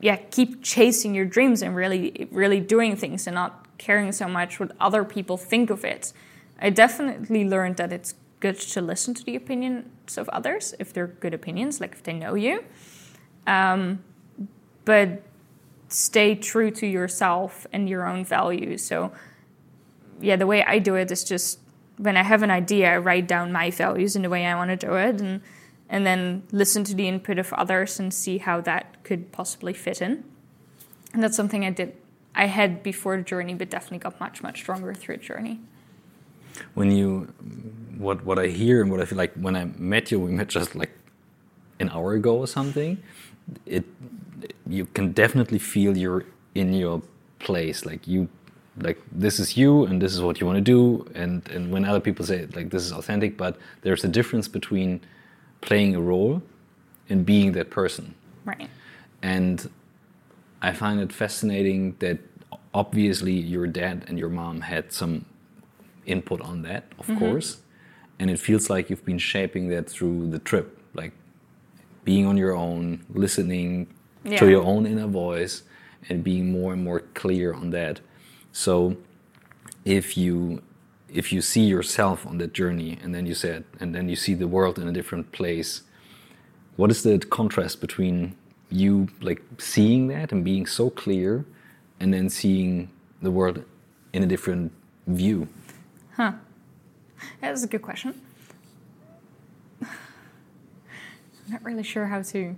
yeah 0.00 0.16
keep 0.16 0.62
chasing 0.62 1.14
your 1.14 1.24
dreams 1.24 1.60
and 1.60 1.74
really 1.74 2.28
really 2.30 2.60
doing 2.60 2.96
things 2.96 3.26
and 3.26 3.34
not 3.34 3.66
caring 3.78 4.12
so 4.12 4.28
much 4.28 4.60
what 4.60 4.72
other 4.80 5.04
people 5.04 5.36
think 5.36 5.70
of 5.70 5.84
it. 5.84 6.12
I 6.58 6.70
definitely 6.70 7.48
learned 7.48 7.76
that 7.76 7.92
it's 7.92 8.14
good 8.40 8.58
to 8.58 8.80
listen 8.80 9.14
to 9.14 9.24
the 9.24 9.36
opinions 9.36 10.16
of 10.16 10.28
others 10.30 10.74
if 10.78 10.92
they're 10.92 11.06
good 11.06 11.34
opinions, 11.34 11.80
like 11.80 11.92
if 11.92 12.02
they 12.02 12.12
know 12.12 12.34
you. 12.34 12.64
Um, 13.46 14.02
but 14.84 15.22
stay 15.88 16.34
true 16.34 16.70
to 16.70 16.86
yourself 16.86 17.66
and 17.72 17.88
your 17.88 18.06
own 18.06 18.24
values. 18.24 18.84
So, 18.84 19.12
yeah, 20.20 20.36
the 20.36 20.46
way 20.46 20.64
I 20.64 20.78
do 20.78 20.94
it 20.94 21.10
is 21.10 21.24
just 21.24 21.60
when 21.96 22.16
I 22.16 22.22
have 22.22 22.42
an 22.42 22.50
idea, 22.50 22.94
I 22.94 22.98
write 22.98 23.26
down 23.26 23.52
my 23.52 23.70
values 23.70 24.16
and 24.16 24.24
the 24.24 24.30
way 24.30 24.46
I 24.46 24.54
want 24.54 24.70
to 24.70 24.76
do 24.76 24.94
it, 24.94 25.20
and 25.20 25.40
and 25.88 26.06
then 26.06 26.42
listen 26.52 26.84
to 26.84 26.94
the 26.94 27.08
input 27.08 27.38
of 27.38 27.52
others 27.54 27.98
and 27.98 28.12
see 28.12 28.38
how 28.38 28.60
that 28.60 29.02
could 29.04 29.32
possibly 29.32 29.72
fit 29.72 30.02
in. 30.02 30.22
And 31.14 31.22
that's 31.22 31.36
something 31.36 31.64
I 31.64 31.70
did, 31.70 31.96
I 32.34 32.44
had 32.46 32.82
before 32.82 33.16
the 33.16 33.22
journey, 33.22 33.54
but 33.54 33.70
definitely 33.70 33.98
got 33.98 34.20
much 34.20 34.42
much 34.42 34.60
stronger 34.60 34.92
through 34.94 35.16
the 35.16 35.22
journey. 35.22 35.60
When 36.74 36.90
you, 36.90 37.32
what 37.98 38.24
what 38.24 38.38
I 38.38 38.46
hear 38.48 38.82
and 38.82 38.90
what 38.90 39.00
I 39.00 39.04
feel 39.04 39.18
like 39.18 39.34
when 39.34 39.56
I 39.56 39.64
met 39.76 40.10
you, 40.10 40.20
we 40.20 40.30
met 40.30 40.48
just 40.48 40.74
like 40.74 40.90
an 41.80 41.90
hour 41.90 42.14
ago 42.14 42.38
or 42.38 42.46
something. 42.46 43.02
It 43.66 43.84
you 44.66 44.84
can 44.86 45.12
definitely 45.12 45.58
feel 45.58 45.96
you're 45.96 46.24
in 46.54 46.72
your 46.72 47.02
place. 47.38 47.84
Like 47.84 48.06
you 48.06 48.28
like 48.80 49.00
this 49.10 49.40
is 49.40 49.56
you 49.56 49.84
and 49.86 50.00
this 50.00 50.14
is 50.14 50.22
what 50.22 50.40
you 50.40 50.46
want 50.46 50.58
to 50.58 50.62
do. 50.76 51.10
And 51.14 51.48
and 51.48 51.72
when 51.72 51.84
other 51.84 52.00
people 52.00 52.24
say 52.24 52.46
like 52.54 52.70
this 52.70 52.84
is 52.84 52.92
authentic 52.92 53.36
but 53.36 53.58
there's 53.82 54.04
a 54.04 54.08
difference 54.08 54.48
between 54.48 55.00
playing 55.60 55.94
a 55.94 56.00
role 56.00 56.42
and 57.08 57.24
being 57.24 57.52
that 57.52 57.70
person. 57.70 58.14
Right. 58.44 58.68
And 59.22 59.70
i 60.60 60.72
find 60.72 60.98
it 61.00 61.12
fascinating 61.12 61.94
that 62.00 62.18
obviously 62.74 63.32
your 63.32 63.66
dad 63.66 64.04
and 64.08 64.18
your 64.18 64.28
mom 64.28 64.60
had 64.60 64.92
some 64.92 65.24
input 66.08 66.40
on 66.40 66.62
that 66.62 66.84
of 66.98 67.08
mm 67.08 67.14
-hmm. 67.14 67.18
course 67.18 67.58
and 68.18 68.30
it 68.30 68.38
feels 68.40 68.68
like 68.70 68.84
you've 68.88 69.04
been 69.04 69.20
shaping 69.20 69.70
that 69.70 69.84
through 69.90 70.30
the 70.30 70.38
trip 70.50 70.66
like 70.94 71.12
being 72.04 72.26
on 72.26 72.36
your 72.36 72.54
own 72.54 73.00
listening 73.24 73.86
yeah. 74.24 74.38
to 74.38 74.48
your 74.48 74.62
own 74.62 74.86
inner 74.86 75.06
voice 75.06 75.62
and 76.08 76.24
being 76.24 76.50
more 76.50 76.72
and 76.72 76.82
more 76.82 77.00
clear 77.14 77.52
on 77.52 77.70
that. 77.70 78.00
So 78.52 78.96
if 79.84 80.16
you 80.16 80.62
if 81.20 81.32
you 81.32 81.40
see 81.40 81.62
yourself 81.62 82.26
on 82.26 82.36
that 82.38 82.52
journey 82.52 82.98
and 83.02 83.14
then 83.14 83.24
you 83.26 83.34
said 83.34 83.64
and 83.80 83.94
then 83.94 84.08
you 84.08 84.16
see 84.16 84.34
the 84.34 84.48
world 84.48 84.78
in 84.78 84.86
a 84.88 84.92
different 84.92 85.32
place, 85.32 85.82
what 86.76 86.90
is 86.90 87.02
the 87.02 87.18
contrast 87.18 87.80
between 87.80 88.34
you 88.70 89.08
like 89.20 89.42
seeing 89.58 90.08
that 90.08 90.32
and 90.32 90.44
being 90.44 90.66
so 90.66 90.90
clear 90.90 91.44
and 92.00 92.12
then 92.12 92.28
seeing 92.28 92.90
the 93.22 93.30
world 93.30 93.64
in 94.12 94.22
a 94.22 94.26
different 94.26 94.72
view? 95.06 95.48
Huh. 96.18 96.32
That's 97.40 97.62
a 97.62 97.68
good 97.68 97.82
question. 97.82 98.20
I'm 99.80 99.88
not 101.48 101.62
really 101.62 101.84
sure 101.84 102.06
how 102.06 102.22
to 102.22 102.56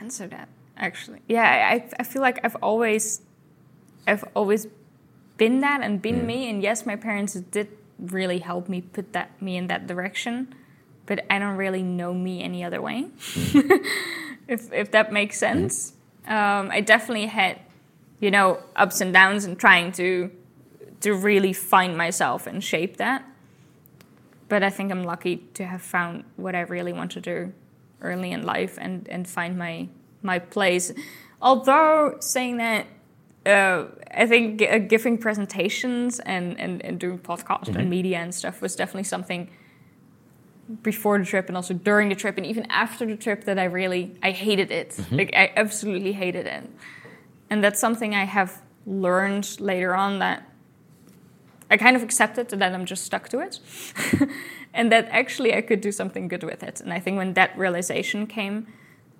answer 0.00 0.28
that 0.28 0.48
actually. 0.76 1.20
Yeah, 1.26 1.42
I, 1.42 1.88
I 1.98 2.04
feel 2.04 2.22
like 2.22 2.38
I've 2.44 2.54
always, 2.62 3.22
I've 4.06 4.24
always 4.36 4.68
been 5.36 5.60
that 5.60 5.80
and 5.82 6.00
been 6.00 6.20
mm. 6.20 6.26
me. 6.26 6.48
And 6.48 6.62
yes, 6.62 6.86
my 6.86 6.94
parents 6.94 7.34
did 7.34 7.68
really 7.98 8.38
help 8.38 8.68
me 8.68 8.82
put 8.82 9.12
that 9.14 9.42
me 9.42 9.56
in 9.56 9.66
that 9.66 9.88
direction, 9.88 10.54
but 11.06 11.26
I 11.28 11.40
don't 11.40 11.56
really 11.56 11.82
know 11.82 12.14
me 12.14 12.44
any 12.44 12.62
other 12.62 12.80
way. 12.80 13.06
Mm. 13.18 13.84
if 14.48 14.72
if 14.72 14.92
that 14.92 15.12
makes 15.12 15.36
mm. 15.38 15.40
sense, 15.40 15.92
mm. 16.24 16.30
um, 16.30 16.70
I 16.70 16.82
definitely 16.82 17.26
had, 17.26 17.58
you 18.20 18.30
know, 18.30 18.60
ups 18.76 19.00
and 19.00 19.12
downs 19.12 19.44
and 19.44 19.58
trying 19.58 19.90
to 19.92 20.30
to 21.00 21.14
really 21.14 21.52
find 21.52 21.96
myself 21.96 22.46
and 22.46 22.62
shape 22.62 22.96
that. 22.96 23.24
But 24.48 24.62
I 24.62 24.70
think 24.70 24.90
I'm 24.90 25.04
lucky 25.04 25.36
to 25.54 25.66
have 25.66 25.82
found 25.82 26.24
what 26.36 26.54
I 26.54 26.60
really 26.60 26.92
want 26.92 27.12
to 27.12 27.20
do 27.20 27.52
early 28.00 28.32
in 28.32 28.44
life 28.44 28.78
and, 28.80 29.08
and 29.08 29.28
find 29.28 29.58
my 29.58 29.88
my 30.22 30.38
place. 30.38 30.92
Although 31.40 32.16
saying 32.20 32.56
that, 32.56 32.86
uh, 33.46 33.84
I 34.12 34.26
think 34.26 34.62
uh, 34.62 34.78
giving 34.78 35.18
presentations 35.18 36.18
and, 36.20 36.58
and, 36.58 36.84
and 36.84 36.98
doing 36.98 37.18
podcasts 37.18 37.66
mm-hmm. 37.66 37.80
and 37.80 37.90
media 37.90 38.18
and 38.18 38.34
stuff 38.34 38.60
was 38.60 38.74
definitely 38.74 39.04
something 39.04 39.48
before 40.82 41.18
the 41.18 41.24
trip 41.24 41.48
and 41.48 41.56
also 41.56 41.72
during 41.72 42.08
the 42.08 42.14
trip 42.14 42.36
and 42.36 42.44
even 42.44 42.66
after 42.70 43.06
the 43.06 43.16
trip 43.16 43.44
that 43.44 43.58
I 43.58 43.64
really 43.64 44.16
I 44.22 44.32
hated 44.32 44.70
it. 44.70 44.90
Mm-hmm. 44.90 45.16
Like 45.16 45.30
I 45.34 45.52
absolutely 45.56 46.12
hated 46.12 46.46
it. 46.46 46.68
And 47.48 47.64
that's 47.64 47.80
something 47.80 48.14
I 48.14 48.24
have 48.24 48.60
learned 48.86 49.60
later 49.60 49.94
on 49.94 50.18
that 50.18 50.47
I 51.70 51.76
kind 51.76 51.96
of 51.96 52.02
accepted 52.02 52.48
that 52.48 52.74
I'm 52.74 52.86
just 52.86 53.04
stuck 53.04 53.28
to 53.30 53.40
it. 53.40 53.60
and 54.74 54.90
that 54.90 55.08
actually 55.10 55.54
I 55.54 55.60
could 55.60 55.80
do 55.80 55.92
something 55.92 56.28
good 56.28 56.42
with 56.42 56.62
it. 56.62 56.80
And 56.80 56.92
I 56.92 57.00
think 57.00 57.16
when 57.16 57.34
that 57.34 57.56
realization 57.58 58.26
came, 58.26 58.66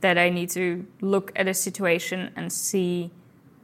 that 0.01 0.17
I 0.17 0.31
need 0.31 0.51
to 0.51 0.87
look 1.01 1.33
at 1.35 1.49
a 1.49 1.55
situation 1.55 2.31
and 2.37 2.53
see 2.53 3.11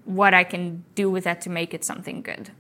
what 0.05 0.35
I 0.35 0.45
can 0.45 0.85
do 0.95 1.11
with 1.11 1.25
that 1.25 1.41
to 1.43 1.51
make 1.51 1.73
it 1.73 1.85
something 1.85 2.23
good. 2.23 2.51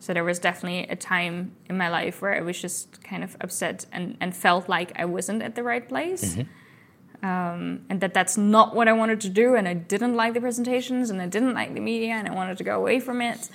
So 0.00 0.12
there 0.12 0.24
was 0.24 0.40
definitely 0.40 0.88
a 0.88 0.96
time 0.96 1.52
in 1.68 1.76
my 1.76 1.88
life 1.88 2.22
where 2.22 2.34
I 2.34 2.40
was 2.40 2.60
just 2.60 3.04
kind 3.04 3.22
of 3.22 3.36
upset 3.40 3.86
and, 3.92 4.16
and 4.20 4.34
felt 4.34 4.68
like 4.68 4.92
I 4.96 5.04
wasn't 5.04 5.42
at 5.42 5.54
the 5.54 5.62
right 5.62 5.88
place. 5.88 6.34
Mm-hmm. 6.34 7.24
Um, 7.24 7.82
and 7.88 8.00
that 8.00 8.12
that's 8.12 8.36
not 8.36 8.74
what 8.74 8.88
I 8.88 8.94
wanted 8.94 9.20
to 9.20 9.28
do. 9.28 9.54
And 9.54 9.68
I 9.68 9.74
didn't 9.74 10.16
like 10.16 10.34
the 10.34 10.40
presentations 10.40 11.10
and 11.10 11.22
I 11.22 11.26
didn't 11.26 11.54
like 11.54 11.74
the 11.74 11.80
media 11.80 12.14
and 12.14 12.26
I 12.26 12.34
wanted 12.34 12.58
to 12.58 12.64
go 12.64 12.76
away 12.76 12.98
from 12.98 13.20
it. 13.20 13.48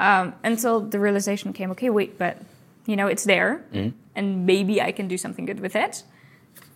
Um, 0.00 0.32
until 0.42 0.80
the 0.80 0.98
realization 0.98 1.52
came 1.52 1.70
okay, 1.72 1.90
wait, 1.90 2.18
but 2.18 2.38
you 2.86 2.96
know, 2.96 3.06
it's 3.06 3.24
there 3.24 3.62
mm-hmm. 3.70 3.94
and 4.16 4.46
maybe 4.46 4.80
I 4.80 4.92
can 4.92 5.08
do 5.08 5.18
something 5.18 5.44
good 5.44 5.60
with 5.60 5.76
it. 5.76 6.04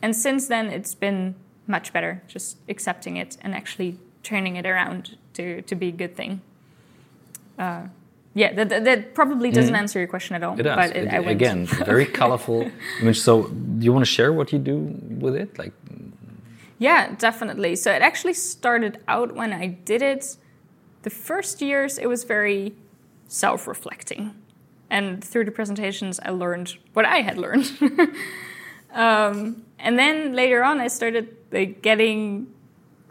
And 0.03 0.15
since 0.15 0.47
then, 0.47 0.67
it's 0.67 0.95
been 0.95 1.35
much 1.67 1.95
better 1.95 2.23
just 2.29 2.59
accepting 2.69 3.17
it 3.17 3.39
and 3.41 3.55
actually 3.55 3.97
turning 4.23 4.57
it 4.57 4.67
around 4.67 5.17
to, 5.33 5.63
to 5.63 5.75
be 5.75 5.89
a 5.89 5.93
good 5.93 6.15
thing. 6.15 6.43
Uh, 7.59 7.85
yeah, 8.35 8.53
that, 8.53 8.69
that, 8.69 8.85
that, 8.85 9.15
probably 9.15 9.51
doesn't 9.51 9.75
mm. 9.75 9.79
answer 9.79 9.99
your 9.99 10.09
question 10.09 10.37
at 10.37 10.43
all. 10.43 10.59
It 10.61 10.65
does. 10.65 10.77
But 10.77 10.95
it, 10.95 11.07
it, 11.07 11.27
again, 11.27 11.67
very 11.67 12.05
colorful 12.21 12.71
image. 13.01 13.21
So, 13.21 13.45
do 13.45 13.85
you 13.85 13.93
want 13.93 14.05
to 14.05 14.11
share 14.11 14.33
what 14.35 14.53
you 14.53 14.59
do 14.59 14.79
with 15.09 15.35
it? 15.35 15.57
Like, 15.59 15.73
yeah, 16.79 17.15
definitely. 17.17 17.77
So 17.77 17.91
it 17.93 18.03
actually 18.03 18.35
started 18.35 18.99
out 19.09 19.35
when 19.35 19.53
I 19.53 19.69
did 19.69 20.03
it. 20.03 20.37
The 21.03 21.11
first 21.11 21.63
years, 21.63 21.97
it 21.97 22.07
was 22.07 22.25
very 22.25 22.75
self-reflecting, 23.29 24.35
and 24.91 25.23
through 25.25 25.45
the 25.45 25.51
presentations, 25.51 26.21
I 26.21 26.31
learned 26.31 26.77
what 26.93 27.05
I 27.05 27.19
had 27.23 27.39
learned. 27.39 27.71
um, 28.93 29.65
and 29.79 29.99
then 29.99 30.35
later 30.35 30.63
on, 30.63 30.81
I 30.81 30.89
started 30.89 31.37
like 31.51 31.83
getting 31.83 32.47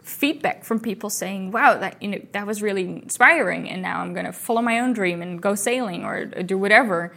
feedback 0.02 0.64
from 0.64 0.80
people 0.80 1.10
saying, 1.10 1.50
"Wow, 1.50 1.78
that 1.78 2.02
you 2.02 2.08
know 2.08 2.20
that 2.32 2.46
was 2.46 2.62
really 2.62 2.82
inspiring," 2.82 3.68
and 3.68 3.82
now 3.82 4.00
I'm 4.00 4.12
going 4.12 4.26
to 4.26 4.32
follow 4.32 4.62
my 4.62 4.80
own 4.80 4.92
dream 4.92 5.22
and 5.22 5.40
go 5.40 5.54
sailing 5.54 6.04
or, 6.04 6.30
or 6.36 6.42
do 6.42 6.58
whatever. 6.58 7.14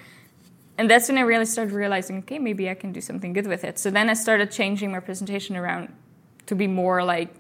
And 0.78 0.90
that's 0.90 1.10
when 1.10 1.18
I 1.18 1.22
really 1.22 1.46
started 1.46 1.74
realizing, 1.74 2.20
okay, 2.20 2.38
maybe 2.38 2.70
I 2.70 2.76
can 2.76 2.92
do 2.92 3.02
something 3.02 3.34
good 3.34 3.48
with 3.48 3.64
it. 3.64 3.80
So 3.80 3.90
then 3.90 4.10
I 4.10 4.14
started 4.14 4.52
changing 4.52 4.92
my 4.92 5.00
presentation 5.00 5.56
around 5.56 5.92
to 6.46 6.56
be 6.56 6.68
more 6.68 7.04
like 7.04 7.34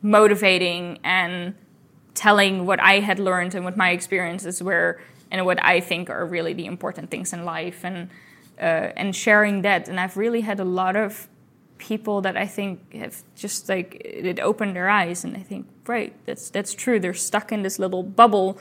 motivating 0.00 0.98
and 1.04 1.54
telling 2.14 2.66
what 2.66 2.80
I 2.80 3.00
had 3.00 3.18
learned 3.18 3.54
and 3.54 3.64
what 3.64 3.76
my 3.76 3.90
experiences 3.90 4.62
were 4.62 5.00
and 5.30 5.44
what 5.46 5.62
I 5.64 5.80
think 5.80 6.10
are 6.10 6.26
really 6.26 6.52
the 6.52 6.66
important 6.66 7.10
things 7.10 7.32
in 7.32 7.44
life 7.44 7.84
and 7.84 8.10
uh, 8.60 8.92
and 8.96 9.16
sharing 9.16 9.62
that. 9.62 9.88
And 9.88 9.98
I've 9.98 10.16
really 10.16 10.42
had 10.42 10.60
a 10.60 10.64
lot 10.64 10.94
of 10.94 11.28
people 11.78 12.20
that 12.20 12.36
I 12.36 12.46
think 12.46 12.94
have 12.94 13.22
just 13.34 13.68
like 13.68 14.00
it 14.04 14.38
opened 14.38 14.76
their 14.76 14.88
eyes 14.88 15.24
and 15.24 15.34
they 15.34 15.42
think, 15.42 15.66
right, 15.86 16.14
that's 16.26 16.50
that's 16.50 16.74
true. 16.74 17.00
They're 17.00 17.14
stuck 17.14 17.50
in 17.50 17.62
this 17.62 17.78
little 17.78 18.02
bubble, 18.02 18.58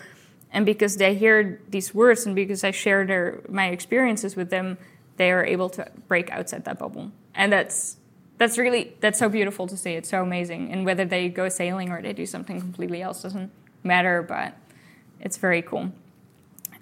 and 0.51 0.65
because 0.65 0.97
they 0.97 1.13
hear 1.13 1.61
these 1.69 1.93
words 1.93 2.25
and 2.25 2.35
because 2.35 2.63
I 2.63 2.71
share 2.71 3.05
their 3.05 3.41
my 3.47 3.67
experiences 3.67 4.35
with 4.35 4.49
them, 4.49 4.77
they 5.17 5.31
are 5.31 5.45
able 5.45 5.69
to 5.71 5.91
break 6.07 6.31
outside 6.31 6.65
that 6.65 6.79
bubble, 6.79 7.11
and 7.35 7.51
that's 7.53 7.97
that's 8.41 8.57
really 8.57 8.95
that's 9.01 9.19
so 9.19 9.29
beautiful 9.29 9.67
to 9.67 9.77
see. 9.77 9.91
It's 9.91 10.09
so 10.09 10.23
amazing, 10.23 10.71
and 10.71 10.83
whether 10.83 11.05
they 11.05 11.29
go 11.29 11.47
sailing 11.47 11.91
or 11.91 12.01
they 12.01 12.11
do 12.11 12.25
something 12.25 12.59
completely 12.59 13.03
else 13.03 13.21
doesn't 13.21 13.51
matter, 13.83 14.23
but 14.23 14.55
it's 15.19 15.37
very 15.37 15.61
cool. 15.61 15.91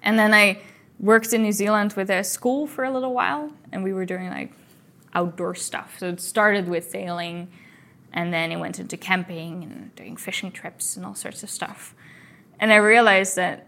And 0.02 0.18
then 0.18 0.32
I 0.32 0.62
worked 0.98 1.34
in 1.34 1.42
New 1.42 1.52
Zealand 1.52 1.92
with 1.92 2.08
a 2.08 2.24
school 2.24 2.66
for 2.66 2.84
a 2.84 2.90
little 2.90 3.12
while, 3.12 3.52
and 3.72 3.84
we 3.84 3.92
were 3.92 4.06
doing 4.06 4.30
like 4.30 4.52
outdoor 5.12 5.54
stuff. 5.54 5.96
So 5.98 6.08
it 6.08 6.22
started 6.22 6.66
with 6.66 6.88
sailing, 6.88 7.48
and 8.10 8.32
then 8.32 8.52
it 8.52 8.56
went 8.56 8.80
into 8.80 8.96
camping 8.96 9.62
and 9.62 9.94
doing 9.96 10.16
fishing 10.16 10.50
trips 10.52 10.96
and 10.96 11.04
all 11.04 11.14
sorts 11.14 11.42
of 11.42 11.50
stuff. 11.50 11.94
And 12.58 12.72
I 12.72 12.76
realized 12.76 13.36
that 13.36 13.66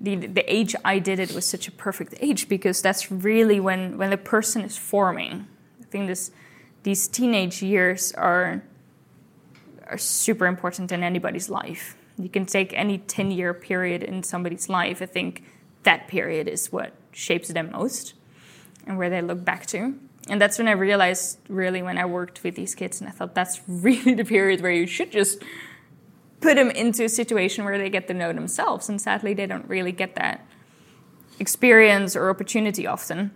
the 0.00 0.14
the 0.14 0.44
age 0.46 0.76
I 0.84 1.00
did 1.00 1.18
it 1.18 1.32
was 1.32 1.44
such 1.44 1.66
a 1.66 1.72
perfect 1.72 2.14
age 2.20 2.48
because 2.48 2.80
that's 2.80 3.10
really 3.10 3.58
when 3.58 3.98
when 3.98 4.10
the 4.10 4.16
person 4.16 4.62
is 4.62 4.76
forming. 4.76 5.48
I 5.80 5.86
think 5.86 6.06
this 6.06 6.30
these 6.82 7.08
teenage 7.08 7.62
years 7.62 8.12
are 8.12 8.62
are 9.88 9.98
super 9.98 10.46
important 10.46 10.90
in 10.90 11.02
anybody's 11.02 11.50
life. 11.50 11.96
You 12.18 12.28
can 12.28 12.46
take 12.46 12.72
any 12.74 12.98
10 12.98 13.30
year 13.30 13.52
period 13.52 14.02
in 14.02 14.22
somebody's 14.22 14.68
life. 14.68 15.02
I 15.02 15.06
think 15.06 15.44
that 15.82 16.08
period 16.08 16.48
is 16.48 16.72
what 16.72 16.94
shapes 17.12 17.48
them 17.48 17.70
most 17.72 18.14
and 18.86 18.96
where 18.96 19.10
they 19.10 19.20
look 19.20 19.44
back 19.44 19.66
to. 19.66 19.94
And 20.28 20.40
that's 20.40 20.58
when 20.58 20.68
I 20.68 20.72
realized, 20.72 21.38
really, 21.48 21.82
when 21.82 21.98
I 21.98 22.04
worked 22.04 22.44
with 22.44 22.54
these 22.54 22.74
kids, 22.74 23.00
and 23.00 23.08
I 23.08 23.12
thought 23.12 23.34
that's 23.34 23.60
really 23.68 24.14
the 24.14 24.24
period 24.24 24.60
where 24.60 24.72
you 24.72 24.86
should 24.86 25.10
just 25.10 25.42
put 26.40 26.56
them 26.56 26.70
into 26.70 27.04
a 27.04 27.08
situation 27.08 27.64
where 27.64 27.78
they 27.78 27.90
get 27.90 28.06
to 28.08 28.14
know 28.14 28.32
themselves. 28.32 28.88
And 28.88 29.00
sadly, 29.00 29.34
they 29.34 29.46
don't 29.46 29.68
really 29.68 29.92
get 29.92 30.14
that 30.16 30.46
experience 31.38 32.14
or 32.14 32.30
opportunity 32.30 32.86
often. 32.86 33.32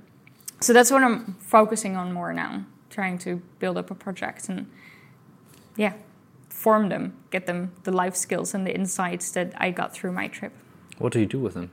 So 0.61 0.73
that's 0.73 0.91
what 0.91 1.03
I'm 1.03 1.35
focusing 1.41 1.97
on 1.97 2.13
more 2.13 2.33
now, 2.33 2.65
trying 2.97 3.19
to 3.19 3.43
build 3.59 3.77
up 3.77 3.91
a 3.91 3.95
project 3.95 4.49
and, 4.49 4.67
yeah, 5.77 5.93
form 6.49 6.89
them, 6.89 7.13
get 7.31 7.45
them 7.47 7.71
the 7.85 7.93
life 7.93 8.17
skills 8.17 8.55
and 8.55 8.67
the 8.67 8.75
insights 8.75 9.31
that 9.33 9.53
I 9.59 9.71
got 9.71 9.93
through 9.93 10.13
my 10.13 10.29
trip. 10.29 10.53
What 10.97 11.13
do 11.13 11.21
you 11.21 11.27
do 11.27 11.39
with 11.39 11.53
them? 11.53 11.71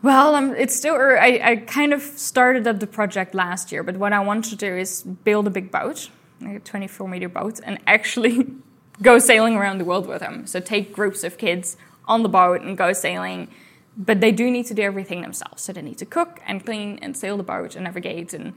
Well, 0.00 0.36
um, 0.36 0.54
it's 0.54 0.76
still. 0.76 0.94
I, 0.94 1.40
I 1.42 1.56
kind 1.56 1.92
of 1.92 2.02
started 2.02 2.68
up 2.68 2.78
the 2.78 2.86
project 2.86 3.34
last 3.34 3.72
year, 3.72 3.82
but 3.82 3.96
what 3.96 4.12
I 4.12 4.20
want 4.20 4.44
to 4.46 4.56
do 4.56 4.72
is 4.84 5.02
build 5.02 5.46
a 5.48 5.50
big 5.50 5.72
boat, 5.72 6.08
like 6.40 6.56
a 6.56 6.60
24 6.60 7.08
meter 7.08 7.28
boat, 7.28 7.60
and 7.64 7.78
actually 7.86 8.46
go 9.02 9.18
sailing 9.18 9.56
around 9.56 9.78
the 9.78 9.84
world 9.84 10.06
with 10.06 10.20
them. 10.20 10.46
So 10.46 10.60
take 10.60 10.92
groups 10.92 11.24
of 11.24 11.36
kids 11.36 11.76
on 12.06 12.22
the 12.22 12.28
boat 12.28 12.62
and 12.62 12.78
go 12.78 12.92
sailing, 12.92 13.48
but 13.96 14.20
they 14.20 14.32
do 14.32 14.50
need 14.50 14.66
to 14.66 14.74
do 14.74 14.82
everything 14.82 15.20
themselves. 15.22 15.62
So 15.62 15.72
they 15.72 15.82
need 15.82 15.98
to 15.98 16.06
cook 16.06 16.40
and 16.46 16.64
clean 16.64 17.00
and 17.02 17.16
sail 17.16 17.36
the 17.36 17.48
boat 17.54 17.74
and 17.74 17.84
navigate, 17.84 18.32
and 18.34 18.52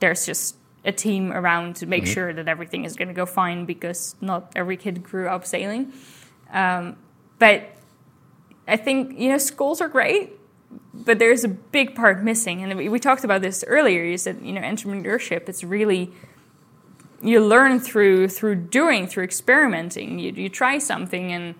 there's 0.00 0.26
just 0.26 0.56
a 0.84 0.92
team 0.92 1.32
around 1.32 1.76
to 1.76 1.86
make 1.86 2.04
mm-hmm. 2.04 2.12
sure 2.12 2.32
that 2.32 2.48
everything 2.48 2.84
is 2.84 2.96
going 2.96 3.08
to 3.08 3.14
go 3.14 3.26
fine 3.26 3.64
because 3.64 4.16
not 4.20 4.52
every 4.56 4.76
kid 4.76 5.02
grew 5.02 5.28
up 5.28 5.46
sailing. 5.46 5.92
Um, 6.52 6.96
but 7.38 7.70
I 8.66 8.76
think 8.76 9.18
you 9.18 9.30
know 9.30 9.38
schools 9.38 9.80
are 9.80 9.88
great 9.88 10.32
but 10.94 11.18
there's 11.18 11.44
a 11.44 11.48
big 11.48 11.94
part 11.94 12.22
missing, 12.22 12.62
and 12.62 12.76
we 12.90 12.98
talked 12.98 13.24
about 13.24 13.42
this 13.42 13.64
earlier. 13.66 14.04
You 14.04 14.18
said 14.18 14.40
you 14.42 14.52
know 14.52 14.60
entrepreneurship. 14.60 15.48
It's 15.48 15.64
really 15.64 16.10
you 17.22 17.44
learn 17.44 17.80
through 17.80 18.28
through 18.28 18.56
doing, 18.56 19.06
through 19.06 19.24
experimenting. 19.24 20.18
You 20.18 20.32
you 20.32 20.48
try 20.48 20.78
something 20.78 21.32
and 21.32 21.54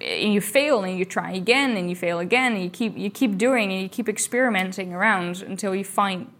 and 0.00 0.32
you 0.32 0.40
fail 0.40 0.84
and 0.84 0.98
you 0.98 1.04
try 1.04 1.32
again 1.32 1.76
and 1.76 1.88
you 1.88 1.96
fail 1.96 2.18
again 2.18 2.54
and 2.54 2.62
you 2.62 2.70
keep 2.70 2.96
you 2.96 3.10
keep 3.10 3.36
doing 3.36 3.72
and 3.72 3.82
you 3.82 3.88
keep 3.88 4.08
experimenting 4.08 4.92
around 4.92 5.42
until 5.42 5.74
you 5.74 5.84
find 5.84 6.30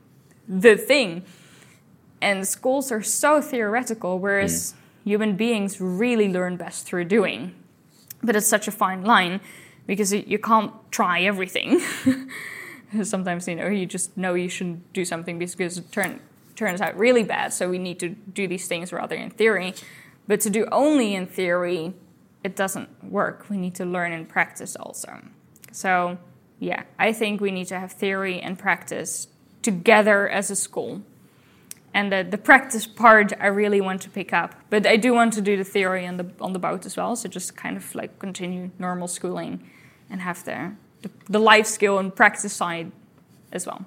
the 0.49 0.77
thing. 0.77 1.25
And 2.21 2.47
schools 2.47 2.91
are 2.91 3.03
so 3.03 3.41
theoretical, 3.41 4.19
whereas 4.19 4.73
mm. 4.73 4.77
human 5.05 5.37
beings 5.37 5.81
really 5.81 6.33
learn 6.33 6.57
best 6.57 6.87
through 6.87 7.05
doing. 7.05 7.55
But 8.23 8.37
it's 8.37 8.47
such 8.47 8.67
a 8.67 8.73
fine 8.73 9.03
line 9.03 9.41
because 9.87 10.13
you 10.13 10.39
can't 10.39 10.73
try 10.91 11.21
everything. 11.23 11.81
Sometimes 13.03 13.47
you 13.47 13.57
know 13.57 13.69
you 13.69 13.87
just 13.87 14.17
know 14.17 14.35
you 14.35 14.49
shouldn't 14.49 14.93
do 14.93 15.05
something 15.05 15.39
because 15.39 15.79
it 15.79 15.93
turn, 15.93 16.21
turns 16.55 16.81
out 16.81 16.97
really 16.97 17.25
bad. 17.25 17.53
So 17.53 17.69
we 17.69 17.79
need 17.79 18.01
to 18.01 18.11
do 18.11 18.49
these 18.49 18.67
things 18.67 18.93
rather 18.93 19.17
in 19.17 19.31
theory. 19.31 19.75
But 20.27 20.41
to 20.41 20.51
do 20.51 20.67
only 20.73 21.15
in 21.15 21.27
theory, 21.27 21.95
it 22.43 22.57
doesn't 22.57 22.89
work. 23.05 23.49
We 23.51 23.59
need 23.59 23.75
to 23.77 23.85
learn 23.85 24.13
and 24.13 24.29
practice 24.29 24.77
also. 24.77 25.21
So 25.73 26.19
yeah, 26.59 26.85
I 26.99 27.13
think 27.13 27.41
we 27.41 27.51
need 27.51 27.67
to 27.69 27.79
have 27.79 27.93
theory 27.93 28.41
and 28.41 28.59
practice 28.59 29.29
together 29.63 30.29
as 30.29 30.51
a 30.51 30.57
school 30.57 31.03
and 31.97 32.13
the, 32.13 32.23
the 32.29 32.37
practice 32.37 32.87
part 32.87 33.33
I 33.41 33.47
really 33.47 33.81
want 33.81 34.03
to 34.03 34.11
pick 34.11 34.33
up. 34.35 34.55
But 34.69 34.87
I 34.87 34.97
do 34.99 35.15
want 35.15 35.33
to 35.33 35.41
do 35.41 35.57
the 35.57 35.65
theory 35.65 36.07
on 36.07 36.19
the 36.19 36.27
on 36.41 36.53
the 36.53 36.59
boat 36.59 36.85
as 36.85 36.95
well. 36.97 37.17
So 37.17 37.27
just 37.29 37.57
kind 37.57 37.77
of 37.77 37.95
like 37.95 38.19
continue 38.19 38.71
normal 38.79 39.09
schooling 39.09 39.55
and 40.11 40.21
have 40.21 40.45
the 40.45 40.73
the, 41.03 41.11
the 41.31 41.39
life 41.39 41.67
skill 41.67 41.99
and 41.99 42.15
practice 42.15 42.53
side 42.53 42.93
as 43.51 43.67
well. 43.67 43.81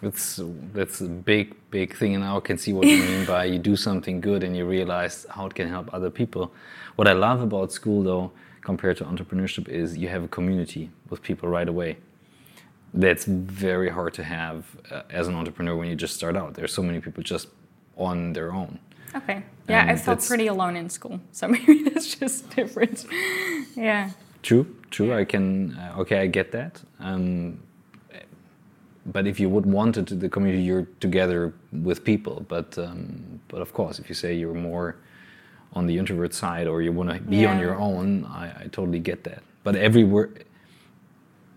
That's 0.00 0.40
that's 0.72 1.00
a 1.00 1.08
big 1.32 1.46
big 1.70 1.96
thing, 1.96 2.14
and 2.14 2.24
I 2.24 2.40
can 2.40 2.58
see 2.58 2.72
what 2.72 2.86
you 2.86 3.02
mean 3.10 3.26
by 3.26 3.46
you 3.52 3.58
do 3.58 3.76
something 3.76 4.20
good 4.20 4.44
and 4.44 4.56
you 4.56 4.64
realize 4.64 5.26
how 5.28 5.46
it 5.46 5.54
can 5.54 5.68
help 5.68 5.92
other 5.92 6.10
people. 6.10 6.52
What 6.94 7.08
I 7.08 7.14
love 7.14 7.40
about 7.42 7.72
school, 7.72 8.04
though, 8.04 8.30
compared 8.60 8.96
to 8.98 9.04
entrepreneurship, 9.04 9.68
is 9.68 9.96
you 9.96 10.08
have 10.08 10.22
a 10.22 10.28
community 10.28 10.90
with 11.10 11.22
people 11.22 11.48
right 11.48 11.68
away 11.68 11.96
that's 12.94 13.24
very 13.24 13.90
hard 13.90 14.14
to 14.14 14.24
have 14.24 14.64
uh, 14.90 15.02
as 15.10 15.28
an 15.28 15.34
entrepreneur 15.34 15.76
when 15.76 15.88
you 15.88 15.96
just 15.96 16.14
start 16.14 16.36
out. 16.36 16.54
There's 16.54 16.72
so 16.72 16.82
many 16.82 17.00
people 17.00 17.22
just 17.22 17.48
on 17.96 18.32
their 18.32 18.52
own. 18.52 18.78
Okay. 19.14 19.42
Yeah, 19.68 19.82
and 19.82 19.90
I 19.90 19.96
felt 19.96 20.26
pretty 20.26 20.46
alone 20.46 20.76
in 20.76 20.88
school, 20.88 21.20
so 21.32 21.48
maybe 21.54 21.82
that's 21.84 22.14
just 22.14 22.50
different. 22.54 23.06
yeah. 23.76 24.10
True. 24.42 24.66
True. 24.90 25.12
I 25.12 25.24
can. 25.24 25.76
Uh, 25.76 26.00
okay, 26.00 26.20
I 26.20 26.26
get 26.26 26.52
that. 26.52 26.80
Um, 27.00 27.60
but 29.06 29.26
if 29.26 29.40
you 29.40 29.48
would 29.48 29.66
want 29.66 29.96
it, 29.96 30.20
the 30.20 30.28
community, 30.28 30.62
you're 30.62 30.86
together 31.00 31.52
with 31.72 32.04
people. 32.04 32.44
But 32.48 32.78
um, 32.78 33.40
but 33.48 33.60
of 33.60 33.72
course, 33.72 33.98
if 33.98 34.08
you 34.08 34.14
say 34.14 34.34
you're 34.34 34.54
more 34.54 34.96
on 35.72 35.86
the 35.86 35.98
introvert 35.98 36.34
side 36.34 36.66
or 36.66 36.82
you 36.82 36.92
want 36.92 37.10
to 37.10 37.20
be 37.20 37.38
yeah. 37.38 37.52
on 37.52 37.58
your 37.58 37.76
own, 37.76 38.24
I, 38.24 38.64
I 38.64 38.68
totally 38.72 38.98
get 38.98 39.24
that. 39.24 39.42
But 39.64 39.76
every 39.76 40.02
everywhere, 40.02 40.30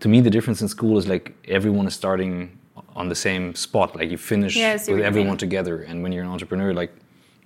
to 0.02 0.08
me, 0.08 0.20
the 0.20 0.30
difference 0.30 0.60
in 0.60 0.68
school 0.68 0.98
is 0.98 1.06
like 1.06 1.32
everyone 1.46 1.86
is 1.86 1.94
starting 1.94 2.58
on 2.96 3.08
the 3.08 3.14
same 3.14 3.54
spot. 3.54 3.94
Like 3.94 4.10
you 4.10 4.18
finish 4.18 4.56
with 4.56 5.00
everyone 5.00 5.38
together, 5.38 5.82
and 5.82 6.02
when 6.02 6.10
you're 6.10 6.24
an 6.24 6.30
entrepreneur, 6.30 6.74
like 6.74 6.92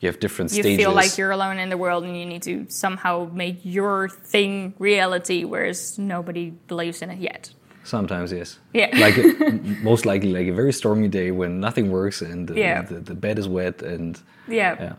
you 0.01 0.09
have 0.09 0.19
different 0.21 0.51
you 0.53 0.63
stages. 0.63 0.79
You 0.79 0.87
feel 0.87 0.95
like 0.95 1.19
you're 1.19 1.33
alone 1.33 1.59
in 1.59 1.69
the 1.69 1.77
world, 1.77 2.05
and 2.05 2.17
you 2.19 2.25
need 2.25 2.43
to 2.43 2.65
somehow 2.71 3.29
make 3.31 3.59
your 3.63 4.09
thing 4.09 4.73
reality, 4.79 5.45
whereas 5.45 5.99
nobody 5.99 6.51
believes 6.67 7.03
in 7.03 7.11
it 7.11 7.19
yet. 7.19 7.51
Sometimes, 7.85 8.33
yes. 8.33 8.59
Yeah. 8.73 8.89
like 8.99 9.17
most 9.83 10.07
likely, 10.07 10.33
like 10.33 10.47
a 10.49 10.55
very 10.55 10.73
stormy 10.73 11.09
day 11.09 11.31
when 11.31 11.61
nothing 11.61 11.91
works 11.91 12.23
and 12.23 12.51
uh, 12.51 12.55
yeah. 12.55 12.83
the, 12.83 13.01
the, 13.01 13.15
bed 13.15 13.39
is 13.39 13.49
wet 13.49 13.83
and 13.83 14.21
yeah, 14.49 14.75
yeah, 14.81 14.95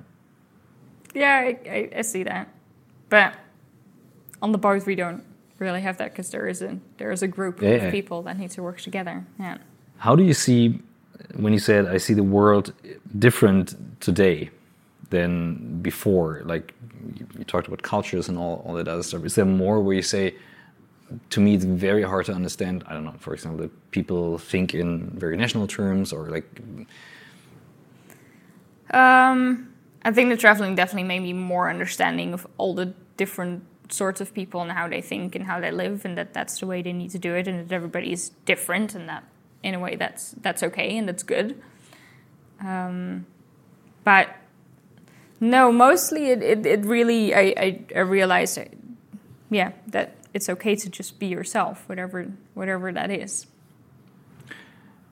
yeah. 1.14 1.36
I, 1.36 1.70
I, 1.70 1.90
I 1.98 2.02
see 2.04 2.24
that, 2.24 2.48
but 3.10 3.34
on 4.42 4.52
the 4.54 4.58
boat 4.58 4.86
we 4.86 4.96
don't 4.96 5.27
really 5.60 5.82
have 5.82 5.98
that 5.98 6.12
because 6.12 6.30
there 6.30 6.48
is 6.48 6.62
a 6.62 6.80
there 6.98 7.12
is 7.12 7.24
a 7.24 7.28
group 7.28 7.62
yeah, 7.62 7.70
of 7.70 7.92
people 7.92 8.22
that 8.24 8.38
need 8.38 8.52
to 8.52 8.64
work 8.64 8.80
together. 8.82 9.26
Yeah. 9.40 9.58
How 9.98 10.16
do 10.16 10.24
you 10.24 10.34
see 10.34 10.80
when 11.36 11.54
you 11.54 11.60
said 11.60 11.88
I 11.88 11.98
see 11.98 12.14
the 12.14 12.24
world 12.24 12.74
different 13.18 13.76
today 14.00 14.50
than 15.10 15.82
before? 15.82 16.42
Like 16.46 16.74
you, 17.16 17.28
you 17.38 17.44
talked 17.44 17.68
about 17.68 17.82
cultures 17.82 18.30
and 18.30 18.38
all, 18.38 18.64
all 18.66 18.74
that 18.76 18.88
other 18.88 19.04
stuff. 19.04 19.26
Is 19.26 19.36
there 19.36 19.46
more 19.46 19.80
where 19.80 19.96
you 19.96 20.02
say 20.02 20.36
to 21.30 21.40
me 21.40 21.56
it's 21.56 21.64
very 21.64 22.04
hard 22.04 22.26
to 22.26 22.34
understand 22.34 22.84
i 22.88 22.94
don't 22.94 23.06
know 23.06 23.16
for 23.20 23.34
example 23.34 23.60
that 23.62 23.92
people 23.92 24.38
think 24.38 24.74
in 24.74 25.10
very 25.12 25.38
national 25.38 25.68
terms 25.68 26.12
or 26.12 26.30
like 26.30 26.62
um, 28.92 29.74
i 30.04 30.12
think 30.12 30.30
the 30.30 30.38
traveling 30.38 30.76
definitely 30.76 31.08
made 31.08 31.22
me 31.22 31.34
more 31.34 31.70
understanding 31.70 32.34
of 32.34 32.46
all 32.58 32.74
the 32.74 32.94
different 33.16 33.64
sorts 33.90 34.22
of 34.22 34.34
people 34.34 34.62
and 34.62 34.72
how 34.72 34.88
they 34.88 35.02
think 35.02 35.36
and 35.36 35.46
how 35.46 35.60
they 35.60 35.72
live, 35.72 36.06
and 36.06 36.18
that 36.18 36.34
that's 36.34 36.60
the 36.60 36.68
way 36.68 36.82
they 36.82 36.94
need 36.94 37.12
to 37.12 37.20
do 37.20 37.36
it, 37.36 37.48
and 37.48 37.68
that 37.68 37.74
everybody 37.74 38.12
is 38.12 38.30
different, 38.46 38.96
and 38.96 39.08
that 39.10 39.24
in 39.64 39.74
a 39.74 39.80
way 39.80 39.96
that's 39.96 40.32
that's 40.42 40.64
okay 40.64 40.98
and 40.98 41.08
that's 41.08 41.24
good. 41.24 41.62
Um, 42.60 43.26
but 44.04 44.30
no, 45.40 45.72
mostly 45.72 46.32
it, 46.32 46.42
it, 46.42 46.66
it 46.66 46.86
really 46.86 47.34
I, 47.34 47.54
I, 47.58 47.80
I 47.96 48.00
realized, 48.00 48.60
yeah, 49.50 49.72
that 49.88 50.16
it's 50.34 50.50
okay 50.50 50.76
to 50.76 50.90
just 50.90 51.20
be 51.20 51.28
yourself, 51.28 51.88
whatever 51.88 52.32
whatever 52.54 52.92
that 52.92 53.12
is. 53.12 53.48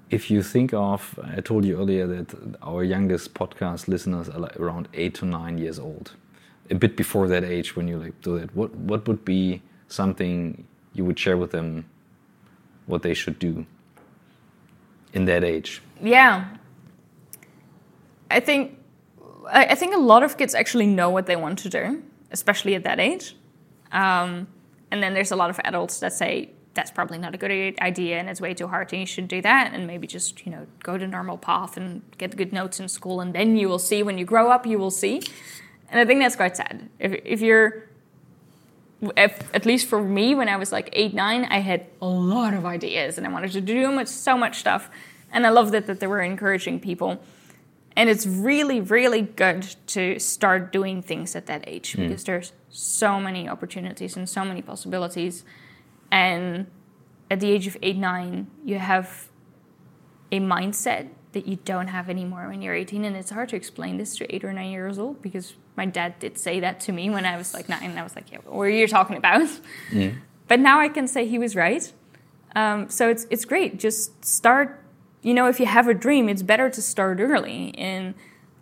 If 0.09 0.29
you 0.29 0.43
think 0.43 0.73
of, 0.73 1.19
I 1.23 1.41
told 1.41 1.65
you 1.65 1.79
earlier 1.79 2.05
that 2.07 2.57
our 2.61 2.83
youngest 2.83 3.33
podcast 3.33 3.87
listeners 3.87 4.29
are 4.29 4.39
like 4.39 4.59
around 4.59 4.87
eight 4.93 5.15
to 5.15 5.25
nine 5.25 5.57
years 5.57 5.79
old 5.79 6.11
a 6.69 6.75
bit 6.75 6.95
before 6.97 7.27
that 7.27 7.43
age 7.43 7.75
when 7.75 7.87
you 7.87 7.97
like 7.97 8.19
do 8.21 8.39
that, 8.39 8.55
what 8.55 8.73
what 8.75 9.07
would 9.07 9.23
be 9.25 9.61
something 9.87 10.65
you 10.93 11.05
would 11.05 11.19
share 11.19 11.37
with 11.37 11.51
them 11.51 11.85
what 12.85 13.01
they 13.01 13.13
should 13.13 13.39
do 13.39 13.65
in 15.13 15.25
that 15.25 15.43
age? 15.43 15.81
Yeah. 16.01 16.45
I 18.31 18.39
think 18.39 18.79
i 19.47 19.75
think 19.75 19.93
a 19.93 19.99
lot 19.99 20.23
of 20.23 20.39
kids 20.39 20.55
actually 20.55 20.87
know 20.87 21.11
what 21.11 21.27
they 21.27 21.35
want 21.35 21.59
to 21.59 21.69
do 21.69 22.01
especially 22.31 22.75
at 22.75 22.83
that 22.83 22.99
age. 22.99 23.35
Um, 23.91 24.47
and 24.91 25.01
then 25.01 25.13
there's 25.13 25.31
a 25.31 25.35
lot 25.35 25.49
of 25.49 25.59
adults 25.63 25.99
that 25.99 26.13
say 26.13 26.51
that's 26.73 26.91
probably 26.91 27.17
not 27.17 27.33
a 27.33 27.37
good 27.37 27.51
idea 27.79 28.19
and 28.19 28.29
it's 28.29 28.41
way 28.41 28.53
too 28.53 28.67
hard 28.67 28.91
and 28.91 28.99
you 28.99 29.05
should 29.05 29.29
do 29.29 29.41
that 29.41 29.73
and 29.73 29.87
maybe 29.87 30.05
just 30.05 30.45
you 30.45 30.51
know 30.51 30.67
go 30.83 30.97
the 30.97 31.07
normal 31.07 31.37
path 31.37 31.77
and 31.77 32.01
get 32.17 32.35
good 32.35 32.51
notes 32.51 32.81
in 32.81 32.89
school 32.89 33.21
and 33.21 33.33
then 33.33 33.55
you 33.55 33.67
will 33.69 33.79
see. 33.89 34.03
When 34.03 34.17
you 34.17 34.25
grow 34.25 34.51
up 34.51 34.65
you 34.65 34.77
will 34.77 34.91
see 35.03 35.21
and 35.89 35.99
I 35.99 36.05
think 36.05 36.21
that's 36.21 36.35
quite 36.35 36.57
sad. 36.57 36.89
If, 36.99 37.13
if 37.23 37.41
you're, 37.41 37.89
if, 39.15 39.53
at 39.53 39.65
least 39.65 39.87
for 39.87 40.01
me, 40.01 40.35
when 40.35 40.49
I 40.49 40.57
was 40.57 40.71
like 40.71 40.89
eight, 40.93 41.13
nine, 41.13 41.45
I 41.45 41.59
had 41.59 41.87
a 42.01 42.07
lot 42.07 42.53
of 42.53 42.65
ideas 42.65 43.17
and 43.17 43.25
I 43.25 43.29
wanted 43.29 43.51
to 43.51 43.61
do 43.61 43.91
much, 43.91 44.07
so 44.07 44.37
much 44.37 44.59
stuff. 44.59 44.89
And 45.31 45.45
I 45.45 45.49
loved 45.49 45.73
it 45.73 45.85
that 45.87 45.99
they 45.99 46.07
were 46.07 46.21
encouraging 46.21 46.79
people. 46.79 47.21
And 47.95 48.09
it's 48.09 48.25
really, 48.25 48.81
really 48.81 49.21
good 49.21 49.75
to 49.87 50.19
start 50.19 50.71
doing 50.71 51.01
things 51.01 51.35
at 51.35 51.45
that 51.45 51.63
age 51.67 51.93
hmm. 51.93 52.03
because 52.03 52.23
there's 52.25 52.51
so 52.69 53.19
many 53.19 53.47
opportunities 53.47 54.17
and 54.17 54.27
so 54.27 54.43
many 54.43 54.61
possibilities. 54.61 55.43
And 56.11 56.67
at 57.31 57.39
the 57.39 57.49
age 57.49 57.67
of 57.67 57.77
eight, 57.81 57.97
nine, 57.97 58.47
you 58.63 58.79
have 58.79 59.29
a 60.31 60.39
mindset 60.39 61.09
that 61.31 61.47
you 61.47 61.57
don't 61.63 61.87
have 61.87 62.09
anymore 62.09 62.47
when 62.47 62.61
you're 62.61 62.73
18. 62.73 63.05
And 63.05 63.15
it's 63.15 63.31
hard 63.31 63.49
to 63.49 63.55
explain 63.55 63.97
this 63.97 64.15
to 64.17 64.35
eight 64.35 64.43
or 64.43 64.51
nine 64.51 64.71
years 64.71 64.99
old 64.99 65.21
because 65.21 65.53
my 65.77 65.85
dad 65.85 66.19
did 66.19 66.37
say 66.37 66.59
that 66.61 66.79
to 66.81 66.91
me 66.91 67.09
when 67.09 67.25
I 67.25 67.37
was 67.37 67.53
like 67.53 67.67
nine. 67.69 67.83
And 67.83 67.99
I 67.99 68.03
was 68.03 68.15
like, 68.15 68.31
yeah, 68.31 68.39
what 68.45 68.63
are 68.63 68.69
you 68.69 68.87
talking 68.87 69.17
about? 69.17 69.49
But 70.47 70.59
now 70.59 70.79
I 70.79 70.89
can 70.89 71.07
say 71.07 71.27
he 71.27 71.39
was 71.39 71.55
right. 71.55 71.91
Um, 72.55 72.89
so 72.89 73.09
it's, 73.09 73.25
it's 73.29 73.45
great. 73.45 73.79
Just 73.79 74.23
start, 74.23 74.81
you 75.21 75.33
know, 75.33 75.47
if 75.47 75.59
you 75.59 75.65
have 75.65 75.87
a 75.87 75.93
dream, 75.93 76.29
it's 76.29 76.43
better 76.43 76.69
to 76.69 76.81
start 76.81 77.19
early. 77.19 77.73
And 77.77 78.13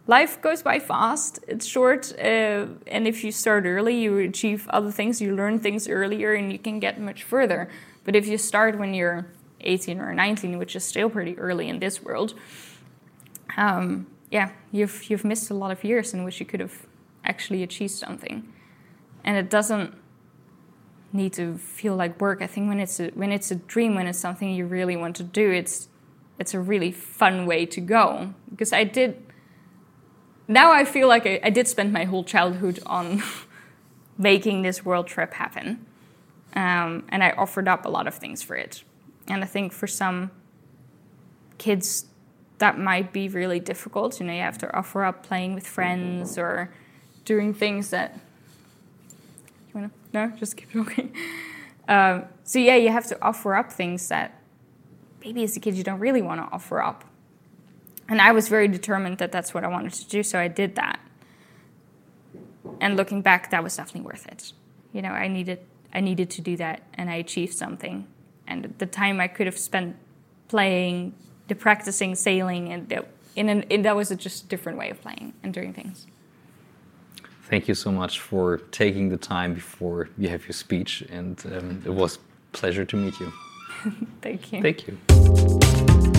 life 0.08 0.42
goes 0.42 0.64
by 0.64 0.80
fast, 0.80 1.40
it's 1.48 1.66
short. 1.66 2.12
Uh, 2.18 2.68
and 2.88 3.08
if 3.08 3.24
you 3.24 3.32
start 3.32 3.66
early, 3.66 3.96
you 3.96 4.18
achieve 4.18 4.68
other 4.70 4.92
things, 4.92 5.22
you 5.22 5.36
learn 5.36 5.60
things 5.60 5.88
earlier, 5.88 6.34
and 6.34 6.52
you 6.52 6.60
can 6.60 6.80
get 6.80 7.00
much 7.00 7.24
further. 7.24 7.70
But 8.04 8.16
if 8.16 8.28
you 8.28 8.38
start 8.38 8.80
when 8.80 8.94
you're 8.94 9.28
18 9.62 10.00
or 10.00 10.14
19, 10.14 10.58
which 10.58 10.76
is 10.76 10.84
still 10.84 11.10
pretty 11.10 11.38
early 11.38 11.70
in 11.70 11.80
this 11.80 12.02
world, 12.02 12.34
um, 13.56 14.08
yeah, 14.32 14.50
you've 14.72 15.10
you've 15.10 15.24
missed 15.24 15.52
a 15.52 15.54
lot 15.54 15.72
of 15.72 15.84
years 15.84 16.14
in 16.14 16.24
which 16.24 16.40
you 16.40 16.46
could 16.46 16.60
have 16.60 16.88
actually 17.24 17.64
achieve 17.64 17.92
something, 17.92 18.52
and 19.24 19.38
it 19.38 19.50
doesn't 19.50 19.96
need 21.14 21.34
to 21.34 21.58
feel 21.58 21.96
like 21.96 22.20
work. 22.20 22.42
I 22.42 22.48
think 22.48 22.68
when 22.68 22.80
it's 22.80 23.00
a, 23.00 23.10
when 23.10 23.32
it's 23.32 23.52
a 23.52 23.56
dream, 23.56 23.96
when 23.96 24.08
it's 24.08 24.20
something 24.20 24.50
you 24.50 24.66
really 24.66 24.96
want 24.96 25.16
to 25.18 25.24
do, 25.24 25.52
it's 25.52 25.88
it's 26.40 26.54
a 26.54 26.60
really 26.60 26.92
fun 26.92 27.46
way 27.46 27.66
to 27.68 27.80
go. 27.80 28.34
Because 28.50 28.74
I 28.74 28.84
did. 28.84 29.24
Now 30.48 30.72
I 30.74 30.84
feel 30.84 31.08
like 31.08 31.26
I, 31.26 31.40
I 31.44 31.50
did 31.50 31.68
spend 31.68 31.94
my 31.94 32.04
whole 32.04 32.24
childhood 32.24 32.80
on 32.86 33.24
making 34.18 34.64
this 34.64 34.84
world 34.84 35.08
trip 35.08 35.34
happen, 35.34 35.86
um, 36.56 37.06
and 37.10 37.24
I 37.24 37.32
offered 37.32 37.68
up 37.68 37.86
a 37.86 37.90
lot 37.90 38.08
of 38.08 38.16
things 38.16 38.42
for 38.42 38.56
it. 38.56 38.84
And 39.28 39.44
I 39.44 39.48
think 39.48 39.72
for 39.72 39.88
some 39.88 40.32
kids, 41.58 42.06
that 42.58 42.78
might 42.78 43.14
be 43.14 43.30
really 43.30 43.60
difficult. 43.60 44.20
You 44.20 44.26
know, 44.26 44.34
you 44.34 44.42
have 44.42 44.58
to 44.60 44.76
offer 44.76 45.06
up 45.06 45.26
playing 45.26 45.54
with 45.54 45.66
friends 45.66 46.38
or 46.38 46.74
doing 47.26 47.54
things 47.54 47.90
that. 47.92 48.14
You 49.68 49.74
wanna? 49.74 49.92
No, 50.14 50.28
just 50.38 50.58
keep 50.58 50.72
talking. 50.72 51.14
Um, 51.88 52.26
so 52.44 52.60
yeah, 52.60 52.76
you 52.76 52.90
have 52.90 53.08
to 53.08 53.22
offer 53.22 53.56
up 53.56 53.72
things 53.72 54.08
that 54.10 54.40
maybe 55.24 55.44
as 55.44 55.58
a 55.58 55.60
kid 55.60 55.76
you 55.76 55.84
don't 55.84 56.00
really 56.00 56.22
want 56.22 56.42
to 56.42 56.54
offer 56.54 56.82
up. 56.82 57.04
And 58.08 58.22
I 58.22 58.32
was 58.32 58.48
very 58.48 58.68
determined 58.68 59.18
that 59.18 59.32
that's 59.32 59.54
what 59.54 59.64
I 59.64 59.68
wanted 59.68 59.94
to 59.94 60.08
do, 60.08 60.24
so 60.24 60.40
I 60.40 60.48
did 60.48 60.76
that. 60.76 61.00
And 62.80 62.98
looking 62.98 63.22
back, 63.22 63.52
that 63.52 63.64
was 63.64 63.76
definitely 63.76 64.02
worth 64.02 64.28
it. 64.28 64.54
You 64.92 65.02
know, 65.02 65.10
I 65.10 65.28
needed 65.28 65.60
I 65.94 66.02
needed 66.02 66.30
to 66.32 66.42
do 66.42 66.58
that, 66.58 66.82
and 66.96 67.10
I 67.10 67.16
achieved 67.16 67.54
something. 67.54 68.08
And 68.48 68.74
the 68.78 68.86
time 68.86 69.20
I 69.20 69.28
could 69.28 69.46
have 69.46 69.58
spent 69.58 69.96
playing, 70.48 71.14
the 71.48 71.56
practicing 71.56 72.16
sailing, 72.16 72.72
and 72.74 72.90
that, 72.90 73.08
in 73.36 73.48
an, 73.48 73.62
in, 73.64 73.84
that 73.84 73.96
was 73.96 74.10
a 74.10 74.16
just 74.16 74.50
different 74.50 74.78
way 74.78 74.90
of 74.90 75.00
playing 75.02 75.34
and 75.44 75.54
doing 75.54 75.72
things. 75.72 76.08
Thank 77.54 77.68
you 77.68 77.76
so 77.76 77.92
much 77.92 78.20
for 78.20 78.58
taking 78.72 79.10
the 79.10 79.18
time 79.18 79.54
before 79.54 80.10
you 80.18 80.28
have 80.30 80.44
your 80.48 80.54
speech, 80.54 81.04
and 81.12 81.40
um, 81.56 81.84
it 81.86 81.94
was 81.94 82.16
a 82.16 82.20
pleasure 82.52 82.84
to 82.84 82.96
meet 82.98 83.20
you. 83.20 83.32
Thank 84.24 84.54
you. 84.54 84.62
Thank 84.64 84.88
you. 84.88 86.13